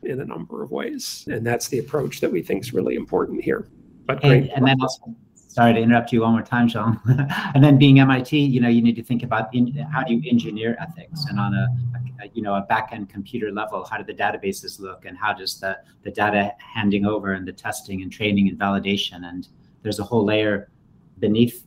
in 0.03 0.21
a 0.21 0.25
number 0.25 0.63
of 0.63 0.71
ways. 0.71 1.27
And 1.31 1.47
that's 1.47 1.69
the 1.69 1.79
approach 1.79 2.21
that 2.21 2.33
we 2.33 2.43
think 2.43 2.65
is 2.65 2.73
really 2.73 2.97
important 2.97 3.43
here. 3.43 3.69
But 4.07 4.25
and, 4.25 4.51
and 4.51 4.67
then 4.67 4.81
also, 4.81 5.15
sorry 5.51 5.75
to 5.75 5.81
interrupt 5.81 6.13
you 6.13 6.23
one 6.23 6.33
more 6.33 6.43
time, 6.43 6.69
Sean. 6.69 7.01
and 7.55 7.63
then 7.63 7.77
being 7.77 7.99
MIT, 7.99 8.39
you 8.39 8.61
know, 8.61 8.69
you 8.69 8.81
need 8.81 8.95
to 8.97 9.03
think 9.03 9.25
about 9.25 9.53
in, 9.53 9.77
how 9.93 10.03
do 10.05 10.15
you 10.15 10.31
engineer 10.31 10.77
ethics 10.81 11.25
and 11.27 11.41
on 11.41 11.53
a, 11.55 12.25
a, 12.25 12.31
you 12.35 12.43
know 12.43 12.55
a 12.55 12.63
back 12.63 12.91
end 12.93 13.09
computer 13.09 13.51
level, 13.51 13.85
how 13.85 13.99
do 13.99 14.05
the 14.05 14.15
databases 14.15 14.79
look 14.79 15.05
and 15.05 15.19
how 15.19 15.33
does 15.33 15.59
the 15.59 15.77
the 16.05 16.11
data 16.11 16.53
handing 16.59 17.05
over 17.05 17.33
and 17.33 17.47
the 17.47 17.53
testing 17.53 18.03
and 18.03 18.13
training 18.13 18.49
and 18.49 18.59
validation 18.59 19.29
and 19.29 19.49
there's 19.83 19.99
a 19.99 20.05
whole 20.05 20.25
layer 20.25 20.71
beneath, 21.19 21.67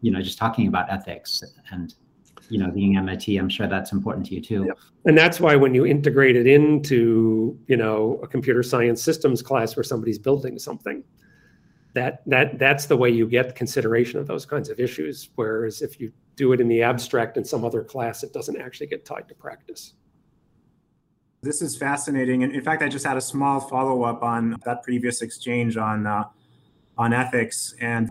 you 0.00 0.10
know, 0.10 0.22
just 0.22 0.38
talking 0.38 0.68
about 0.68 0.90
ethics 0.90 1.42
and 1.72 1.94
you 2.48 2.58
know 2.58 2.70
being 2.70 2.96
MIT. 2.96 3.36
I'm 3.36 3.50
sure 3.50 3.66
that's 3.66 3.92
important 3.92 4.26
to 4.26 4.34
you 4.34 4.40
too. 4.40 4.64
Yep. 4.66 4.78
And 5.04 5.18
that's 5.18 5.40
why 5.40 5.56
when 5.56 5.74
you 5.74 5.84
integrate 5.84 6.36
it 6.36 6.46
into 6.46 7.58
you 7.66 7.76
know 7.76 8.18
a 8.22 8.26
computer 8.26 8.62
science 8.62 9.02
systems 9.02 9.42
class 9.42 9.76
where 9.76 9.84
somebody's 9.84 10.18
building 10.18 10.58
something 10.58 11.04
that 11.94 12.22
that 12.26 12.58
that's 12.58 12.86
the 12.86 12.96
way 12.96 13.10
you 13.10 13.26
get 13.26 13.54
consideration 13.56 14.18
of 14.18 14.26
those 14.26 14.46
kinds 14.46 14.68
of 14.68 14.78
issues 14.78 15.30
whereas 15.34 15.82
if 15.82 16.00
you 16.00 16.12
do 16.36 16.52
it 16.52 16.60
in 16.60 16.68
the 16.68 16.82
abstract 16.82 17.36
in 17.36 17.44
some 17.44 17.64
other 17.64 17.82
class 17.82 18.22
it 18.22 18.32
doesn't 18.32 18.60
actually 18.60 18.86
get 18.86 19.04
tied 19.04 19.28
to 19.28 19.34
practice. 19.34 19.94
This 21.42 21.62
is 21.62 21.76
fascinating 21.76 22.44
and 22.44 22.54
in 22.54 22.62
fact 22.62 22.82
i 22.82 22.88
just 22.88 23.04
had 23.04 23.16
a 23.16 23.20
small 23.20 23.60
follow-up 23.60 24.22
on 24.22 24.56
that 24.64 24.82
previous 24.82 25.22
exchange 25.22 25.76
on 25.76 26.06
uh, 26.06 26.24
on 26.96 27.12
ethics 27.12 27.74
and 27.80 28.10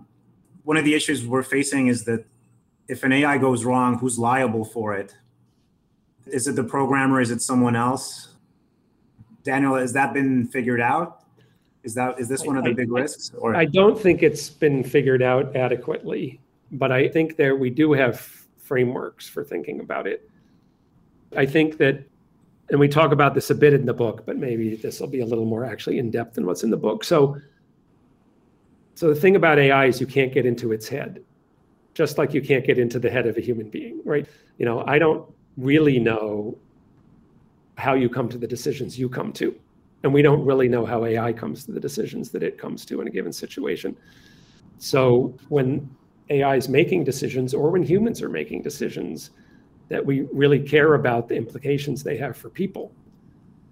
one 0.64 0.78
of 0.78 0.86
the 0.86 0.94
issues 0.94 1.26
we're 1.26 1.44
facing 1.44 1.88
is 1.88 2.04
that 2.06 2.26
if 2.88 3.04
an 3.04 3.12
ai 3.14 3.38
goes 3.38 3.64
wrong 3.64 3.98
who's 4.00 4.20
liable 4.20 4.66
for 4.66 4.94
it? 4.94 5.16
Is 6.26 6.48
it 6.48 6.56
the 6.56 6.64
programmer? 6.64 7.22
Is 7.22 7.32
it 7.32 7.42
someone 7.42 7.76
else? 7.76 8.36
Daniel 9.44 9.76
has 9.76 9.94
that 9.94 10.14
been 10.14 10.48
figured 10.48 10.82
out 10.82 11.19
is 11.84 11.94
that 11.94 12.20
is 12.20 12.28
this 12.28 12.44
one 12.44 12.58
of 12.58 12.64
the 12.64 12.74
big 12.74 12.92
risks? 12.92 13.32
Or 13.38 13.56
I 13.56 13.66
don't 13.66 14.00
think 14.00 14.22
it's 14.22 14.50
been 14.50 14.84
figured 14.84 15.22
out 15.22 15.56
adequately, 15.56 16.40
but 16.72 16.92
I 16.92 17.08
think 17.08 17.38
there 17.38 17.56
we 17.56 17.70
do 17.70 17.94
have 17.94 18.20
frameworks 18.58 19.28
for 19.28 19.44
thinking 19.44 19.80
about 19.80 20.06
it. 20.06 20.30
I 21.36 21.46
think 21.46 21.78
that, 21.78 22.04
and 22.70 22.80
we 22.80 22.88
talk 22.88 23.12
about 23.12 23.34
this 23.34 23.50
a 23.50 23.56
bit 23.56 23.74
in 23.74 23.86
the 23.86 23.94
book, 23.94 24.26
but 24.26 24.38
maybe 24.38 24.76
this 24.76 25.00
will 25.00 25.08
be 25.08 25.22
a 25.22 25.26
little 25.26 25.46
more 25.46 25.64
actually 25.66 26.00
in 26.00 26.12
depth 26.12 26.36
than 26.36 26.46
what's 26.46 26.64
in 26.64 26.70
the 26.70 26.78
book. 26.78 27.04
So, 27.04 27.40
so 28.96 29.08
the 29.08 29.20
thing 29.20 29.36
about 29.36 29.58
AI 29.58 29.86
is 29.86 30.02
you 30.02 30.08
can't 30.08 30.34
get 30.34 30.46
into 30.46 30.72
its 30.72 30.88
head, 30.88 31.24
just 31.94 32.18
like 32.18 32.34
you 32.34 32.42
can't 32.42 32.66
get 32.66 32.78
into 32.78 33.00
the 33.00 33.10
head 33.10 33.26
of 33.26 33.38
a 33.38 33.42
human 33.42 33.70
being, 33.70 34.02
right? 34.04 34.28
You 34.58 34.66
know, 34.66 34.84
I 34.86 35.00
don't 35.00 35.26
really 35.58 36.00
know 36.00 36.58
how 37.76 37.94
you 37.94 38.10
come 38.10 38.28
to 38.30 38.38
the 38.38 38.48
decisions 38.48 39.00
you 39.00 39.08
come 39.08 39.32
to 39.34 39.56
and 40.04 40.14
we 40.14 40.22
don't 40.22 40.44
really 40.46 40.70
know 40.70 40.86
how 40.86 41.06
AI 41.06 41.34
comes 41.34 41.66
to 41.66 41.72
the 41.72 41.80
decisions 41.80 42.30
that 42.32 42.44
it 42.44 42.58
comes 42.58 42.86
to 42.86 43.02
in 43.02 43.08
a 43.08 43.12
given 43.12 43.34
situation. 43.34 43.96
So 44.78 45.38
when 45.50 45.90
AI 46.30 46.56
is 46.56 46.70
making 46.70 47.04
decisions, 47.04 47.54
or 47.54 47.70
when 47.72 47.84
humans 47.84 48.22
are 48.22 48.30
making 48.30 48.62
decisions, 48.62 49.32
that 49.90 50.06
we 50.06 50.22
really 50.32 50.60
care 50.60 50.94
about 50.94 51.28
the 51.28 51.36
implications 51.36 52.04
they 52.04 52.18
have 52.18 52.38
for 52.38 52.50
people. 52.50 52.92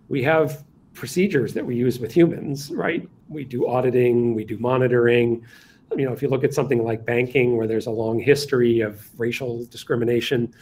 We 0.09 0.23
have 0.23 0.63
procedures 0.93 1.53
that 1.53 1.65
we 1.65 1.75
use 1.75 1.99
with 1.99 2.11
humans, 2.11 2.71
right? 2.71 3.07
We 3.29 3.45
do 3.45 3.67
auditing, 3.67 4.33
we 4.33 4.43
do 4.43 4.57
monitoring. 4.57 5.45
You 5.95 6.05
know, 6.05 6.11
if 6.11 6.21
you 6.21 6.27
look 6.27 6.43
at 6.43 6.53
something 6.53 6.83
like 6.83 7.05
banking, 7.05 7.55
where 7.55 7.67
there's 7.67 7.85
a 7.85 7.91
long 7.91 8.19
history 8.19 8.81
of 8.81 9.07
racial 9.17 9.65
discrimination, 9.65 10.53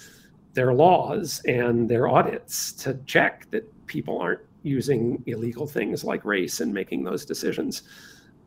there 0.54 0.70
are 0.70 0.74
laws 0.74 1.42
and 1.48 1.90
there 1.90 2.04
are 2.04 2.10
audits 2.10 2.74
to 2.74 3.00
check 3.06 3.48
that 3.52 3.64
people 3.88 4.20
aren't 4.20 4.42
using 4.66 5.24
illegal 5.28 5.68
things 5.68 6.04
like 6.04 6.26
race 6.26 6.60
and 6.60 6.74
making 6.74 7.04
those 7.04 7.26
decisions. 7.26 7.84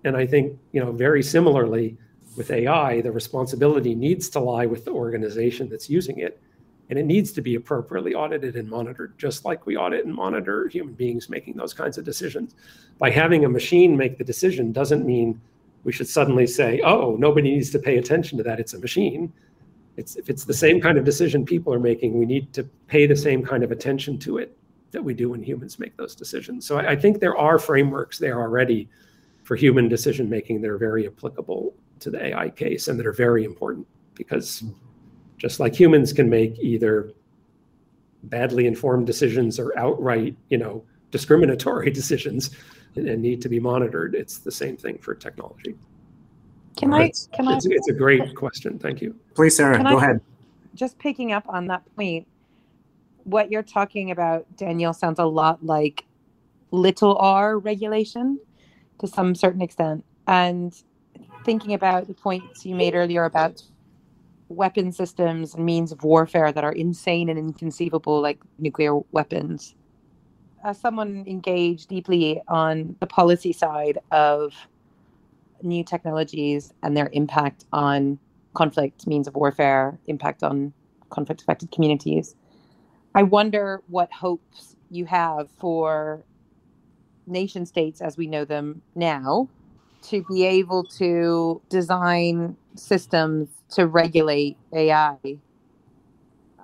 And 0.05 0.17
I 0.17 0.27
think, 0.27 0.59
you 0.73 0.81
know, 0.81 0.93
very 0.93 1.23
similarly 1.23 1.97
with 2.37 2.51
AI, 2.51 3.01
the 3.01 3.13
responsibility 3.13 3.95
needs 3.95 4.29
to 4.31 4.41
lie 4.41 4.67
with 4.67 4.85
the 4.85 4.91
organization 4.93 5.69
that's 5.69 5.89
using 5.89 6.19
it. 6.19 6.41
And 6.91 6.99
it 6.99 7.05
needs 7.05 7.33
to 7.33 7.43
be 7.43 7.55
appropriately 7.55 8.15
audited 8.15 8.57
and 8.57 8.69
monitored, 8.69 9.19
just 9.19 9.45
like 9.45 9.67
we 9.67 9.77
audit 9.77 10.07
and 10.07 10.15
monitor 10.15 10.69
human 10.69 10.95
beings 10.95 11.29
making 11.29 11.55
those 11.55 11.75
kinds 11.75 11.99
of 11.99 12.05
decisions. 12.05 12.55
By 12.99 13.11
having 13.11 13.45
a 13.45 13.49
machine 13.49 13.97
make 13.97 14.19
the 14.19 14.25
decision 14.25 14.73
doesn't 14.73 15.05
mean 15.05 15.41
we 15.85 15.93
should 15.93 16.09
suddenly 16.09 16.47
say, 16.47 16.81
oh, 16.81 17.17
nobody 17.17 17.51
needs 17.51 17.71
to 17.71 17.79
pay 17.79 17.99
attention 17.99 18.39
to 18.39 18.45
that. 18.45 18.59
It's 18.59 18.75
a 18.75 18.79
machine. 18.79 19.33
It's, 19.97 20.17
if 20.17 20.31
it's 20.31 20.45
the 20.45 20.55
same 20.55 20.81
kind 20.81 20.97
of 20.97 21.05
decision 21.05 21.45
people 21.45 21.75
are 21.75 21.81
making, 21.81 22.19
we 22.19 22.27
need 22.27 22.53
to 22.55 22.65
pay 22.87 23.07
the 23.07 23.17
same 23.17 23.45
kind 23.45 23.63
of 23.63 23.71
attention 23.71 24.19
to 24.21 24.39
it 24.39 24.58
that 24.91 25.03
we 25.03 25.15
do 25.15 25.31
when 25.31 25.43
humans 25.43 25.79
make 25.79 25.97
those 25.97 26.15
decisions. 26.15 26.67
So 26.67 26.79
I, 26.79 26.93
I 26.93 26.97
think 26.97 27.21
there 27.21 27.37
are 27.37 27.59
frameworks 27.59 28.19
there 28.19 28.41
already 28.41 28.89
for 29.45 29.57
human 29.57 29.89
decision 29.89 30.29
making 30.29 30.61
that 30.63 30.71
are 30.71 30.79
very 30.79 31.07
applicable 31.07 31.75
to 32.01 32.11
the 32.11 32.27
AI 32.27 32.51
case 32.51 32.89
and 32.89 32.99
that 32.99 33.07
are 33.07 33.13
very 33.13 33.45
important 33.45 33.87
because 34.15 34.65
just 35.37 35.61
like 35.61 35.75
humans 35.75 36.13
can 36.13 36.29
make 36.29 36.59
either 36.59 37.13
badly 38.25 38.67
informed 38.67 39.07
decisions 39.07 39.59
or 39.59 39.77
outright, 39.79 40.37
you 40.49 40.59
know, 40.59 40.85
discriminatory 41.11 41.91
decisions 42.03 42.51
and 42.97 43.23
need 43.23 43.41
to 43.43 43.49
be 43.49 43.61
monitored, 43.61 44.15
it's 44.15 44.39
the 44.39 44.51
same 44.51 44.77
thing 44.77 44.99
for 44.99 45.15
technology. 45.15 45.77
Can 46.77 46.93
I? 46.93 47.11
Can 47.33 47.49
it's, 47.49 47.67
I? 47.67 47.71
It's 47.71 47.89
a 47.89 47.93
great 47.93 48.35
question. 48.35 48.79
Thank 48.79 49.01
you. 49.01 49.15
Please, 49.35 49.57
Sarah, 49.57 49.77
can 49.77 49.87
go 49.87 49.99
I, 49.99 50.05
ahead. 50.05 50.21
Just 50.75 50.99
picking 50.99 51.33
up 51.33 51.45
on 51.49 51.67
that 51.67 51.83
point, 51.97 52.27
what 53.29 53.51
you're 53.51 53.63
talking 53.63 54.11
about, 54.11 54.47
Daniel, 54.57 54.93
sounds 54.93 55.19
a 55.19 55.25
lot 55.25 55.65
like 55.65 56.07
little 56.71 57.17
r 57.17 57.59
regulation 57.59 58.39
to 59.01 59.07
some 59.07 59.35
certain 59.35 59.61
extent. 59.61 60.05
And 60.27 60.75
thinking 61.45 61.75
about 61.75 62.09
the 62.09 62.15
points 62.15 62.65
you 62.65 62.75
made 62.75 62.95
earlier 62.95 63.25
about 63.25 63.63
weapon 64.49 64.93
systems 64.93 65.55
and 65.55 65.65
means 65.65 65.93
of 65.93 66.03
warfare 66.03 66.53
that 66.53 66.65
are 66.65 66.73
insane 66.73 67.29
and 67.29 67.39
inconceivable, 67.39 68.21
like 68.21 68.41
nuclear 68.59 68.99
weapons. 69.13 69.75
As 70.65 70.81
someone 70.81 71.25
engaged 71.27 71.89
deeply 71.89 72.43
on 72.49 72.97
the 73.01 73.07
policy 73.07 73.53
side 73.53 73.99
of 74.11 74.55
new 75.63 75.85
technologies 75.85 76.73
and 76.83 76.97
their 76.97 77.11
impact 77.13 77.65
on 77.73 78.19
conflict, 78.55 79.07
means 79.07 79.29
of 79.29 79.35
warfare, 79.35 79.99
impact 80.07 80.43
on 80.43 80.73
conflict 81.11 81.43
affected 81.43 81.71
communities, 81.71 82.35
I 83.15 83.23
wonder 83.23 83.83
what 83.89 84.13
hopes 84.13 84.77
you 84.91 85.05
have 85.07 85.49
for 85.59 86.25
nation 87.27 87.67
states 87.67 88.01
as 88.01 88.17
we 88.17 88.27
know 88.27 88.45
them 88.45 88.83
now 88.95 89.49
to 90.03 90.25
be 90.29 90.45
able 90.45 90.85
to 90.85 91.61
design 91.69 92.57
systems 92.77 93.49
to 93.71 93.87
regulate 93.87 94.57
AI. 94.73 95.17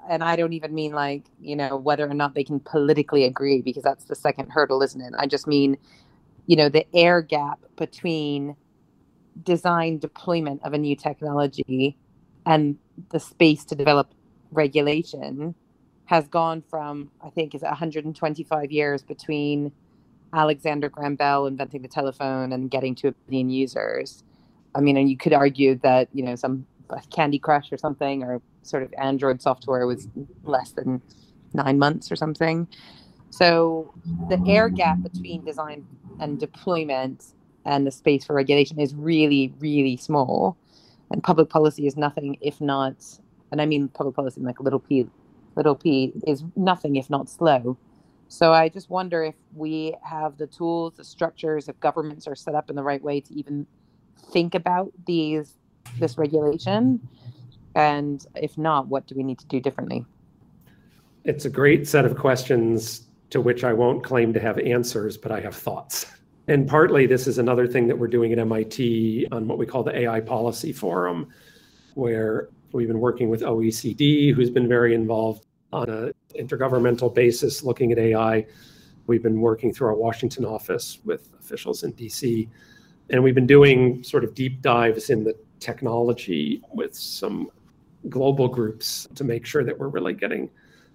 And 0.09 0.23
I 0.23 0.37
don't 0.37 0.53
even 0.53 0.75
mean 0.75 0.93
like, 0.93 1.25
you 1.41 1.57
know, 1.57 1.77
whether 1.77 2.09
or 2.09 2.15
not 2.15 2.35
they 2.35 2.45
can 2.45 2.61
politically 2.61 3.25
agree, 3.25 3.63
because 3.63 3.83
that's 3.83 4.05
the 4.05 4.15
second 4.15 4.51
hurdle, 4.51 4.83
isn't 4.83 5.01
it? 5.01 5.15
I 5.19 5.27
just 5.27 5.47
mean, 5.47 5.77
you 6.47 6.57
know, 6.57 6.69
the 6.69 6.87
air 6.95 7.21
gap 7.23 7.61
between 7.77 8.55
design 9.43 9.99
deployment 9.99 10.63
of 10.63 10.73
a 10.73 10.79
new 10.79 10.95
technology 10.95 11.97
and 12.47 12.79
the 13.11 13.19
space 13.19 13.65
to 13.65 13.75
develop 13.75 14.15
regulation 14.53 15.55
has 16.07 16.29
gone 16.29 16.63
from 16.69 17.11
I 17.23 17.31
think 17.31 17.55
is 17.55 17.63
125 17.63 18.71
years 18.71 19.03
between 19.03 19.73
Alexander 20.33 20.89
Graham 20.89 21.15
Bell 21.15 21.47
inventing 21.47 21.83
the 21.83 21.89
telephone 21.89 22.53
and 22.53 22.71
getting 22.71 22.95
to 22.97 23.09
a 23.09 23.13
billion 23.13 23.51
users. 23.51 24.25
I 24.75 24.81
mean, 24.81 24.97
and 24.97 25.09
you 25.09 25.17
could 25.17 25.33
argue 25.33 25.77
that 25.77 26.09
you 26.13 26.25
know 26.25 26.35
some 26.35 26.67
uh, 26.91 27.01
Candy 27.15 27.39
Crush 27.39 27.73
or 27.73 27.79
something 27.79 28.23
or 28.23 28.43
sort 28.63 28.83
of 28.83 28.93
Android 28.99 29.41
software 29.41 29.87
was 29.87 30.09
less 30.45 30.73
than 30.73 31.01
nine 31.53 31.79
months 31.79 32.11
or 32.11 32.17
something. 32.17 32.67
So 33.31 33.93
the 34.29 34.43
air 34.47 34.69
gap 34.69 35.03
between 35.03 35.45
design 35.45 35.87
and 36.21 36.39
deployment 36.39 37.25
and 37.65 37.87
the 37.87 37.91
space 37.91 38.25
for 38.25 38.35
regulation 38.35 38.79
is 38.79 38.95
really, 38.95 39.53
really 39.59 39.97
small. 39.97 40.57
And 41.11 41.23
public 41.23 41.49
policy 41.49 41.87
is 41.87 41.97
nothing 41.97 42.37
if 42.41 42.61
not, 42.61 42.97
and 43.51 43.61
I 43.61 43.67
mean 43.67 43.89
public 43.89 44.17
policy 44.17 44.41
like 44.41 44.59
a 44.59 44.63
little 44.63 44.81
p 44.81 45.07
little 45.57 45.75
p 45.75 46.13
is 46.27 46.45
nothing 46.57 46.97
if 46.97 47.11
not 47.11 47.29
slow. 47.29 47.77
So 48.29 48.53
I 48.53 48.69
just 48.69 48.91
wonder 48.91 49.23
if 49.23 49.35
we 49.55 49.95
have 50.03 50.39
the 50.39 50.47
tools, 50.47 50.95
the 50.97 51.05
structures, 51.05 51.69
if 51.69 51.79
governments 51.81 52.27
are 52.27 52.35
set 52.35 52.55
up 52.55 52.71
in 52.71 52.77
the 52.77 52.83
right 52.83 53.03
way 53.03 53.21
to 53.21 53.35
even 53.35 53.67
think 54.33 54.55
about 54.55 54.91
these 55.07 55.55
this 55.99 56.17
regulation, 56.17 57.07
and 57.75 58.27
if 58.35 58.57
not, 58.57 58.89
what 58.89 59.07
do 59.07 59.15
we 59.15 59.23
need 59.23 59.39
to 59.39 59.47
do 59.47 59.61
differently? 59.61 60.05
It's 61.25 61.45
a 61.45 61.51
great 61.51 61.87
set 61.87 62.05
of 62.05 62.17
questions 62.17 63.07
to 63.31 63.41
which 63.41 63.65
I 63.65 63.73
won't 63.73 64.03
claim 64.05 64.33
to 64.33 64.41
have 64.41 64.59
answers, 64.59 65.17
but 65.17 65.33
I 65.33 65.41
have 65.41 65.55
thoughts. 65.55 66.07
And 66.47 66.69
partly 66.69 67.07
this 67.07 67.27
is 67.27 67.39
another 67.39 67.67
thing 67.67 67.87
that 67.89 67.99
we're 67.99 68.09
doing 68.09 68.33
at 68.33 68.39
MIT 68.39 69.27
on 69.33 69.49
what 69.49 69.59
we 69.59 69.67
call 69.67 69.83
the 69.83 69.97
AI 69.97 70.21
Policy 70.21 70.73
Forum, 70.73 71.29
where 71.95 72.49
we've 72.73 72.89
been 72.89 73.01
working 73.01 73.29
with 73.29 73.43
OECD, 73.43 74.35
who's 74.35 74.51
been 74.51 74.69
very 74.69 74.95
involved 74.95 75.47
on 75.73 75.89
an 75.89 76.13
intergovernmental 76.39 77.13
basis 77.15 77.63
looking 77.63 77.93
at 77.93 77.99
AI. 77.99 78.47
We've 79.07 79.23
been 79.23 79.41
working 79.41 79.73
through 79.73 79.89
our 79.89 79.97
Washington 79.97 80.45
office 80.45 80.99
with 81.05 81.29
officials 81.39 81.83
in 81.83 81.93
DC. 81.95 82.49
And 83.11 83.23
we've 83.23 83.35
been 83.35 83.47
doing 83.47 84.03
sort 84.03 84.25
of 84.25 84.35
deep 84.35 84.63
dives 84.63 85.11
in 85.11 85.25
the 85.25 85.37
technology 85.61 86.63
with 86.73 86.95
some 86.95 87.51
global 88.09 88.49
groups 88.49 89.09
to 89.15 89.25
make 89.25 89.47
sure 89.47 89.65
that 89.65 89.79
we're 89.79 89.89
really 89.89 90.15
getting 90.15 90.51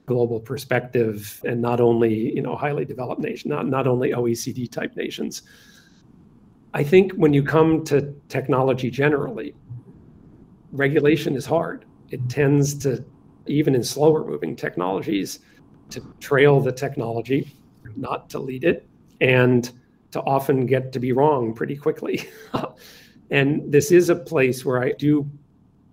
global 0.06 0.40
perspective 0.40 1.42
and 1.46 1.62
not 1.62 1.80
only 1.80 2.34
you 2.36 2.42
know 2.42 2.56
highly 2.56 2.84
developed 2.84 3.22
nation 3.22 3.50
not, 3.50 3.68
not 3.68 3.86
only 3.86 4.10
oecd 4.10 4.72
type 4.72 4.96
nations 4.96 5.44
i 6.74 6.84
think 6.84 7.12
when 7.14 7.32
you 7.32 7.44
come 7.44 7.84
to 7.84 8.14
technology 8.28 8.90
generally 8.90 9.54
regulation 10.72 11.36
is 11.36 11.46
hard. 11.46 11.86
It 12.10 12.28
tends 12.30 12.76
to 12.80 13.04
even 13.46 13.76
in 13.76 13.84
slower 13.84 14.26
moving 14.26 14.56
technologies 14.56 15.40
to 15.90 16.02
trail 16.20 16.60
the 16.60 16.72
technology 16.72 17.56
not 17.96 18.30
to 18.30 18.40
lead 18.40 18.64
it 18.64 18.88
and 19.22 19.72
to 20.12 20.22
often 20.22 20.66
get 20.66 20.92
to 20.94 21.00
be 21.00 21.12
wrong 21.12 21.54
pretty 21.54 21.76
quickly. 21.76 22.30
And 23.32 23.72
this 23.72 23.92
is 23.92 24.10
a 24.10 24.16
place 24.16 24.66
where 24.66 24.84
i 24.84 24.92
do 24.94 25.30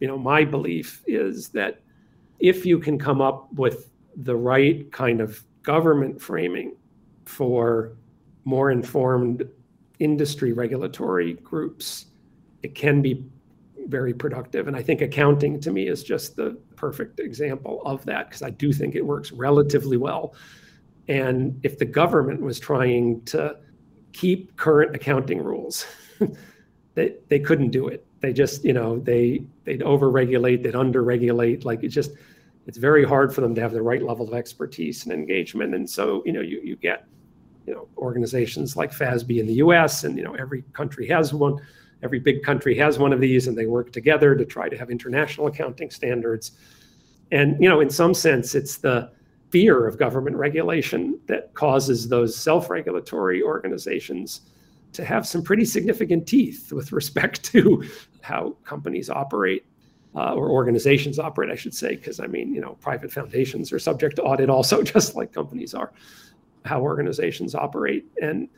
you 0.00 0.08
know 0.08 0.18
my 0.18 0.44
belief 0.44 1.02
is 1.06 1.48
that 1.50 1.80
if 2.38 2.66
you 2.66 2.78
can 2.78 2.98
come 2.98 3.20
up 3.20 3.52
with 3.54 3.90
the 4.16 4.36
right 4.36 4.90
kind 4.92 5.20
of 5.20 5.42
government 5.62 6.20
framing 6.20 6.76
for 7.24 7.92
more 8.44 8.70
informed 8.70 9.48
industry 9.98 10.52
regulatory 10.52 11.34
groups, 11.34 12.06
it 12.62 12.74
can 12.74 13.00
be 13.00 13.24
very 13.88 14.12
productive. 14.12 14.68
And 14.68 14.76
I 14.76 14.82
think 14.82 15.00
accounting 15.00 15.60
to 15.60 15.70
me 15.70 15.88
is 15.88 16.02
just 16.02 16.36
the 16.36 16.58
perfect 16.76 17.20
example 17.20 17.82
of 17.84 18.04
that 18.06 18.28
because 18.28 18.42
I 18.42 18.50
do 18.50 18.72
think 18.72 18.94
it 18.94 19.04
works 19.04 19.32
relatively 19.32 19.96
well. 19.96 20.34
And 21.08 21.60
if 21.62 21.78
the 21.78 21.84
government 21.84 22.40
was 22.40 22.58
trying 22.58 23.22
to 23.26 23.56
keep 24.12 24.56
current 24.56 24.94
accounting 24.94 25.42
rules, 25.42 25.86
they, 26.94 27.14
they 27.28 27.38
couldn't 27.38 27.70
do 27.70 27.88
it. 27.88 28.06
They 28.20 28.32
just, 28.32 28.64
you 28.64 28.72
know, 28.72 28.98
they 28.98 29.44
they'd 29.64 29.82
overregulate, 29.82 30.62
they'd 30.62 30.74
underregulate. 30.74 31.64
Like 31.64 31.84
it 31.84 31.88
just 31.88 32.12
it's 32.66 32.78
very 32.78 33.04
hard 33.04 33.32
for 33.34 33.40
them 33.40 33.54
to 33.54 33.60
have 33.60 33.72
the 33.72 33.82
right 33.82 34.02
level 34.02 34.26
of 34.26 34.34
expertise 34.34 35.04
and 35.04 35.12
engagement. 35.12 35.74
And 35.74 35.88
so, 35.88 36.22
you 36.26 36.32
know, 36.32 36.40
you, 36.40 36.60
you 36.62 36.76
get, 36.76 37.06
you 37.64 37.72
know, 37.72 37.88
organizations 37.96 38.76
like 38.76 38.92
FASB 38.92 39.38
in 39.38 39.46
the 39.46 39.54
US, 39.54 40.04
and, 40.04 40.18
you 40.18 40.24
know, 40.24 40.34
every 40.34 40.62
country 40.72 41.06
has 41.06 41.32
one, 41.32 41.58
every 42.02 42.18
big 42.18 42.42
country 42.42 42.76
has 42.78 42.98
one 42.98 43.12
of 43.12 43.20
these, 43.20 43.48
and 43.48 43.56
they 43.56 43.66
work 43.66 43.92
together 43.92 44.34
to 44.34 44.44
try 44.44 44.68
to 44.68 44.76
have 44.76 44.90
international 44.90 45.46
accounting 45.46 45.90
standards. 45.90 46.52
And, 47.32 47.60
you 47.62 47.68
know, 47.68 47.80
in 47.80 47.90
some 47.90 48.14
sense, 48.14 48.54
it's 48.54 48.78
the 48.78 49.10
fear 49.50 49.86
of 49.86 49.98
government 49.98 50.36
regulation 50.36 51.18
that 51.26 51.54
causes 51.54 52.08
those 52.08 52.36
self 52.36 52.70
regulatory 52.70 53.42
organizations 53.42 54.42
to 54.92 55.04
have 55.04 55.26
some 55.26 55.42
pretty 55.42 55.64
significant 55.64 56.26
teeth 56.26 56.72
with 56.72 56.92
respect 56.92 57.44
to 57.44 57.84
how 58.22 58.56
companies 58.64 59.10
operate 59.10 59.64
uh, 60.14 60.32
or 60.32 60.50
organizations 60.50 61.18
operate, 61.18 61.50
I 61.50 61.56
should 61.56 61.74
say, 61.74 61.94
because 61.96 62.20
I 62.20 62.26
mean, 62.26 62.54
you 62.54 62.60
know, 62.60 62.78
private 62.80 63.12
foundations 63.12 63.72
are 63.72 63.78
subject 63.78 64.16
to 64.16 64.22
audit 64.22 64.48
also, 64.48 64.82
just 64.94 65.14
like 65.14 65.32
companies 65.32 65.74
are, 65.74 65.92
how 66.64 66.80
organizations 66.80 67.54
operate. 67.54 68.06
And, 68.20 68.48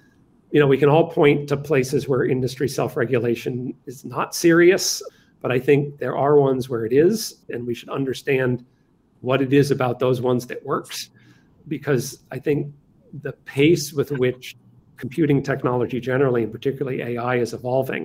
you 0.50 0.60
know, 0.60 0.66
we 0.66 0.78
can 0.78 0.88
all 0.88 1.10
point 1.10 1.48
to 1.48 1.56
places 1.56 2.08
where 2.08 2.24
industry 2.24 2.68
self 2.68 2.96
regulation 2.96 3.74
is 3.86 4.04
not 4.04 4.34
serious, 4.34 5.02
but 5.40 5.52
I 5.52 5.58
think 5.58 5.98
there 5.98 6.16
are 6.16 6.36
ones 6.36 6.68
where 6.68 6.86
it 6.86 6.92
is, 6.92 7.42
and 7.48 7.66
we 7.66 7.74
should 7.74 7.90
understand 7.90 8.64
what 9.20 9.42
it 9.42 9.52
is 9.52 9.70
about 9.70 9.98
those 9.98 10.20
ones 10.20 10.46
that 10.46 10.64
works. 10.64 11.10
Because 11.66 12.20
I 12.30 12.38
think 12.38 12.72
the 13.22 13.32
pace 13.44 13.92
with 13.92 14.10
which 14.12 14.56
computing 14.96 15.42
technology 15.42 16.00
generally, 16.00 16.42
and 16.44 16.52
particularly 16.52 17.02
AI, 17.02 17.36
is 17.36 17.52
evolving. 17.52 18.02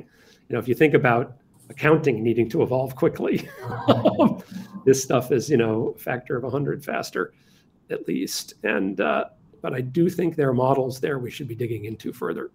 You 0.50 0.54
know, 0.54 0.60
if 0.60 0.68
you 0.68 0.76
think 0.76 0.94
about 0.94 1.38
accounting 1.70 2.24
needing 2.24 2.50
to 2.50 2.62
evolve 2.62 2.96
quickly. 2.96 3.50
this 4.86 5.02
stuff 5.02 5.32
is, 5.32 5.50
you 5.50 5.58
know, 5.58 5.94
a 5.96 6.00
factor 6.00 6.36
of 6.36 6.44
100 6.44 6.84
faster, 6.84 7.34
at 7.90 8.08
least. 8.08 8.56
And 8.64 9.00
uh, 9.02 9.26
but 9.64 9.74
I 9.74 9.82
do 9.82 10.10
think 10.10 10.36
there 10.36 10.50
are 10.50 10.54
models 10.54 11.00
there 11.00 11.18
we 11.18 11.32
should 11.32 11.48
be 11.48 11.56
digging 11.56 11.86
into 11.86 12.14
further. 12.14 12.52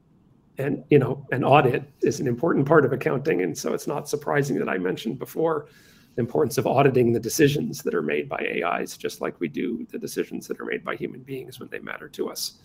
And 0.59 0.85
you 0.91 0.99
know, 0.99 1.27
an 1.33 1.43
audit 1.43 1.91
is 2.03 2.21
an 2.21 2.29
important 2.29 2.67
part 2.67 2.85
of 2.85 2.93
accounting, 2.93 3.43
and 3.43 3.57
so 3.57 3.73
it's 3.73 3.87
not 3.87 4.09
surprising 4.09 4.59
that 4.59 4.69
I 4.69 4.77
mentioned 4.77 5.19
before 5.19 5.67
the 6.15 6.21
importance 6.21 6.59
of 6.59 6.67
auditing 6.67 7.13
the 7.13 7.21
decisions 7.21 7.83
that 7.83 7.95
are 7.95 8.03
made 8.03 8.29
by 8.29 8.63
AIs, 8.63 8.97
just 8.97 9.21
like 9.21 9.41
we 9.41 9.49
do 9.49 9.87
the 9.91 9.99
decisions 9.99 10.47
that 10.49 10.61
are 10.61 10.65
made 10.65 10.85
by 10.85 10.97
human 10.97 11.23
beings 11.23 11.59
when 11.59 11.69
they 11.71 11.79
matter 11.79 12.09
to 12.11 12.29
us. 12.29 12.61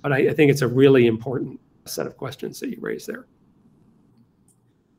But 0.00 0.12
I, 0.12 0.28
I 0.28 0.32
think 0.32 0.50
it's 0.50 0.62
a 0.62 0.68
really 0.68 1.06
important 1.06 1.58
set 1.86 2.06
of 2.06 2.16
questions 2.16 2.60
that 2.60 2.70
you 2.70 2.78
raise 2.80 3.04
there 3.04 3.26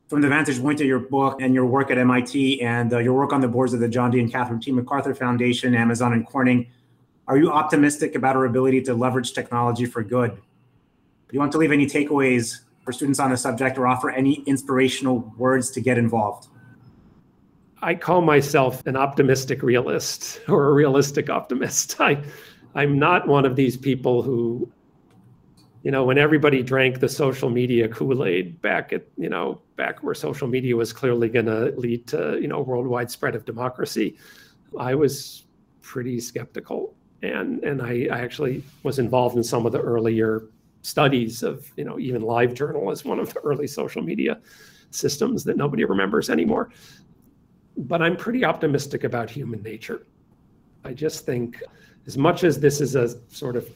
from 0.08 0.20
the 0.20 0.28
vantage 0.28 0.60
point 0.60 0.80
of 0.80 0.88
your 0.88 0.98
book 0.98 1.40
and 1.40 1.54
your 1.54 1.64
work 1.64 1.90
at 1.92 1.96
MIT 1.96 2.60
and 2.62 2.92
uh, 2.92 2.98
your 2.98 3.14
work 3.14 3.32
on 3.32 3.40
the 3.40 3.48
boards 3.48 3.72
of 3.72 3.78
the 3.78 3.88
John 3.88 4.10
D. 4.10 4.18
and 4.18 4.30
Catherine 4.30 4.60
T. 4.60 4.72
MacArthur 4.72 5.14
Foundation, 5.14 5.72
Amazon, 5.72 6.12
and 6.12 6.26
Corning, 6.26 6.66
are 7.30 7.38
you 7.38 7.52
optimistic 7.52 8.16
about 8.16 8.34
our 8.34 8.44
ability 8.44 8.82
to 8.82 8.92
leverage 8.92 9.34
technology 9.34 9.86
for 9.86 10.02
good? 10.02 10.32
Do 10.32 10.40
you 11.30 11.38
want 11.38 11.52
to 11.52 11.58
leave 11.58 11.70
any 11.70 11.86
takeaways 11.86 12.62
for 12.84 12.90
students 12.90 13.20
on 13.20 13.30
the 13.30 13.36
subject 13.36 13.78
or 13.78 13.86
offer 13.86 14.10
any 14.10 14.42
inspirational 14.46 15.32
words 15.38 15.70
to 15.70 15.80
get 15.80 15.96
involved? 15.96 16.48
I 17.82 17.94
call 17.94 18.20
myself 18.20 18.84
an 18.84 18.96
optimistic 18.96 19.62
realist 19.62 20.40
or 20.48 20.70
a 20.70 20.72
realistic 20.72 21.30
optimist. 21.30 22.00
I, 22.00 22.20
I'm 22.74 22.98
not 22.98 23.28
one 23.28 23.46
of 23.46 23.54
these 23.54 23.76
people 23.76 24.22
who 24.22 24.68
you 25.84 25.92
know, 25.92 26.04
when 26.04 26.18
everybody 26.18 26.62
drank 26.62 26.98
the 26.98 27.08
social 27.08 27.48
media 27.48 27.88
Kool-Aid 27.88 28.60
back 28.60 28.92
at, 28.92 29.06
you 29.16 29.30
know, 29.30 29.62
back 29.76 30.02
where 30.02 30.14
social 30.14 30.46
media 30.46 30.76
was 30.76 30.92
clearly 30.92 31.30
going 31.30 31.46
to 31.46 31.72
lead 31.78 32.06
to, 32.08 32.38
you 32.38 32.48
know, 32.48 32.60
worldwide 32.60 33.10
spread 33.10 33.34
of 33.34 33.46
democracy, 33.46 34.18
I 34.78 34.94
was 34.94 35.44
pretty 35.80 36.20
skeptical. 36.20 36.94
And 37.22 37.62
and 37.64 37.82
I, 37.82 38.08
I 38.10 38.20
actually 38.20 38.62
was 38.82 38.98
involved 38.98 39.36
in 39.36 39.44
some 39.44 39.66
of 39.66 39.72
the 39.72 39.80
earlier 39.80 40.44
studies 40.82 41.42
of, 41.42 41.70
you 41.76 41.84
know, 41.84 41.98
even 41.98 42.22
LiveJournal 42.22 42.90
as 42.90 43.04
one 43.04 43.18
of 43.18 43.32
the 43.34 43.40
early 43.40 43.66
social 43.66 44.02
media 44.02 44.38
systems 44.90 45.44
that 45.44 45.56
nobody 45.56 45.84
remembers 45.84 46.30
anymore. 46.30 46.70
But 47.76 48.02
I'm 48.02 48.16
pretty 48.16 48.44
optimistic 48.44 49.04
about 49.04 49.30
human 49.30 49.62
nature. 49.62 50.06
I 50.84 50.94
just 50.94 51.26
think 51.26 51.62
as 52.06 52.16
much 52.16 52.44
as 52.44 52.58
this 52.58 52.80
is 52.80 52.96
a 52.96 53.14
sort 53.28 53.56
of 53.56 53.68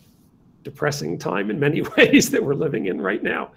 depressing 0.62 1.18
time 1.18 1.50
in 1.50 1.60
many 1.60 1.82
ways 1.96 2.30
that 2.30 2.42
we're 2.42 2.54
living 2.54 2.86
in 2.86 3.00
right 3.00 3.22
now. 3.22 3.52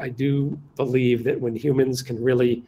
I 0.00 0.08
do 0.08 0.58
believe 0.76 1.24
that 1.24 1.40
when 1.40 1.54
humans 1.54 2.02
can 2.02 2.22
really 2.22 2.64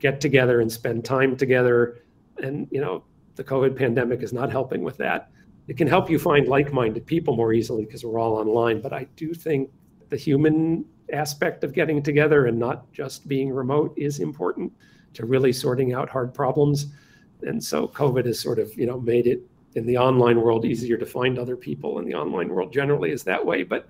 get 0.00 0.20
together 0.20 0.60
and 0.60 0.70
spend 0.70 1.04
time 1.04 1.36
together, 1.36 2.02
and 2.38 2.68
you 2.70 2.80
know, 2.80 3.04
the 3.36 3.44
COVID 3.44 3.76
pandemic 3.76 4.22
is 4.22 4.32
not 4.32 4.50
helping 4.50 4.82
with 4.82 4.96
that. 4.98 5.30
It 5.68 5.76
can 5.76 5.86
help 5.86 6.10
you 6.10 6.18
find 6.18 6.48
like-minded 6.48 7.06
people 7.06 7.36
more 7.36 7.52
easily 7.52 7.84
because 7.84 8.04
we're 8.04 8.18
all 8.18 8.36
online. 8.36 8.80
But 8.80 8.92
I 8.92 9.06
do 9.16 9.32
think 9.32 9.70
the 10.08 10.16
human 10.16 10.84
aspect 11.12 11.62
of 11.64 11.72
getting 11.72 12.02
together 12.02 12.46
and 12.46 12.58
not 12.58 12.90
just 12.92 13.28
being 13.28 13.50
remote 13.50 13.94
is 13.96 14.20
important 14.20 14.72
to 15.14 15.26
really 15.26 15.52
sorting 15.52 15.92
out 15.92 16.08
hard 16.08 16.34
problems. 16.34 16.86
And 17.42 17.62
so 17.62 17.88
COVID 17.88 18.26
has 18.26 18.40
sort 18.40 18.58
of, 18.58 18.76
you 18.76 18.86
know, 18.86 19.00
made 19.00 19.26
it 19.26 19.46
in 19.74 19.86
the 19.86 19.96
online 19.96 20.40
world 20.40 20.64
easier 20.64 20.96
to 20.96 21.06
find 21.06 21.38
other 21.38 21.56
people 21.56 21.98
in 21.98 22.04
the 22.04 22.14
online 22.14 22.48
world 22.48 22.72
generally 22.72 23.10
is 23.10 23.22
that 23.24 23.44
way 23.44 23.62
but 23.62 23.88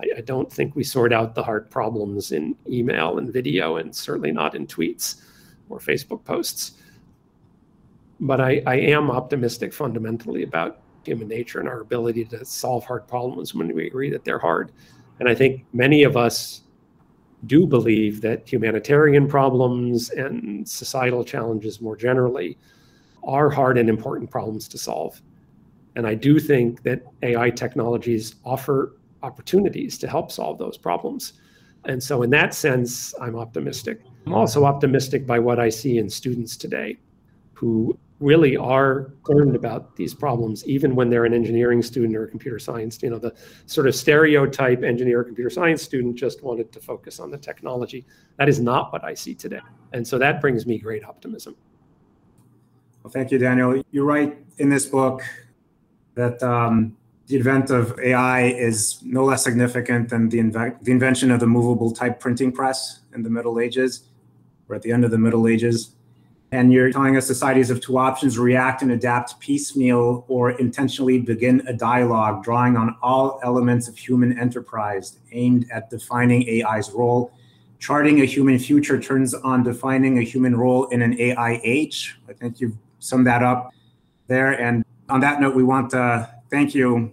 I, 0.00 0.18
I, 0.18 0.20
don't 0.22 0.50
think 0.50 0.74
we 0.74 0.84
sort 0.84 1.12
out 1.12 1.34
the 1.34 1.42
hard 1.42 1.70
problems 1.70 2.32
in 2.32 2.56
email 2.68 3.18
and 3.18 3.32
video 3.32 3.76
and 3.76 3.94
certainly 3.94 4.32
not 4.32 4.54
in 4.54 4.66
tweets 4.66 5.22
or 5.68 5.78
facebook 5.78 6.24
posts 6.24 6.78
but 8.20 8.40
I, 8.40 8.62
I 8.66 8.76
am 8.76 9.10
optimistic 9.10 9.72
fundamentally 9.72 10.42
about 10.42 10.80
human 11.04 11.28
nature 11.28 11.60
and 11.60 11.68
our 11.68 11.80
ability 11.80 12.24
to 12.26 12.44
solve 12.44 12.84
hard 12.84 13.06
problems 13.06 13.54
when 13.54 13.72
we 13.74 13.86
agree 13.86 14.10
that 14.10 14.24
they're 14.24 14.38
hard 14.38 14.72
and 15.20 15.28
i 15.28 15.34
think 15.34 15.64
many 15.72 16.02
of 16.02 16.16
us 16.16 16.62
do 17.44 17.66
believe 17.66 18.20
that 18.22 18.50
humanitarian 18.50 19.28
problems 19.28 20.10
and 20.10 20.66
societal 20.68 21.24
challenges 21.24 21.80
more 21.80 21.96
generally 21.96 22.58
are 23.24 23.50
hard 23.50 23.76
and 23.76 23.88
important 23.88 24.30
problems 24.30 24.68
to 24.68 24.78
solve. 24.78 25.20
And 25.96 26.06
I 26.06 26.14
do 26.14 26.38
think 26.38 26.82
that 26.82 27.02
AI 27.22 27.50
technologies 27.50 28.36
offer 28.44 28.96
opportunities 29.22 29.98
to 29.98 30.08
help 30.08 30.30
solve 30.30 30.58
those 30.58 30.76
problems. 30.76 31.34
And 31.84 32.02
so, 32.02 32.22
in 32.22 32.30
that 32.30 32.54
sense, 32.54 33.14
I'm 33.20 33.36
optimistic. 33.36 34.00
I'm 34.26 34.34
also 34.34 34.64
optimistic 34.64 35.26
by 35.26 35.38
what 35.38 35.58
I 35.58 35.68
see 35.68 35.98
in 35.98 36.10
students 36.10 36.56
today 36.56 36.98
who 37.54 37.98
really 38.18 38.56
are 38.56 39.12
learned 39.28 39.54
about 39.54 39.94
these 39.96 40.14
problems, 40.14 40.66
even 40.66 40.94
when 40.94 41.10
they're 41.10 41.26
an 41.26 41.34
engineering 41.34 41.82
student 41.82 42.16
or 42.16 42.24
a 42.24 42.28
computer 42.28 42.58
science. 42.58 43.02
You 43.02 43.10
know, 43.10 43.18
the 43.18 43.34
sort 43.66 43.86
of 43.86 43.94
stereotype 43.94 44.82
engineer 44.82 45.20
or 45.20 45.24
computer 45.24 45.50
science 45.50 45.82
student 45.82 46.16
just 46.16 46.42
wanted 46.42 46.72
to 46.72 46.80
focus 46.80 47.20
on 47.20 47.30
the 47.30 47.38
technology. 47.38 48.06
That 48.38 48.48
is 48.48 48.58
not 48.58 48.92
what 48.92 49.04
I 49.04 49.14
see 49.14 49.34
today. 49.34 49.60
And 49.92 50.06
so 50.06 50.18
that 50.18 50.40
brings 50.40 50.66
me 50.66 50.78
great 50.78 51.04
optimism. 51.04 51.56
Well, 53.02 53.10
thank 53.10 53.30
you, 53.30 53.38
Daniel. 53.38 53.82
You 53.90 54.04
write 54.04 54.38
in 54.58 54.70
this 54.70 54.86
book 54.86 55.22
that 56.14 56.42
um, 56.42 56.96
the 57.26 57.36
advent 57.36 57.70
of 57.70 57.98
AI 57.98 58.48
is 58.48 59.00
no 59.02 59.24
less 59.24 59.44
significant 59.44 60.08
than 60.08 60.28
the, 60.28 60.38
inve- 60.38 60.82
the 60.82 60.92
invention 60.92 61.30
of 61.30 61.40
the 61.40 61.46
movable 61.46 61.90
type 61.90 62.18
printing 62.18 62.50
press 62.50 63.00
in 63.14 63.22
the 63.22 63.30
Middle 63.30 63.60
Ages, 63.60 64.08
or 64.68 64.76
at 64.76 64.82
the 64.82 64.90
end 64.90 65.04
of 65.04 65.10
the 65.10 65.18
Middle 65.18 65.46
Ages. 65.46 65.95
And 66.52 66.72
you're 66.72 66.92
telling 66.92 67.16
us 67.16 67.26
societies 67.26 67.68
have 67.70 67.80
two 67.80 67.98
options 67.98 68.38
react 68.38 68.82
and 68.82 68.92
adapt 68.92 69.38
piecemeal 69.40 70.24
or 70.28 70.52
intentionally 70.52 71.18
begin 71.18 71.66
a 71.66 71.72
dialogue 71.72 72.44
drawing 72.44 72.76
on 72.76 72.96
all 73.02 73.40
elements 73.42 73.88
of 73.88 73.98
human 73.98 74.38
enterprise 74.38 75.18
aimed 75.32 75.66
at 75.72 75.90
defining 75.90 76.48
AI's 76.48 76.90
role. 76.92 77.32
Charting 77.80 78.20
a 78.20 78.24
human 78.24 78.58
future 78.58 79.00
turns 79.00 79.34
on 79.34 79.64
defining 79.64 80.18
a 80.18 80.22
human 80.22 80.56
role 80.56 80.86
in 80.86 81.02
an 81.02 81.20
AI 81.20 81.60
age. 81.64 82.16
I 82.28 82.32
think 82.32 82.60
you've 82.60 82.76
summed 83.00 83.26
that 83.26 83.42
up 83.42 83.72
there. 84.28 84.52
And 84.52 84.84
on 85.08 85.20
that 85.20 85.40
note, 85.40 85.54
we 85.54 85.64
want 85.64 85.90
to 85.90 86.30
thank 86.48 86.74
you, 86.74 87.12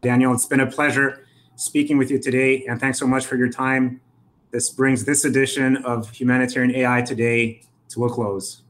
Daniel. 0.00 0.32
It's 0.32 0.46
been 0.46 0.60
a 0.60 0.66
pleasure 0.66 1.26
speaking 1.56 1.98
with 1.98 2.10
you 2.10 2.18
today. 2.18 2.64
And 2.66 2.80
thanks 2.80 2.98
so 2.98 3.06
much 3.06 3.26
for 3.26 3.36
your 3.36 3.50
time. 3.50 4.00
This 4.50 4.70
brings 4.70 5.04
this 5.04 5.24
edition 5.24 5.76
of 5.84 6.10
Humanitarian 6.10 6.74
AI 6.74 7.02
Today 7.02 7.62
to 7.92 8.04
a 8.04 8.10
close. 8.10 8.62